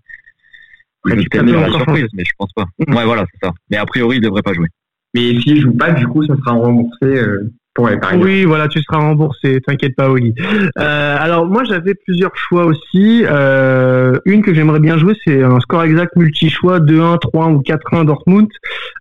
la 1.15 1.71
surprise, 1.71 2.09
mais 2.15 2.25
je 2.25 2.33
pense 2.39 2.53
pas. 2.55 2.65
Ouais, 2.79 3.05
voilà, 3.05 3.25
c'est 3.33 3.47
ça. 3.47 3.53
Mais 3.71 3.77
a 3.77 3.87
priori, 3.87 4.17
il 4.17 4.21
devrait 4.21 4.43
pas 4.43 4.53
jouer. 4.53 4.69
Mais 5.15 5.41
s'il 5.41 5.61
joue 5.63 5.73
pas, 5.73 5.93
du 5.93 6.07
coup, 6.07 6.25
ça 6.27 6.35
sera 6.37 6.53
remboursé 6.53 7.05
euh, 7.05 7.51
pour 7.75 7.89
les 7.89 7.97
paris. 7.97 8.19
Oui, 8.23 8.45
voilà, 8.45 8.69
tu 8.69 8.83
seras 8.83 8.99
remboursé. 8.99 9.61
T'inquiète 9.67 9.97
pas, 9.97 10.11
Oli. 10.11 10.35
Euh, 10.79 11.17
alors 11.19 11.47
moi, 11.47 11.65
j'avais 11.65 11.95
plusieurs 11.95 12.37
choix 12.37 12.67
aussi. 12.67 13.25
Euh, 13.25 14.19
une 14.27 14.43
que 14.43 14.53
j'aimerais 14.53 14.81
bien 14.81 14.99
jouer, 14.99 15.15
c'est 15.25 15.43
un 15.43 15.59
score 15.61 15.85
exact 15.85 16.17
multi-choix 16.17 16.81
2-1, 16.81 17.19
3-1 17.19 17.55
ou 17.55 17.63
4-1 17.63 18.05
Dortmund 18.05 18.49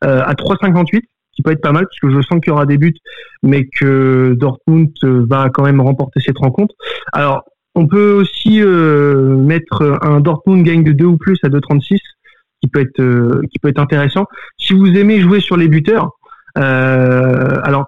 à 0.01 0.33
3,58 0.33 1.01
qui 1.35 1.41
peut 1.41 1.51
être 1.51 1.61
pas 1.61 1.73
mal 1.73 1.85
parce 1.85 1.99
que 1.99 2.09
je 2.09 2.21
sens 2.21 2.39
qu'il 2.39 2.51
y 2.51 2.51
aura 2.51 2.65
des 2.65 2.77
buts, 2.77 2.95
mais 3.43 3.65
que 3.65 4.35
Dortmund 4.37 4.93
va 5.03 5.49
quand 5.49 5.63
même 5.63 5.81
remporter 5.81 6.21
cette 6.21 6.37
rencontre. 6.37 6.73
Alors 7.11 7.43
on 7.75 7.87
peut 7.87 8.13
aussi 8.13 8.61
euh, 8.61 9.35
mettre 9.35 9.99
un 10.01 10.21
Dortmund 10.21 10.63
gagne 10.63 10.83
de 10.83 10.93
2 10.93 11.05
ou 11.05 11.17
plus 11.17 11.37
à 11.43 11.49
2,36 11.49 11.99
qui 12.61 12.69
peut 12.69 12.79
être 12.79 13.01
euh, 13.01 13.41
qui 13.51 13.59
peut 13.59 13.67
être 13.67 13.79
intéressant. 13.79 14.25
Si 14.57 14.73
vous 14.73 14.87
aimez 14.87 15.19
jouer 15.19 15.41
sur 15.41 15.57
les 15.57 15.67
buteurs, 15.67 16.11
euh, 16.57 17.59
alors 17.63 17.87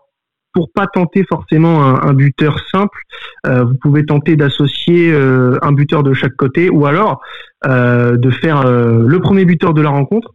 pour 0.54 0.72
pas 0.74 0.88
tenter 0.88 1.24
forcément 1.24 1.84
un, 1.84 2.14
buteur 2.14 2.58
simple, 2.72 3.00
vous 3.46 3.76
pouvez 3.80 4.08
tenter 4.08 4.36
d'associer 4.36 5.14
un 5.14 5.72
buteur 5.72 6.02
de 6.02 6.16
chaque 6.16 6.36
côté 6.36 6.72
ou 6.72 6.88
alors 6.88 7.22
de 7.64 8.30
faire 8.32 8.68
le 8.68 9.20
premier 9.20 9.46
buteur 9.46 9.76
de 9.76 9.84
la 9.84 9.92
rencontre 9.92 10.34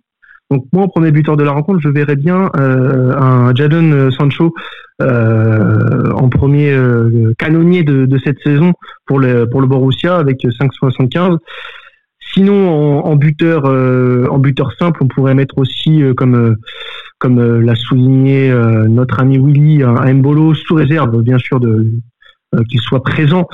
donc 0.53 0.67
moi, 0.71 0.85
en 0.85 0.89
premier 0.89 1.11
buteur 1.13 1.39
de 1.39 1.45
la 1.45 1.53
rencontre, 1.53 1.81
je 1.81 1.89
verrais 1.89 2.17
bien 2.17 2.51
euh, 2.59 3.17
un 3.17 3.55
Jadon 3.55 4.11
Sancho 4.11 4.53
euh, 5.01 6.13
en 6.13 6.29
premier 6.29 6.71
euh, 6.71 7.33
canonnier 7.39 7.85
de, 7.85 8.19
cette 8.23 8.39
saison 8.41 8.75
pour 9.07 9.19
le 9.19 9.49
pour 9.49 9.63
le 9.63 9.67
Borussia 9.67 10.17
avec 10.17 10.45
5,75. 10.45 11.39
Sinon, 12.35 13.03
en, 13.05 13.17
buteur 13.17 13.65
en 13.65 14.39
buteur 14.39 14.73
simple, 14.79 15.03
on 15.03 15.09
pourrait 15.09 15.35
mettre 15.35 15.57
aussi 15.57 16.03
comme 16.17 16.57
comme 17.19 17.61
l'a 17.61 17.75
souligné 17.75 18.51
notre 18.89 19.21
ami 19.21 19.39
Willy 19.39 19.83
un 19.83 20.15
Mbolo 20.15 20.55
sous 20.55 20.75
réserve, 20.75 21.23
bien 21.23 21.39
sûr 21.39 21.61
de 21.61 21.91
qu'il 22.69 22.81
soit 22.81 23.03
présent 23.03 23.49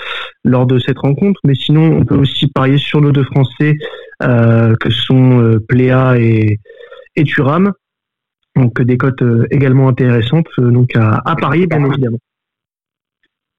lors 0.45 0.67
de 0.67 0.79
cette 0.79 0.99
rencontre. 0.99 1.41
Mais 1.45 1.55
sinon, 1.55 1.99
on 1.99 2.05
peut 2.05 2.17
aussi 2.17 2.49
parier 2.49 2.79
sur 2.79 3.01
nos 3.01 3.11
deux 3.11 3.25
Français 3.25 3.77
que 4.21 4.91
sont 4.91 5.59
Pléa 5.69 6.19
et 6.19 6.61
et 7.19 7.25
Turam. 7.25 7.73
Donc 8.57 8.81
des 8.81 8.97
cotes 8.97 9.23
euh, 9.23 9.47
également 9.51 9.89
intéressantes 9.89 10.49
euh, 10.59 10.71
donc 10.71 10.91
à, 10.97 11.23
parier 11.37 11.67
bien 11.67 11.85
évidemment. 11.85 12.19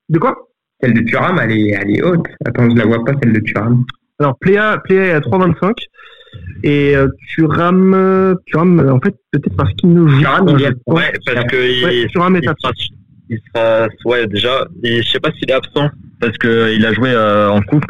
De 0.09 0.19
quoi? 0.19 0.35
Celle 0.81 0.93
de 0.93 1.01
Turam, 1.01 1.39
elle 1.41 1.51
est, 1.51 1.69
elle 1.69 1.95
est 1.95 2.01
haute. 2.01 2.25
Attends, 2.45 2.69
je 2.69 2.75
la 2.75 2.85
vois 2.85 3.03
pas 3.05 3.13
celle 3.21 3.33
de 3.33 3.39
Turam. 3.39 3.85
Alors 4.19 4.37
Pléa, 4.39 4.77
Pléa 4.83 5.05
est 5.05 5.11
à 5.11 5.19
3,25 5.19 5.73
et 6.63 6.95
euh, 6.95 7.07
Turam, 7.29 8.35
Turam 8.45 8.89
en 8.89 8.99
fait 8.99 9.15
peut-être 9.31 9.55
parce 9.55 9.73
qu'il 9.75 9.93
ne 9.93 10.07
joue 10.07 10.19
Turam, 10.19 10.49
il 10.49 10.65
est, 10.65 10.73
ouais, 10.87 11.11
parce 11.25 11.45
que 11.45 12.07
Turam 12.07 12.35
est 12.35 12.47
absent. 12.47 12.71
Il 13.29 13.39
sera, 13.55 13.87
ouais, 14.05 14.27
déjà, 14.27 14.65
je 14.83 15.03
sais 15.03 15.19
pas 15.19 15.31
s'il 15.31 15.49
est 15.49 15.53
absent 15.53 15.89
parce 16.19 16.37
qu'il 16.37 16.85
a 16.85 16.93
joué 16.93 17.15
en 17.15 17.61
coupe, 17.61 17.85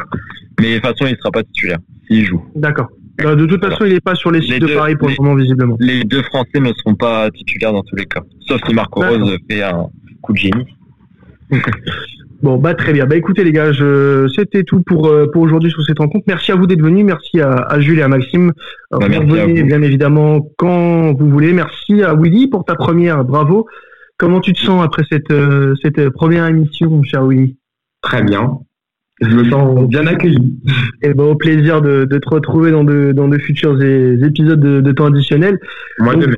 mais 0.60 0.74
de 0.74 0.78
toute 0.78 0.86
façon 0.86 1.06
il 1.06 1.16
sera 1.16 1.30
pas 1.30 1.42
titulaire 1.42 1.78
s'il 2.06 2.26
joue. 2.26 2.44
D'accord. 2.54 2.88
Bah, 3.18 3.34
de 3.34 3.46
toute 3.46 3.64
façon, 3.64 3.84
il 3.84 3.92
n'est 3.92 4.00
pas 4.00 4.14
sur 4.14 4.30
les 4.30 4.40
sites 4.40 4.60
de 4.60 4.74
Paris 4.74 4.96
pour 4.96 5.08
le 5.08 5.14
moment, 5.18 5.34
visiblement. 5.34 5.76
Les 5.80 6.04
deux 6.04 6.22
Français 6.22 6.60
ne 6.60 6.72
seront 6.72 6.94
pas 6.94 7.30
titulaires 7.30 7.72
dans 7.72 7.82
tous 7.82 7.96
les 7.96 8.06
cas. 8.06 8.22
Sauf 8.46 8.60
si 8.66 8.74
Marco 8.74 9.02
Rose 9.02 9.36
fait 9.48 9.62
un 9.62 9.86
coup 10.22 10.32
de 10.32 10.38
génie. 10.38 10.66
Bon, 12.42 12.56
bah 12.56 12.74
très 12.74 12.94
bien. 12.94 13.04
Bah 13.04 13.16
écoutez 13.16 13.44
les 13.44 13.52
gars, 13.52 13.70
je... 13.70 14.26
c'était 14.34 14.64
tout 14.64 14.80
pour 14.80 15.08
euh, 15.08 15.26
pour 15.30 15.42
aujourd'hui 15.42 15.70
sur 15.70 15.82
cette 15.84 15.98
rencontre. 15.98 16.24
Merci 16.26 16.52
à 16.52 16.54
vous 16.54 16.66
d'être 16.66 16.80
venus. 16.80 17.04
Merci 17.04 17.38
à, 17.38 17.78
Jules 17.80 17.98
et 17.98 18.02
à 18.02 18.08
Maxime. 18.08 18.52
Bah, 18.90 18.98
vous 19.08 19.34
revenez 19.34 19.62
bien 19.62 19.82
évidemment 19.82 20.40
quand 20.56 21.12
vous 21.12 21.28
voulez. 21.28 21.52
Merci 21.52 22.02
à 22.02 22.14
Willy 22.14 22.48
pour 22.48 22.64
ta 22.64 22.76
première. 22.76 23.24
Bravo. 23.24 23.66
Comment 24.16 24.40
tu 24.40 24.54
te 24.54 24.60
sens 24.60 24.82
après 24.82 25.02
cette 25.10 25.30
euh, 25.30 25.74
cette 25.82 26.08
première 26.10 26.46
émission, 26.46 26.88
mon 26.88 27.02
cher 27.02 27.26
Willy? 27.26 27.58
Très 28.00 28.22
bien. 28.22 28.58
Je 29.20 29.36
me 29.36 29.50
sens 29.50 29.86
bien 29.88 30.06
accueilli. 30.06 30.60
Et 31.02 31.08
eh 31.08 31.14
ben, 31.14 31.24
au 31.24 31.34
plaisir 31.34 31.82
de, 31.82 32.04
de, 32.04 32.18
te 32.18 32.28
retrouver 32.28 32.70
dans 32.70 32.84
de, 32.84 33.12
dans 33.12 33.28
de 33.28 33.38
futurs 33.38 33.80
épisodes 33.82 34.60
de, 34.60 34.80
de 34.80 34.92
temps 34.92 35.06
additionnel. 35.06 35.58
Moi 35.98 36.16
de 36.16 36.34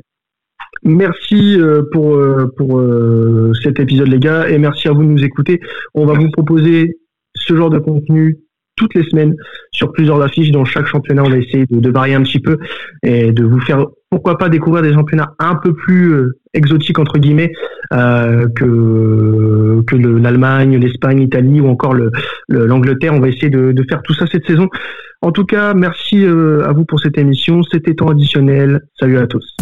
Merci 0.85 1.61
euh, 1.61 1.83
pour, 1.93 2.17
euh, 2.17 2.53
pour 2.57 2.81
euh, 2.81 3.53
cet 3.63 3.79
épisode, 3.79 4.09
les 4.09 4.19
gars, 4.19 4.49
et 4.49 4.59
merci 4.59 4.89
à 4.89 4.93
vous 4.93 5.03
de 5.03 5.09
nous 5.09 5.25
écouter. 5.25 5.61
On 5.95 6.07
va 6.07 6.15
vous 6.15 6.29
proposer 6.31 6.99
ce 7.35 7.55
genre 7.55 7.71
de 7.71 7.79
contenu 7.79 8.39
toutes 8.77 8.95
les 8.95 9.05
semaines 9.05 9.37
sur 9.71 9.93
plusieurs 9.93 10.21
affiches 10.21 10.51
dans 10.51 10.65
chaque 10.65 10.87
championnat. 10.87 11.23
On 11.23 11.31
va 11.31 11.39
essayer 11.39 11.67
de, 11.67 11.79
de 11.79 11.91
varier 11.91 12.15
un 12.15 12.23
petit 12.23 12.41
peu 12.41 12.59
et 13.05 13.31
de 13.31 13.45
vous 13.45 13.61
faire 13.61 13.87
pourquoi 14.11 14.39
pas 14.39 14.49
découvrir 14.49 14.83
des 14.83 14.93
championnats 14.93 15.35
un 15.39 15.55
peu 15.55 15.73
plus 15.73 16.15
exotiques 16.53 16.99
entre 16.99 17.19
guillemets 17.19 17.53
euh, 17.93 18.49
que 18.55 19.83
que 19.87 19.97
l'Allemagne, 19.97 20.77
l'Espagne, 20.77 21.19
l'Italie 21.19 21.61
ou 21.61 21.69
encore 21.69 21.95
l'Angleterre. 22.49 23.13
On 23.15 23.21
va 23.21 23.29
essayer 23.29 23.51
de, 23.51 23.73
de, 23.73 23.85
faire 23.89 24.03
tout 24.03 24.15
ça 24.15 24.27
cette 24.27 24.47
saison. 24.47 24.69
En 25.21 25.31
tout 25.31 25.45
cas, 25.45 25.75
merci 25.75 26.25
euh, 26.25 26.67
à 26.67 26.73
vous 26.73 26.85
pour 26.85 27.01
cette 27.01 27.19
émission. 27.19 27.63
C'était 27.63 27.95
temps 27.95 28.09
additionnel. 28.09 28.83
Salut 28.99 29.19
à 29.19 29.27
tous. 29.27 29.57